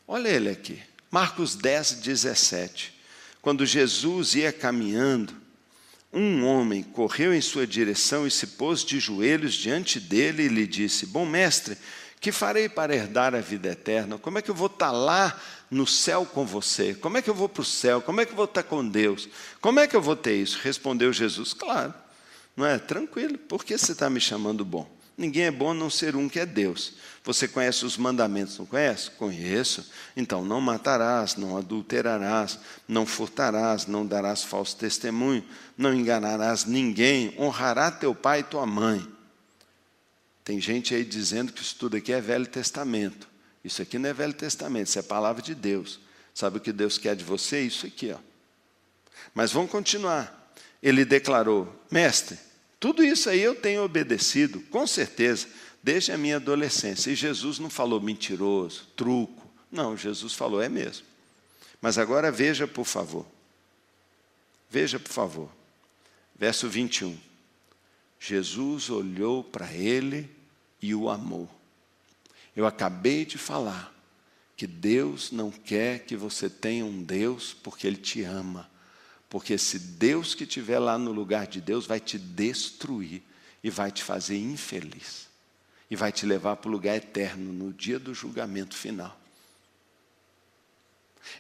Olha 0.07 0.29
ele 0.29 0.51
aqui. 0.51 0.79
Marcos 1.11 1.57
10, 1.57 2.03
17. 2.03 3.01
Quando 3.41 3.65
Jesus 3.65 4.35
ia 4.35 4.53
caminhando, 4.53 5.35
um 6.13 6.45
homem 6.45 6.83
correu 6.83 7.33
em 7.33 7.41
sua 7.41 7.67
direção 7.67 8.27
e 8.27 8.31
se 8.31 8.49
pôs 8.49 8.85
de 8.85 9.01
joelhos 9.01 9.55
diante 9.55 9.99
dele 9.99 10.43
e 10.43 10.49
lhe 10.49 10.67
disse: 10.67 11.07
Bom 11.07 11.25
mestre, 11.25 11.79
que 12.21 12.33
farei 12.33 12.69
para 12.69 12.95
herdar 12.95 13.35
a 13.35 13.41
vida 13.41 13.69
eterna? 13.69 14.19
Como 14.19 14.39
é 14.39 14.43
que 14.43 14.51
eu 14.51 14.55
vou 14.55 14.67
estar 14.67 14.91
lá 14.91 15.39
no 15.71 15.87
céu 15.87 16.27
com 16.27 16.45
você? 16.45 16.95
Como 16.95 17.17
é 17.17 17.23
que 17.23 17.31
eu 17.31 17.35
vou 17.35 17.49
para 17.49 17.63
o 17.63 17.65
céu? 17.65 18.01
Como 18.01 18.21
é 18.21 18.27
que 18.27 18.33
eu 18.33 18.37
vou 18.37 18.45
estar 18.45 18.63
com 18.63 18.87
Deus? 18.87 19.29
Como 19.61 19.81
é 19.81 19.87
que 19.87 19.95
eu 19.95 20.03
vou 20.03 20.17
ter 20.17 20.37
isso? 20.37 20.59
Respondeu 20.63 21.13
Jesus: 21.13 21.53
Claro, 21.53 21.95
não 22.57 22.67
é? 22.67 22.79
Tranquilo, 22.79 23.39
por 23.39 23.65
que 23.65 23.77
você 23.77 23.93
está 23.93 24.11
me 24.11 24.21
chamando 24.21 24.65
bom? 24.65 24.99
Ninguém 25.17 25.47
é 25.47 25.51
bom 25.51 25.73
a 25.73 25.75
não 25.75 25.91
ser 25.91 26.15
um 26.15 26.29
que 26.29 26.39
é 26.39 26.47
Deus. 26.47 26.95
Você 27.25 27.49
conhece 27.49 27.85
os 27.85 27.97
mandamentos, 27.97 28.57
não 28.57 28.65
conhece? 28.65 29.11
Conheço. 29.11 29.91
Então, 30.17 30.45
não 30.45 30.61
matarás, 30.61 31.35
não 31.35 31.57
adulterarás, 31.57 32.59
não 32.87 33.05
furtarás, 33.05 33.87
não 33.87 34.07
darás 34.07 34.45
falso 34.45 34.77
testemunho, 34.77 35.45
não 35.77 35.93
enganarás 35.93 36.65
ninguém, 36.65 37.35
honrará 37.37 37.91
teu 37.91 38.15
pai 38.15 38.41
e 38.41 38.45
tua 38.45 38.65
mãe. 38.65 39.18
Tem 40.49 40.59
gente 40.59 40.95
aí 40.95 41.05
dizendo 41.05 41.53
que 41.53 41.61
isso 41.61 41.77
tudo 41.77 41.99
aqui 41.99 42.11
é 42.11 42.23
Velho 42.23 42.47
Testamento. 42.47 43.29
Isso 43.63 43.83
aqui 43.83 43.99
não 43.99 44.09
é 44.09 44.15
Velho 44.15 44.33
Testamento, 44.33 44.87
isso 44.87 44.99
é 44.99 45.03
palavra 45.03 45.43
de 45.43 45.55
Deus. 45.55 46.01
Sabe 46.33 46.57
o 46.57 46.61
que 46.63 46.73
Deus 46.73 46.97
quer 46.97 47.15
de 47.15 47.23
você? 47.23 47.61
Isso 47.61 47.85
aqui, 47.85 48.11
ó. 48.13 48.19
Mas 49.35 49.53
vamos 49.53 49.71
continuar. 49.71 50.51
Ele 50.83 51.05
declarou: 51.05 51.71
Mestre, 51.91 52.39
tudo 52.81 53.05
isso 53.05 53.29
aí 53.29 53.41
eu 53.41 53.57
tenho 53.57 53.83
obedecido, 53.83 54.59
com 54.71 54.87
certeza, 54.87 55.47
desde 55.83 56.13
a 56.13 56.17
minha 56.17 56.37
adolescência. 56.37 57.11
E 57.11 57.15
Jesus 57.15 57.59
não 57.59 57.69
falou 57.69 58.01
mentiroso, 58.01 58.89
truco. 58.97 59.47
Não, 59.71 59.99
Jesus 59.99 60.33
falou: 60.33 60.63
é 60.63 60.69
mesmo. 60.71 61.05
Mas 61.79 61.99
agora 61.99 62.33
veja, 62.33 62.67
por 62.67 62.87
favor. 62.87 63.27
Veja, 64.71 64.99
por 64.99 65.13
favor. 65.13 65.51
Verso 66.35 66.71
21. 66.71 67.15
Jesus 68.19 68.89
olhou 68.89 69.45
para 69.45 69.71
ele 69.75 70.38
e 70.81 70.95
o 70.95 71.09
amou. 71.09 71.49
Eu 72.55 72.67
acabei 72.67 73.25
de 73.25 73.39
falar 73.39 73.95
que 74.57 74.67
Deus 74.67 75.31
não 75.31 75.51
quer 75.51 76.01
que 76.01 76.17
você 76.17 76.51
tenha 76.51 76.85
um 76.85 77.03
Deus 77.03 77.55
porque 77.55 77.87
Ele 77.87 77.97
te 77.97 78.25
ama. 78.25 78.69
Porque 79.31 79.53
esse 79.53 79.79
Deus 79.79 80.35
que 80.35 80.45
estiver 80.45 80.79
lá 80.79 80.99
no 80.99 81.13
lugar 81.13 81.47
de 81.47 81.61
Deus 81.61 81.87
vai 81.87 82.01
te 82.01 82.19
destruir 82.19 83.23
e 83.63 83.71
vai 83.71 83.93
te 83.93 84.03
fazer 84.03 84.37
infeliz. 84.39 85.29
E 85.91 85.95
vai 85.95 86.11
te 86.11 86.27
levar 86.27 86.57
para 86.57 86.69
o 86.69 86.73
lugar 86.73 86.97
eterno 86.97 87.53
no 87.53 87.73
dia 87.73 87.99
do 87.99 88.15
julgamento 88.15 88.77
final. 88.77 89.19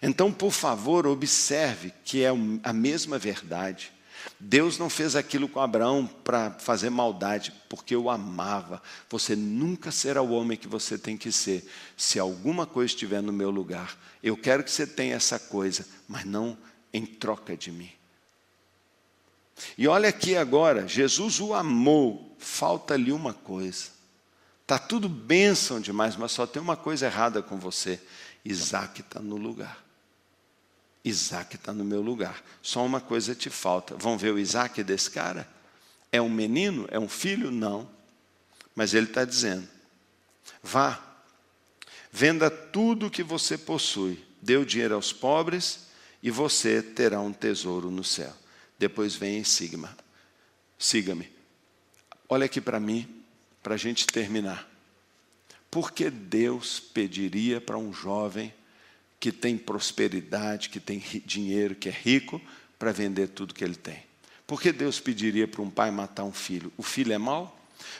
Então, 0.03 0.32
por 0.32 0.53
favor, 0.53 1.07
observe 1.07 1.93
que 2.05 2.22
é 2.22 2.28
a 2.62 2.72
mesma 2.72 3.18
verdade. 3.18 3.93
Deus 4.41 4.79
não 4.79 4.89
fez 4.89 5.16
aquilo 5.16 5.49
com 5.49 5.61
Abraão 5.61 6.07
para 6.07 6.53
fazer 6.53 6.91
maldade, 6.91 7.53
porque 7.68 7.97
o 7.97 8.09
amava. 8.09 8.83
Você 9.11 9.35
nunca 9.35 9.91
será 9.91 10.22
o 10.22 10.31
homem 10.31 10.57
que 10.57 10.68
você 10.68 10.97
tem 10.97 11.16
que 11.16 11.33
ser, 11.33 11.68
se 11.97 12.18
alguma 12.18 12.66
coisa 12.66 12.93
estiver 12.93 13.22
no 13.22 13.33
meu 13.33 13.51
lugar. 13.51 13.97
Eu 14.22 14.37
quero 14.37 14.62
que 14.62 14.70
você 14.70 14.87
tenha 14.87 15.16
essa 15.16 15.39
coisa, 15.39 15.87
mas 16.07 16.24
não 16.24 16.57
em 16.93 17.05
troca 17.05 17.57
de 17.57 17.70
mim. 17.70 17.91
E 19.76 19.89
olha 19.89 20.09
aqui 20.09 20.37
agora, 20.37 20.87
Jesus 20.87 21.41
o 21.41 21.53
amou, 21.53 22.37
falta-lhe 22.39 23.11
uma 23.11 23.35
coisa. 23.35 23.99
Está 24.62 24.79
tudo 24.79 25.09
bênção 25.09 25.81
demais, 25.81 26.14
mas 26.14 26.33
só 26.33 26.47
tem 26.47 26.61
uma 26.61 26.76
coisa 26.76 27.07
errada 27.07 27.43
com 27.43 27.59
você: 27.59 28.01
Isaac 28.45 29.01
está 29.01 29.18
no 29.18 29.37
lugar. 29.37 29.88
Isaac 31.05 31.57
está 31.57 31.72
no 31.72 31.84
meu 31.84 32.01
lugar. 32.01 32.42
Só 32.61 32.84
uma 32.84 33.01
coisa 33.01 33.34
te 33.34 33.51
falta. 33.51 33.96
Vão 33.96 34.18
ver 34.18 34.32
o 34.32 34.38
Isaac 34.38 34.82
desse 34.82 35.11
cara? 35.11 35.49
É 36.11 36.20
um 36.20 36.28
menino? 36.28 36.86
É 36.90 36.99
um 36.99 37.09
filho? 37.09 37.51
Não. 37.51 37.88
Mas 38.74 38.94
ele 38.94 39.07
está 39.07 39.24
dizendo: 39.24 39.68
vá, 40.62 41.03
venda 42.12 42.51
tudo 42.51 43.07
o 43.07 43.11
que 43.11 43.22
você 43.22 43.59
possui, 43.59 44.24
dê 44.40 44.57
o 44.57 44.66
dinheiro 44.66 44.94
aos 44.94 45.12
pobres 45.12 45.88
e 46.22 46.30
você 46.30 46.82
terá 46.82 47.20
um 47.20 47.32
tesouro 47.32 47.90
no 47.90 48.05
céu. 48.05 48.32
Depois 48.78 49.14
vem 49.14 49.40
e 49.40 49.44
siga-me. 49.44 49.88
Siga-me. 50.78 51.30
Olha 52.28 52.46
aqui 52.46 52.61
para 52.61 52.78
mim, 52.78 53.22
para 53.62 53.74
a 53.74 53.78
gente 53.78 54.07
terminar. 54.07 54.68
Por 55.70 55.92
que 55.92 56.11
Deus 56.11 56.80
pediria 56.80 57.61
para 57.61 57.76
um 57.76 57.92
jovem 57.92 58.55
que 59.21 59.33
tem 59.33 59.57
prosperidade, 59.57 60.69
que 60.69 60.79
tem 60.79 61.03
dinheiro, 61.25 61.75
que 61.75 61.89
é 61.89 61.93
rico, 61.93 62.41
para 62.79 62.93
vender 62.93 63.29
tudo 63.29 63.55
que 63.55 63.64
ele 63.64 63.75
tem. 63.75 64.05
Por 64.47 64.62
que 64.62 64.73
Deus 64.73 65.01
pediria 65.01 65.47
para 65.47 65.61
um 65.61 65.71
pai 65.71 65.91
matar 65.91 66.25
um 66.25 66.33
filho? 66.33 66.73
O 66.77 66.83
filho 66.83 67.12
é 67.12 67.19
mau? 67.19 67.59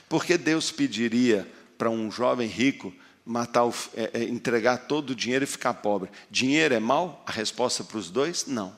Por 0.09 0.25
que 0.25 0.39
Deus 0.39 0.71
pediria 0.71 1.47
para 1.77 1.91
um 1.91 2.11
jovem 2.11 2.49
rico 2.49 2.95
matar 3.25 3.65
o, 3.65 3.75
é, 3.95 4.11
é, 4.15 4.25
entregar 4.25 4.87
todo 4.87 5.11
o 5.11 5.15
dinheiro 5.15 5.45
e 5.45 5.47
ficar 5.47 5.75
pobre? 5.75 6.11
Dinheiro 6.31 6.75
é 6.75 6.81
mau? 6.81 7.23
A 7.27 7.33
resposta 7.33 7.85
para 7.85 7.99
os 7.99 8.11
dois? 8.11 8.47
Não. 8.47 8.75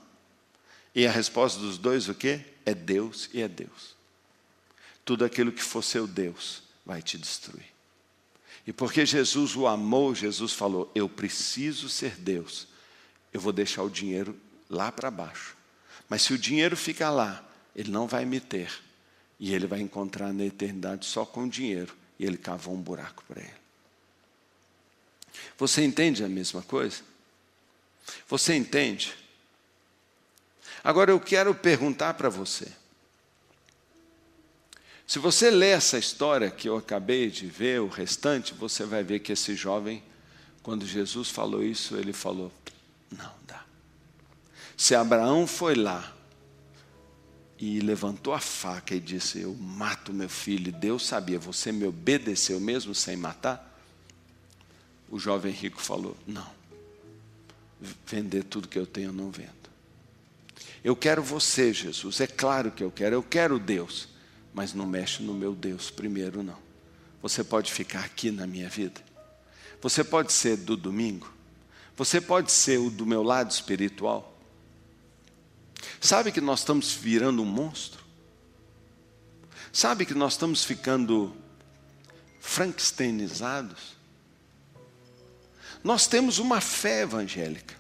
E 0.95 1.07
a 1.07 1.11
resposta 1.11 1.61
dos 1.61 1.79
dois 1.79 2.09
o 2.09 2.15
quê? 2.15 2.41
É 2.67 2.75
Deus 2.75 3.31
e 3.33 3.41
é 3.41 3.49
Deus. 3.49 3.95
Tudo 5.05 5.25
aquilo 5.25 5.53
que 5.53 5.63
for 5.63 5.83
seu 5.83 6.07
Deus 6.07 6.63
vai 6.85 7.01
te 7.01 7.17
destruir. 7.17 7.67
E 8.67 8.73
porque 8.73 9.07
Jesus 9.07 9.57
o 9.57 9.67
amou, 9.67 10.15
Jesus 10.15 10.53
falou: 10.53 10.91
Eu 10.95 11.09
preciso 11.09 11.89
ser 11.89 12.17
Deus. 12.17 12.69
Eu 13.33 13.41
vou 13.41 13.53
deixar 13.53 13.83
o 13.83 13.91
dinheiro 13.91 14.37
lá 14.69 14.91
para 14.91 15.11
baixo. 15.11 15.57
Mas 16.09 16.23
se 16.23 16.33
o 16.33 16.39
dinheiro 16.39 16.77
ficar 16.77 17.11
lá, 17.11 17.45
ele 17.75 17.91
não 17.91 18.07
vai 18.07 18.25
me 18.25 18.41
ter. 18.41 18.71
E 19.39 19.55
ele 19.55 19.67
vai 19.67 19.81
encontrar 19.81 20.33
na 20.33 20.45
eternidade 20.45 21.07
só 21.07 21.25
com 21.25 21.45
o 21.45 21.49
dinheiro. 21.49 21.97
E 22.19 22.27
ele 22.27 22.37
cavou 22.37 22.75
um 22.75 22.81
buraco 22.81 23.25
para 23.27 23.41
ele. 23.41 23.61
Você 25.57 25.83
entende 25.83 26.25
a 26.25 26.29
mesma 26.29 26.63
coisa? 26.63 27.03
Você 28.29 28.55
entende? 28.55 29.15
Agora 30.83 31.11
eu 31.11 31.21
quero 31.21 31.55
perguntar 31.55 32.15
para 32.15 32.29
você. 32.29 32.71
Se 35.11 35.19
você 35.19 35.51
ler 35.51 35.77
essa 35.77 35.99
história 35.99 36.53
que 36.53 36.69
eu 36.69 36.77
acabei 36.77 37.29
de 37.29 37.45
ver, 37.45 37.81
o 37.81 37.89
restante, 37.89 38.55
você 38.55 38.85
vai 38.85 39.03
ver 39.03 39.19
que 39.19 39.33
esse 39.33 39.57
jovem, 39.57 40.05
quando 40.63 40.87
Jesus 40.87 41.29
falou 41.29 41.65
isso, 41.65 41.97
ele 41.97 42.13
falou: 42.13 42.53
não 43.11 43.33
dá. 43.45 43.65
Se 44.77 44.95
Abraão 44.95 45.49
foi 45.49 45.75
lá 45.75 46.15
e 47.59 47.81
levantou 47.81 48.33
a 48.33 48.39
faca 48.39 48.95
e 48.95 49.01
disse: 49.01 49.41
Eu 49.41 49.53
mato 49.57 50.13
meu 50.13 50.29
filho, 50.29 50.71
Deus 50.71 51.05
sabia, 51.05 51.41
você 51.41 51.73
me 51.73 51.87
obedeceu 51.87 52.61
mesmo 52.61 52.95
sem 52.95 53.17
matar? 53.17 53.83
O 55.11 55.19
jovem 55.19 55.51
rico 55.51 55.83
falou: 55.83 56.17
Não, 56.25 56.53
vender 58.07 58.45
tudo 58.45 58.69
que 58.69 58.79
eu 58.79 58.87
tenho 58.87 59.09
eu 59.09 59.13
não 59.13 59.29
vendo. 59.29 59.51
Eu 60.85 60.95
quero 60.95 61.21
você, 61.21 61.73
Jesus, 61.73 62.21
é 62.21 62.29
claro 62.29 62.71
que 62.71 62.85
eu 62.85 62.93
quero, 62.93 63.17
eu 63.17 63.25
quero 63.25 63.59
Deus 63.59 64.09
mas 64.53 64.75
não 64.75 64.87
mexe 64.87 65.23
no 65.23 65.35
meu 65.35 65.55
Deus 65.55 65.91
primeiro, 65.91 66.43
não. 66.43 66.59
Você 67.23 67.45
pode 67.45 67.73
ficar 67.73 68.05
aqui 68.05 68.31
na 68.31 68.47
minha 68.47 68.69
vida. 68.69 69.01
Você 69.81 70.03
pode 70.03 70.33
ser 70.33 70.57
do 70.57 70.77
domingo. 70.77 71.33
Você 71.97 72.21
pode 72.21 72.51
ser 72.51 72.79
o 72.79 72.91
do 72.91 73.05
meu 73.05 73.23
lado 73.23 73.51
espiritual. 73.51 74.39
Sabe 76.01 76.33
que 76.33 76.41
nós 76.41 76.61
estamos 76.61 76.93
virando 76.93 77.43
um 77.43 77.47
monstro? 77.47 78.03
Sabe 79.73 80.05
que 80.05 80.15
nós 80.15 80.33
estamos 80.33 80.65
ficando 80.65 81.35
frankensteinizados? 82.41 83.97
Nós 85.85 86.07
temos 86.07 86.39
uma 86.39 86.61
fé 86.61 87.03
evangélica. 87.03 87.75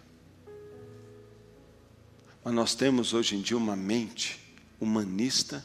Mas 2.44 2.54
nós 2.54 2.74
temos 2.74 3.12
hoje 3.12 3.36
em 3.36 3.42
dia 3.42 3.56
uma 3.56 3.76
mente 3.76 4.40
humanista 4.80 5.64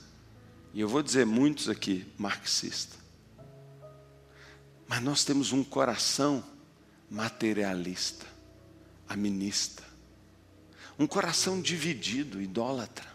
e 0.76 0.82
eu 0.82 0.90
vou 0.90 1.02
dizer 1.02 1.26
muitos 1.26 1.70
aqui, 1.70 2.06
marxista. 2.18 2.98
Mas 4.86 5.02
nós 5.02 5.24
temos 5.24 5.54
um 5.54 5.64
coração 5.64 6.44
materialista, 7.10 8.26
aminista. 9.08 9.82
Um 11.00 11.08
coração 11.08 11.62
dividido, 11.62 12.42
idólatra. 12.42 13.08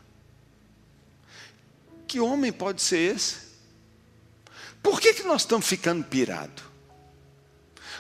Que 2.09 2.19
homem 2.19 2.51
pode 2.51 2.81
ser 2.81 3.15
esse? 3.15 3.37
Por 4.83 4.99
que, 4.99 5.13
que 5.13 5.23
nós 5.25 5.43
estamos 5.43 5.67
ficando 5.67 6.03
pirados? 6.03 6.65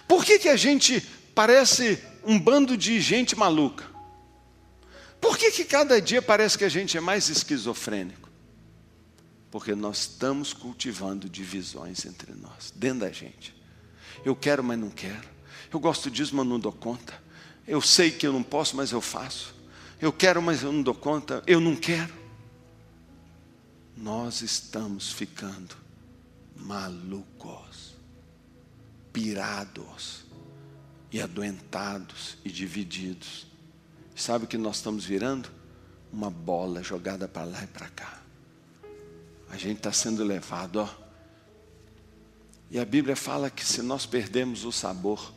Por 0.08 0.24
que, 0.24 0.38
que 0.38 0.48
a 0.48 0.56
gente 0.56 1.02
parece 1.34 2.02
um 2.24 2.40
bando 2.40 2.78
de 2.78 2.98
gente 2.98 3.36
maluca? 3.36 3.84
Por 5.20 5.36
que, 5.36 5.50
que 5.50 5.66
cada 5.66 6.00
dia 6.00 6.22
parece 6.22 6.56
que 6.56 6.64
a 6.64 6.68
gente 6.70 6.96
é 6.96 7.00
mais 7.00 7.28
esquizofrênico? 7.28 8.19
Porque 9.50 9.74
nós 9.74 10.00
estamos 10.00 10.52
cultivando 10.52 11.28
divisões 11.28 12.06
entre 12.06 12.32
nós, 12.34 12.72
dentro 12.74 13.00
da 13.00 13.10
gente. 13.10 13.54
Eu 14.24 14.36
quero, 14.36 14.62
mas 14.62 14.78
não 14.78 14.90
quero. 14.90 15.28
Eu 15.72 15.80
gosto 15.80 16.10
disso, 16.10 16.34
mas 16.36 16.46
não 16.46 16.58
dou 16.58 16.72
conta. 16.72 17.20
Eu 17.66 17.80
sei 17.80 18.10
que 18.10 18.26
eu 18.26 18.32
não 18.32 18.42
posso, 18.42 18.76
mas 18.76 18.92
eu 18.92 19.00
faço. 19.00 19.54
Eu 20.00 20.12
quero, 20.12 20.40
mas 20.40 20.62
eu 20.62 20.72
não 20.72 20.82
dou 20.82 20.94
conta. 20.94 21.42
Eu 21.46 21.60
não 21.60 21.76
quero. 21.76 22.12
Nós 23.96 24.40
estamos 24.40 25.12
ficando 25.12 25.76
malucos, 26.56 27.94
pirados 29.12 30.24
e 31.12 31.20
adoentados 31.20 32.36
e 32.44 32.50
divididos. 32.50 33.46
Sabe 34.14 34.44
o 34.44 34.48
que 34.48 34.56
nós 34.56 34.76
estamos 34.76 35.04
virando? 35.04 35.50
Uma 36.12 36.30
bola 36.30 36.82
jogada 36.82 37.26
para 37.28 37.44
lá 37.44 37.62
e 37.62 37.66
para 37.66 37.88
cá. 37.88 38.20
A 39.50 39.56
gente 39.56 39.78
está 39.78 39.92
sendo 39.92 40.24
levado, 40.24 40.76
ó. 40.76 40.88
E 42.70 42.78
a 42.78 42.84
Bíblia 42.84 43.16
fala 43.16 43.50
que 43.50 43.64
se 43.64 43.82
nós 43.82 44.06
perdemos 44.06 44.64
o 44.64 44.70
sabor, 44.70 45.32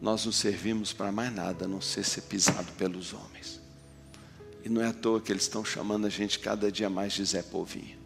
nós 0.00 0.24
não 0.24 0.32
servimos 0.32 0.92
para 0.92 1.12
mais 1.12 1.32
nada, 1.32 1.66
a 1.66 1.68
não 1.68 1.80
ser 1.80 2.04
ser 2.04 2.22
pisado 2.22 2.72
pelos 2.72 3.12
homens. 3.12 3.60
E 4.64 4.68
não 4.68 4.82
é 4.82 4.88
à 4.88 4.92
toa 4.92 5.20
que 5.20 5.30
eles 5.30 5.42
estão 5.42 5.64
chamando 5.64 6.06
a 6.06 6.10
gente 6.10 6.38
cada 6.38 6.72
dia 6.72 6.88
mais 6.88 7.12
de 7.12 7.24
Zé 7.24 7.42
Povinho. 7.42 7.98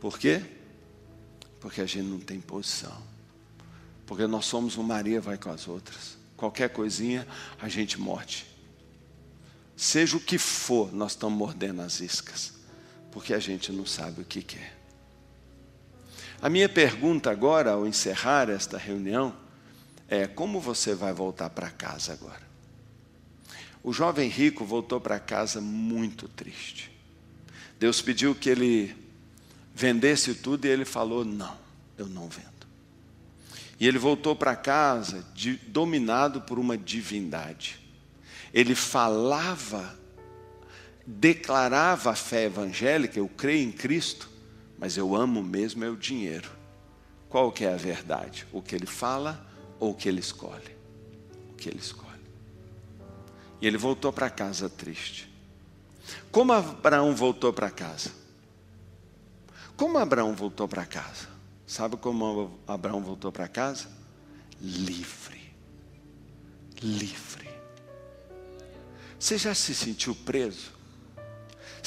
Por 0.00 0.18
quê? 0.18 0.42
Porque 1.60 1.80
a 1.80 1.86
gente 1.86 2.06
não 2.06 2.18
tem 2.18 2.40
posição. 2.40 2.96
Porque 4.06 4.26
nós 4.26 4.46
somos 4.46 4.78
um 4.78 4.82
Maria 4.82 5.20
vai 5.20 5.36
com 5.36 5.50
as 5.50 5.68
outras. 5.68 6.16
Qualquer 6.36 6.70
coisinha 6.70 7.26
a 7.60 7.68
gente 7.68 8.00
morde. 8.00 8.46
Seja 9.76 10.16
o 10.16 10.20
que 10.20 10.38
for, 10.38 10.92
nós 10.92 11.12
estamos 11.12 11.38
mordendo 11.38 11.82
as 11.82 12.00
iscas. 12.00 12.57
Porque 13.10 13.34
a 13.34 13.38
gente 13.38 13.72
não 13.72 13.86
sabe 13.86 14.20
o 14.20 14.24
que 14.24 14.42
quer. 14.42 14.58
É. 14.58 14.78
A 16.40 16.48
minha 16.48 16.68
pergunta 16.68 17.30
agora, 17.30 17.72
ao 17.72 17.86
encerrar 17.86 18.48
esta 18.48 18.78
reunião, 18.78 19.34
é: 20.08 20.26
como 20.26 20.60
você 20.60 20.94
vai 20.94 21.12
voltar 21.12 21.50
para 21.50 21.70
casa 21.70 22.12
agora? 22.12 22.46
O 23.82 23.92
jovem 23.92 24.28
rico 24.28 24.64
voltou 24.64 25.00
para 25.00 25.18
casa 25.18 25.60
muito 25.60 26.28
triste. 26.28 26.90
Deus 27.78 28.00
pediu 28.00 28.34
que 28.34 28.50
ele 28.50 28.96
vendesse 29.74 30.34
tudo 30.34 30.66
e 30.66 30.68
ele 30.68 30.84
falou: 30.84 31.24
Não, 31.24 31.56
eu 31.96 32.06
não 32.06 32.28
vendo. 32.28 32.46
E 33.80 33.86
ele 33.86 33.98
voltou 33.98 34.34
para 34.34 34.56
casa 34.56 35.24
de, 35.34 35.54
dominado 35.54 36.40
por 36.40 36.58
uma 36.58 36.76
divindade. 36.76 37.80
Ele 38.52 38.74
falava, 38.74 39.97
declarava 41.10 42.10
a 42.10 42.14
fé 42.14 42.44
evangélica, 42.44 43.18
eu 43.18 43.26
creio 43.30 43.66
em 43.66 43.72
Cristo, 43.72 44.28
mas 44.78 44.98
eu 44.98 45.16
amo 45.16 45.42
mesmo 45.42 45.82
é 45.82 45.88
o 45.88 45.96
dinheiro. 45.96 46.50
Qual 47.30 47.50
que 47.50 47.64
é 47.64 47.72
a 47.72 47.76
verdade? 47.76 48.46
O 48.52 48.60
que 48.60 48.74
ele 48.74 48.84
fala 48.84 49.42
ou 49.80 49.92
o 49.92 49.94
que 49.94 50.06
ele 50.06 50.20
escolhe? 50.20 50.76
O 51.50 51.54
que 51.54 51.70
ele 51.70 51.78
escolhe. 51.78 52.08
E 53.58 53.66
ele 53.66 53.78
voltou 53.78 54.12
para 54.12 54.28
casa 54.28 54.68
triste. 54.68 55.32
Como 56.30 56.52
Abraão 56.52 57.16
voltou 57.16 57.54
para 57.54 57.70
casa? 57.70 58.10
Como 59.78 59.96
Abraão 59.96 60.34
voltou 60.34 60.68
para 60.68 60.84
casa? 60.84 61.26
Sabe 61.66 61.96
como 61.96 62.60
Abraão 62.66 63.00
voltou 63.00 63.32
para 63.32 63.48
casa? 63.48 63.88
Livre. 64.60 65.54
Livre. 66.82 67.48
Você 69.18 69.38
já 69.38 69.54
se 69.54 69.74
sentiu 69.74 70.14
preso? 70.14 70.77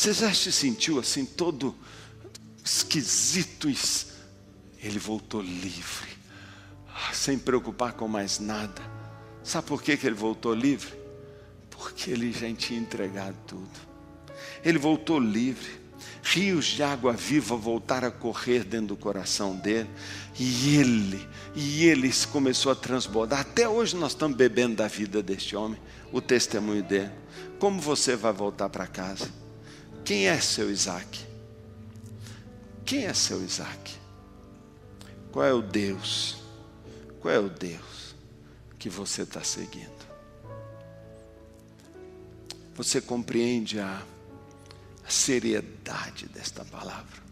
Você 0.01 0.13
já 0.13 0.33
se 0.33 0.51
sentiu 0.51 0.97
assim 0.97 1.23
todo 1.23 1.75
esquisito? 2.65 3.67
Ele 4.81 4.97
voltou 4.97 5.43
livre, 5.43 6.09
sem 7.13 7.37
preocupar 7.37 7.93
com 7.93 8.07
mais 8.07 8.39
nada. 8.39 8.81
Sabe 9.43 9.67
por 9.67 9.83
que, 9.83 9.95
que 9.95 10.07
ele 10.07 10.15
voltou 10.15 10.55
livre? 10.55 10.91
Porque 11.69 12.09
ele 12.09 12.33
já 12.33 12.51
tinha 12.51 12.79
entregado 12.79 13.35
tudo. 13.45 13.69
Ele 14.65 14.79
voltou 14.79 15.19
livre. 15.19 15.69
Rios 16.23 16.65
de 16.65 16.81
água 16.81 17.13
viva 17.13 17.55
voltaram 17.55 18.07
a 18.07 18.11
correr 18.11 18.63
dentro 18.63 18.87
do 18.87 18.97
coração 18.97 19.55
dele. 19.55 19.89
E 20.39 20.77
ele, 20.77 21.29
e 21.53 21.85
ele 21.85 22.11
começou 22.31 22.71
a 22.71 22.75
transbordar. 22.75 23.41
Até 23.41 23.69
hoje 23.69 23.95
nós 23.95 24.13
estamos 24.13 24.35
bebendo 24.35 24.77
da 24.77 24.87
vida 24.87 25.21
deste 25.21 25.55
homem, 25.55 25.79
o 26.11 26.19
testemunho 26.19 26.81
dele. 26.81 27.11
Como 27.59 27.79
você 27.79 28.15
vai 28.15 28.33
voltar 28.33 28.67
para 28.67 28.87
casa? 28.87 29.40
Quem 30.11 30.27
é 30.27 30.41
seu 30.41 30.69
Isaac? 30.69 31.25
Quem 32.85 33.05
é 33.05 33.13
seu 33.13 33.41
Isaac? 33.41 33.95
Qual 35.31 35.45
é 35.45 35.53
o 35.53 35.61
Deus? 35.61 36.35
Qual 37.21 37.33
é 37.33 37.39
o 37.39 37.47
Deus 37.47 38.13
que 38.77 38.89
você 38.89 39.21
está 39.21 39.41
seguindo? 39.41 40.05
Você 42.75 42.99
compreende 42.99 43.79
a, 43.79 44.03
seriedade 45.07 46.25
desta 46.25 46.65
palavra? 46.65 47.23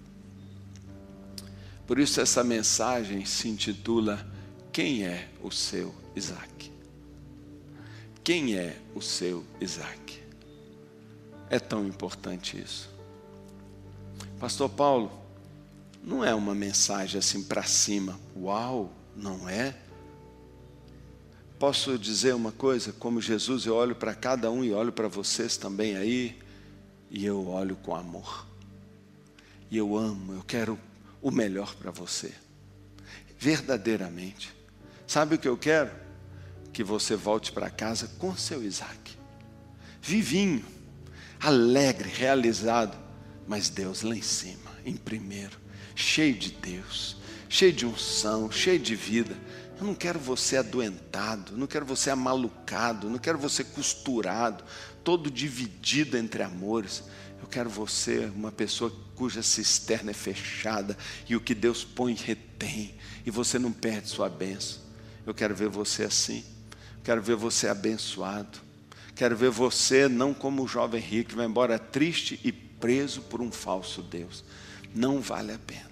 Por 1.85 1.99
isso, 1.99 2.21
essa 2.21 2.45
mensagem 2.45 3.25
se 3.25 3.49
intitula 3.49 4.25
Quem 4.71 5.03
é 5.03 5.27
o 5.43 5.51
seu 5.51 5.93
Isaac? 6.15 6.71
Quem 8.23 8.55
é 8.55 8.79
o 8.95 9.01
seu 9.01 9.45
Isaac? 9.59 10.18
É 11.49 11.59
tão 11.59 11.85
importante 11.85 12.61
isso. 12.61 12.89
Pastor 14.39 14.69
Paulo, 14.69 15.11
não 16.03 16.23
é 16.23 16.33
uma 16.33 16.55
mensagem 16.55 17.19
assim 17.19 17.43
para 17.43 17.63
cima. 17.63 18.19
Uau, 18.35 18.91
não 19.15 19.49
é? 19.49 19.75
Posso 21.57 21.97
dizer 21.97 22.33
uma 22.33 22.53
coisa? 22.53 22.93
Como 22.93 23.19
Jesus, 23.19 23.65
eu 23.65 23.75
olho 23.75 23.93
para 23.93 24.15
cada 24.15 24.49
um 24.49 24.63
e 24.63 24.71
olho 24.71 24.93
para 24.93 25.09
vocês 25.09 25.57
também 25.57 25.97
aí, 25.97 26.39
e 27.11 27.25
eu 27.25 27.47
olho 27.47 27.75
com 27.75 27.93
amor. 27.93 28.47
E 29.69 29.77
eu 29.77 29.97
amo, 29.97 30.33
eu 30.33 30.43
quero 30.43 30.79
o 31.21 31.29
melhor 31.29 31.75
para 31.75 31.91
você. 31.91 32.33
Verdadeiramente. 33.37 34.53
Sabe 35.05 35.35
o 35.35 35.37
que 35.37 35.47
eu 35.47 35.57
quero? 35.57 35.91
Que 36.71 36.83
você 36.83 37.15
volte 37.15 37.51
para 37.51 37.69
casa 37.69 38.07
com 38.19 38.35
seu 38.37 38.63
Isaac. 38.63 39.17
Vivinho, 40.01 40.63
alegre, 41.39 42.09
realizado, 42.09 42.97
mas 43.47 43.69
Deus 43.69 44.01
lá 44.01 44.15
em 44.15 44.21
cima, 44.21 44.71
em 44.85 44.95
primeiro, 44.95 45.57
cheio 45.95 46.35
de 46.35 46.51
Deus, 46.51 47.17
cheio 47.47 47.73
de 47.73 47.85
unção, 47.85 48.51
cheio 48.51 48.79
de 48.79 48.95
vida 48.95 49.35
eu 49.79 49.87
não 49.87 49.95
quero 49.95 50.19
você 50.19 50.57
adoentado, 50.57 51.55
não 51.55 51.65
quero 51.65 51.85
você 51.85 52.09
amalucado, 52.09 53.09
não 53.09 53.17
quero 53.17 53.37
você 53.37 53.63
costurado, 53.63 54.61
todo 55.05 55.31
dividido 55.31 56.17
entre 56.17 56.43
amores. 56.43 57.03
Eu 57.41 57.47
quero 57.47 57.69
você 57.69 58.25
uma 58.35 58.51
pessoa 58.51 58.93
cuja 59.15 59.41
cisterna 59.41 60.11
é 60.11 60.13
fechada 60.13 60.97
e 61.29 61.35
o 61.35 61.39
que 61.39 61.55
Deus 61.55 61.85
põe 61.85 62.13
retém 62.13 62.93
e 63.25 63.31
você 63.31 63.57
não 63.57 63.71
perde 63.71 64.09
sua 64.09 64.27
bênção. 64.27 64.81
Eu 65.25 65.33
quero 65.33 65.55
ver 65.55 65.69
você 65.69 66.03
assim. 66.03 66.43
Quero 67.01 67.21
ver 67.21 67.37
você 67.37 67.69
abençoado. 67.69 68.59
Quero 69.19 69.35
ver 69.35 69.49
você 69.49 70.07
não 70.07 70.33
como 70.33 70.63
o 70.63 70.67
jovem 70.67 71.01
rico 71.01 71.31
que 71.31 71.35
vai 71.35 71.45
embora 71.45 71.77
triste 71.77 72.39
e 72.41 72.53
preso 72.53 73.21
por 73.23 73.41
um 73.41 73.51
falso 73.51 74.01
Deus. 74.01 74.45
Não 74.95 75.19
vale 75.19 75.51
a 75.51 75.59
pena. 75.59 75.91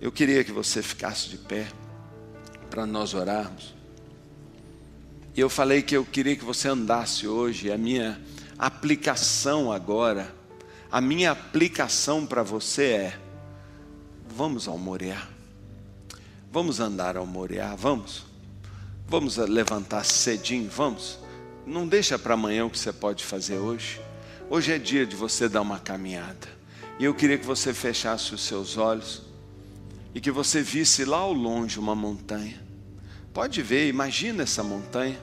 Eu 0.00 0.10
queria 0.10 0.42
que 0.42 0.50
você 0.50 0.82
ficasse 0.82 1.28
de 1.28 1.36
pé 1.36 1.68
para 2.70 2.86
nós 2.86 3.12
orarmos. 3.12 3.74
E 5.36 5.40
eu 5.40 5.50
falei 5.50 5.82
que 5.82 5.94
eu 5.94 6.06
queria 6.06 6.34
que 6.34 6.42
você 6.42 6.68
andasse 6.68 7.28
hoje, 7.28 7.70
a 7.70 7.76
minha 7.76 8.18
aplicação 8.58 9.70
agora, 9.70 10.34
a 10.90 11.02
minha 11.02 11.32
aplicação 11.32 12.24
para 12.24 12.42
você 12.42 12.84
é: 12.84 13.20
vamos 14.26 14.66
ao 14.66 14.78
Moriá, 14.78 15.28
vamos 16.50 16.80
andar 16.80 17.14
ao 17.14 17.26
Moriá, 17.26 17.74
vamos, 17.74 18.24
vamos 19.06 19.36
levantar 19.36 20.02
cedinho, 20.02 20.70
vamos. 20.70 21.25
Não 21.66 21.84
deixa 21.84 22.16
para 22.16 22.34
amanhã 22.34 22.64
o 22.64 22.70
que 22.70 22.78
você 22.78 22.92
pode 22.92 23.24
fazer 23.24 23.58
hoje. 23.58 24.00
Hoje 24.48 24.72
é 24.72 24.78
dia 24.78 25.04
de 25.04 25.16
você 25.16 25.48
dar 25.48 25.62
uma 25.62 25.80
caminhada. 25.80 26.46
E 26.96 27.04
eu 27.04 27.12
queria 27.12 27.36
que 27.36 27.44
você 27.44 27.74
fechasse 27.74 28.32
os 28.32 28.42
seus 28.42 28.78
olhos 28.78 29.22
e 30.14 30.20
que 30.20 30.30
você 30.30 30.62
visse 30.62 31.04
lá 31.04 31.16
ao 31.16 31.32
longe 31.32 31.80
uma 31.80 31.96
montanha. 31.96 32.62
Pode 33.34 33.60
ver, 33.62 33.88
imagina 33.88 34.44
essa 34.44 34.62
montanha. 34.62 35.18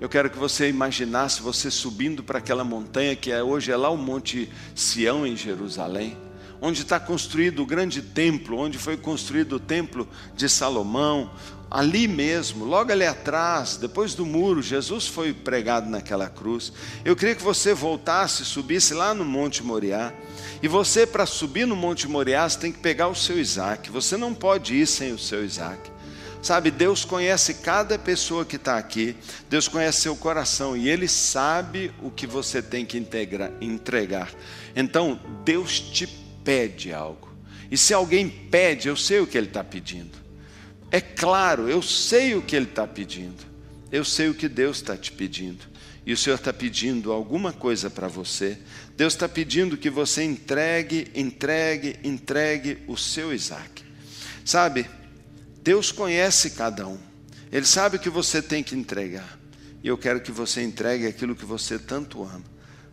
Eu 0.00 0.08
quero 0.08 0.28
que 0.28 0.36
você 0.36 0.68
imaginasse 0.68 1.40
você 1.40 1.70
subindo 1.70 2.24
para 2.24 2.40
aquela 2.40 2.64
montanha 2.64 3.14
que 3.14 3.30
é, 3.30 3.40
hoje 3.40 3.70
é 3.70 3.76
lá 3.76 3.88
o 3.88 3.96
Monte 3.96 4.50
Sião 4.74 5.24
em 5.24 5.36
Jerusalém, 5.36 6.18
onde 6.60 6.82
está 6.82 6.98
construído 6.98 7.62
o 7.62 7.66
grande 7.66 8.02
templo, 8.02 8.58
onde 8.58 8.78
foi 8.78 8.96
construído 8.96 9.54
o 9.54 9.60
templo 9.60 10.08
de 10.34 10.48
Salomão, 10.48 11.30
ali 11.70 12.08
mesmo, 12.08 12.64
logo 12.64 12.90
ali 12.90 13.04
atrás, 13.04 13.76
depois 13.76 14.14
do 14.14 14.24
muro, 14.24 14.62
Jesus 14.62 15.06
foi 15.06 15.32
pregado 15.32 15.88
naquela 15.88 16.28
cruz. 16.28 16.72
Eu 17.04 17.14
queria 17.14 17.34
que 17.34 17.42
você 17.42 17.74
voltasse, 17.74 18.44
subisse 18.44 18.94
lá 18.94 19.12
no 19.12 19.24
Monte 19.24 19.62
Moriá. 19.62 20.12
E 20.62 20.68
você, 20.68 21.06
para 21.06 21.26
subir 21.26 21.66
no 21.66 21.76
Monte 21.76 22.08
Moriá, 22.08 22.48
você 22.48 22.58
tem 22.58 22.72
que 22.72 22.78
pegar 22.78 23.08
o 23.08 23.14
seu 23.14 23.38
Isaac. 23.38 23.90
Você 23.90 24.16
não 24.16 24.32
pode 24.32 24.74
ir 24.74 24.86
sem 24.86 25.12
o 25.12 25.18
seu 25.18 25.44
Isaac. 25.44 25.90
Sabe, 26.40 26.70
Deus 26.70 27.04
conhece 27.04 27.54
cada 27.54 27.98
pessoa 27.98 28.44
que 28.44 28.56
está 28.56 28.78
aqui, 28.78 29.16
Deus 29.50 29.66
conhece 29.66 30.02
seu 30.02 30.14
coração 30.14 30.76
e 30.76 30.88
Ele 30.88 31.08
sabe 31.08 31.92
o 32.00 32.12
que 32.12 32.28
você 32.28 32.62
tem 32.62 32.86
que 32.86 32.96
integrar, 32.96 33.50
entregar. 33.60 34.30
Então, 34.74 35.20
Deus 35.44 35.80
te 35.80 36.06
pede 36.44 36.92
algo. 36.92 37.28
E 37.70 37.76
se 37.76 37.92
alguém 37.92 38.28
pede, 38.28 38.88
eu 38.88 38.96
sei 38.96 39.18
o 39.18 39.26
que 39.26 39.36
Ele 39.36 39.48
está 39.48 39.64
pedindo. 39.64 40.27
É 40.90 41.00
claro, 41.00 41.68
eu 41.68 41.82
sei 41.82 42.34
o 42.34 42.42
que 42.42 42.56
Ele 42.56 42.66
está 42.66 42.86
pedindo. 42.86 43.46
Eu 43.90 44.04
sei 44.04 44.28
o 44.28 44.34
que 44.34 44.48
Deus 44.48 44.78
está 44.78 44.96
te 44.96 45.12
pedindo. 45.12 45.66
E 46.04 46.12
o 46.12 46.16
Senhor 46.16 46.36
está 46.36 46.52
pedindo 46.52 47.12
alguma 47.12 47.52
coisa 47.52 47.90
para 47.90 48.08
você. 48.08 48.58
Deus 48.96 49.12
está 49.12 49.28
pedindo 49.28 49.76
que 49.76 49.90
você 49.90 50.22
entregue, 50.22 51.10
entregue, 51.14 51.96
entregue 52.02 52.78
o 52.86 52.96
seu 52.96 53.32
Isaac. 53.34 53.84
Sabe, 54.44 54.88
Deus 55.62 55.92
conhece 55.92 56.50
cada 56.50 56.86
um. 56.86 56.98
Ele 57.52 57.66
sabe 57.66 57.96
o 57.96 58.00
que 58.00 58.08
você 58.08 58.40
tem 58.40 58.62
que 58.62 58.74
entregar. 58.74 59.38
E 59.82 59.88
eu 59.88 59.98
quero 59.98 60.20
que 60.20 60.32
você 60.32 60.62
entregue 60.62 61.06
aquilo 61.06 61.36
que 61.36 61.44
você 61.44 61.78
tanto 61.78 62.22
ama. 62.22 62.44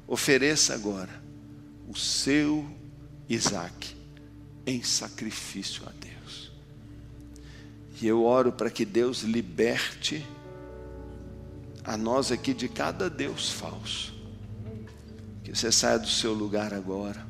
Ofereça 0.07 0.73
agora 0.73 1.23
o 1.87 1.95
seu 1.95 2.65
Isaac 3.29 3.95
em 4.65 4.83
sacrifício 4.83 5.83
a 5.85 5.91
Deus. 5.91 6.04
E 8.01 8.07
eu 8.07 8.23
oro 8.23 8.51
para 8.51 8.69
que 8.69 8.83
Deus 8.83 9.21
liberte 9.21 10.25
a 11.83 11.95
nós 11.95 12.31
aqui 12.31 12.53
de 12.53 12.67
cada 12.67 13.09
Deus 13.09 13.51
falso. 13.51 14.13
Que 15.43 15.55
você 15.55 15.71
saia 15.71 15.99
do 15.99 16.07
seu 16.07 16.33
lugar 16.33 16.73
agora. 16.73 17.25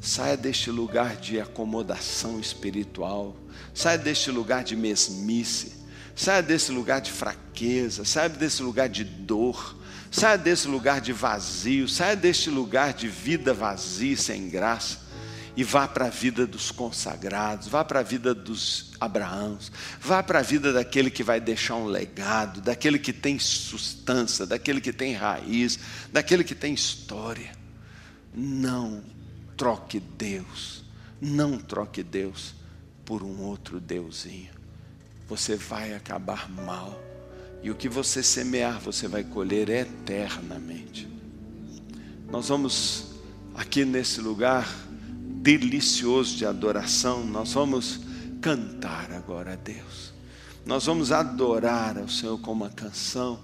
Saia 0.00 0.36
deste 0.36 0.70
lugar 0.70 1.16
de 1.16 1.40
acomodação 1.40 2.38
espiritual. 2.38 3.36
Saia 3.72 3.96
deste 3.96 4.30
lugar 4.30 4.64
de 4.64 4.76
mesmice. 4.76 5.72
Saia 6.14 6.42
desse 6.42 6.70
lugar 6.70 7.00
de 7.00 7.10
fraqueza. 7.10 8.04
Saia 8.04 8.28
desse 8.28 8.62
lugar 8.62 8.88
de 8.88 9.02
dor. 9.02 9.78
Saia 10.10 10.36
desse 10.36 10.68
lugar 10.68 11.00
de 11.00 11.12
vazio. 11.12 11.88
Saia 11.88 12.16
deste 12.16 12.50
lugar 12.50 12.92
de 12.92 13.08
vida 13.08 13.54
vazia 13.54 14.16
sem 14.16 14.48
graça 14.50 15.03
e 15.56 15.62
vá 15.62 15.86
para 15.86 16.06
a 16.06 16.10
vida 16.10 16.46
dos 16.46 16.70
consagrados, 16.70 17.68
vá 17.68 17.84
para 17.84 18.00
a 18.00 18.02
vida 18.02 18.34
dos 18.34 18.92
Abraãos, 19.00 19.70
vá 20.00 20.22
para 20.22 20.40
a 20.40 20.42
vida 20.42 20.72
daquele 20.72 21.10
que 21.10 21.22
vai 21.22 21.40
deixar 21.40 21.76
um 21.76 21.86
legado, 21.86 22.60
daquele 22.60 22.98
que 22.98 23.12
tem 23.12 23.38
substância, 23.38 24.46
daquele 24.46 24.80
que 24.80 24.92
tem 24.92 25.14
raiz, 25.14 25.78
daquele 26.12 26.42
que 26.42 26.54
tem 26.54 26.74
história. 26.74 27.52
Não 28.34 29.02
troque 29.56 30.00
Deus, 30.00 30.84
não 31.20 31.58
troque 31.58 32.02
Deus 32.02 32.54
por 33.04 33.22
um 33.22 33.40
outro 33.42 33.78
Deusinho. 33.80 34.52
Você 35.28 35.54
vai 35.54 35.94
acabar 35.94 36.50
mal. 36.50 37.00
E 37.62 37.70
o 37.70 37.74
que 37.74 37.88
você 37.88 38.22
semear, 38.22 38.78
você 38.80 39.08
vai 39.08 39.24
colher 39.24 39.70
eternamente. 39.70 41.08
Nós 42.28 42.48
vamos 42.48 43.14
aqui 43.54 43.84
nesse 43.84 44.20
lugar 44.20 44.68
delicioso 45.44 46.36
de 46.36 46.46
adoração, 46.46 47.22
nós 47.22 47.52
vamos 47.52 48.00
cantar 48.40 49.12
agora 49.12 49.52
a 49.52 49.56
Deus. 49.56 50.14
Nós 50.64 50.86
vamos 50.86 51.12
adorar 51.12 51.98
ao 51.98 52.08
Senhor 52.08 52.40
com 52.40 52.50
uma 52.50 52.70
canção. 52.70 53.38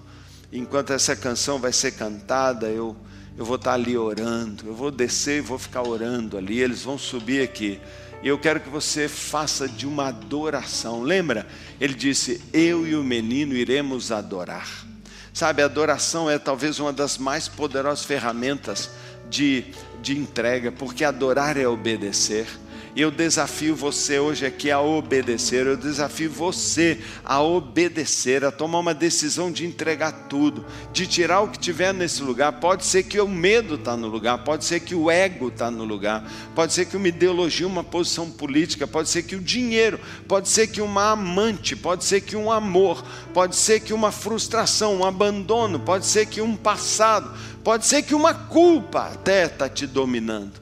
Enquanto 0.51 0.93
essa 0.93 1.15
canção 1.15 1.59
vai 1.59 1.71
ser 1.71 1.91
cantada, 1.91 2.67
eu, 2.69 2.97
eu 3.37 3.45
vou 3.45 3.57
estar 3.57 3.73
ali 3.73 3.95
orando. 3.95 4.65
Eu 4.65 4.73
vou 4.73 4.89
descer 4.89 5.37
e 5.37 5.41
vou 5.41 5.59
ficar 5.59 5.87
orando 5.87 6.39
ali. 6.39 6.59
Eles 6.59 6.81
vão 6.81 6.97
subir 6.97 7.43
aqui. 7.43 7.79
E 8.23 8.27
eu 8.27 8.39
quero 8.39 8.59
que 8.59 8.69
você 8.69 9.07
faça 9.07 9.69
de 9.69 9.85
uma 9.85 10.07
adoração. 10.07 11.03
Lembra? 11.03 11.47
Ele 11.79 11.93
disse: 11.93 12.41
Eu 12.51 12.87
e 12.87 12.95
o 12.95 13.03
menino 13.03 13.53
iremos 13.53 14.11
adorar. 14.11 14.87
Sabe, 15.31 15.61
a 15.61 15.65
adoração 15.65 16.27
é 16.27 16.39
talvez 16.39 16.79
uma 16.79 16.91
das 16.91 17.19
mais 17.19 17.47
poderosas 17.47 18.03
ferramentas 18.03 18.89
de, 19.29 19.65
de 20.01 20.17
entrega, 20.17 20.71
porque 20.71 21.03
adorar 21.03 21.57
é 21.57 21.67
obedecer. 21.67 22.47
Eu 22.93 23.09
desafio 23.09 23.73
você 23.73 24.19
hoje 24.19 24.45
aqui 24.45 24.69
a 24.69 24.81
obedecer, 24.81 25.65
eu 25.65 25.77
desafio 25.77 26.29
você 26.29 26.99
a 27.23 27.41
obedecer, 27.41 28.43
a 28.43 28.51
tomar 28.51 28.79
uma 28.79 28.93
decisão 28.93 29.49
de 29.49 29.65
entregar 29.65 30.27
tudo, 30.27 30.65
de 30.91 31.07
tirar 31.07 31.39
o 31.39 31.47
que 31.47 31.57
tiver 31.57 31.93
nesse 31.93 32.21
lugar. 32.21 32.51
Pode 32.59 32.83
ser 32.83 33.03
que 33.03 33.17
o 33.21 33.29
medo 33.29 33.75
está 33.75 33.95
no 33.95 34.07
lugar, 34.07 34.43
pode 34.43 34.65
ser 34.65 34.81
que 34.81 34.93
o 34.93 35.09
ego 35.09 35.47
está 35.47 35.71
no 35.71 35.85
lugar, 35.85 36.29
pode 36.53 36.73
ser 36.73 36.85
que 36.85 36.97
uma 36.97 37.07
ideologia, 37.07 37.65
uma 37.65 37.83
posição 37.83 38.29
política, 38.29 38.85
pode 38.85 39.07
ser 39.07 39.23
que 39.23 39.37
o 39.37 39.41
dinheiro, 39.41 39.97
pode 40.27 40.49
ser 40.49 40.67
que 40.67 40.81
uma 40.81 41.11
amante, 41.11 41.77
pode 41.77 42.03
ser 42.03 42.19
que 42.19 42.35
um 42.35 42.51
amor, 42.51 43.05
pode 43.33 43.55
ser 43.55 43.79
que 43.79 43.93
uma 43.93 44.11
frustração, 44.11 44.97
um 44.97 45.05
abandono, 45.05 45.79
pode 45.79 46.05
ser 46.05 46.25
que 46.25 46.41
um 46.41 46.57
passado, 46.57 47.31
pode 47.63 47.85
ser 47.85 48.03
que 48.03 48.13
uma 48.13 48.33
culpa 48.33 49.03
até 49.13 49.45
está 49.45 49.69
te 49.69 49.87
dominando. 49.87 50.60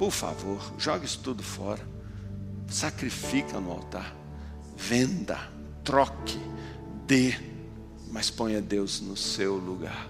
Por 0.00 0.10
favor, 0.10 0.72
jogue 0.78 1.04
isso 1.04 1.18
tudo 1.18 1.42
fora. 1.42 1.86
Sacrifica 2.66 3.60
no 3.60 3.70
altar. 3.70 4.16
Venda, 4.74 5.38
troque, 5.84 6.40
dê, 7.06 7.34
mas 8.10 8.30
ponha 8.30 8.62
Deus 8.62 9.02
no 9.02 9.14
seu 9.14 9.56
lugar. 9.56 10.08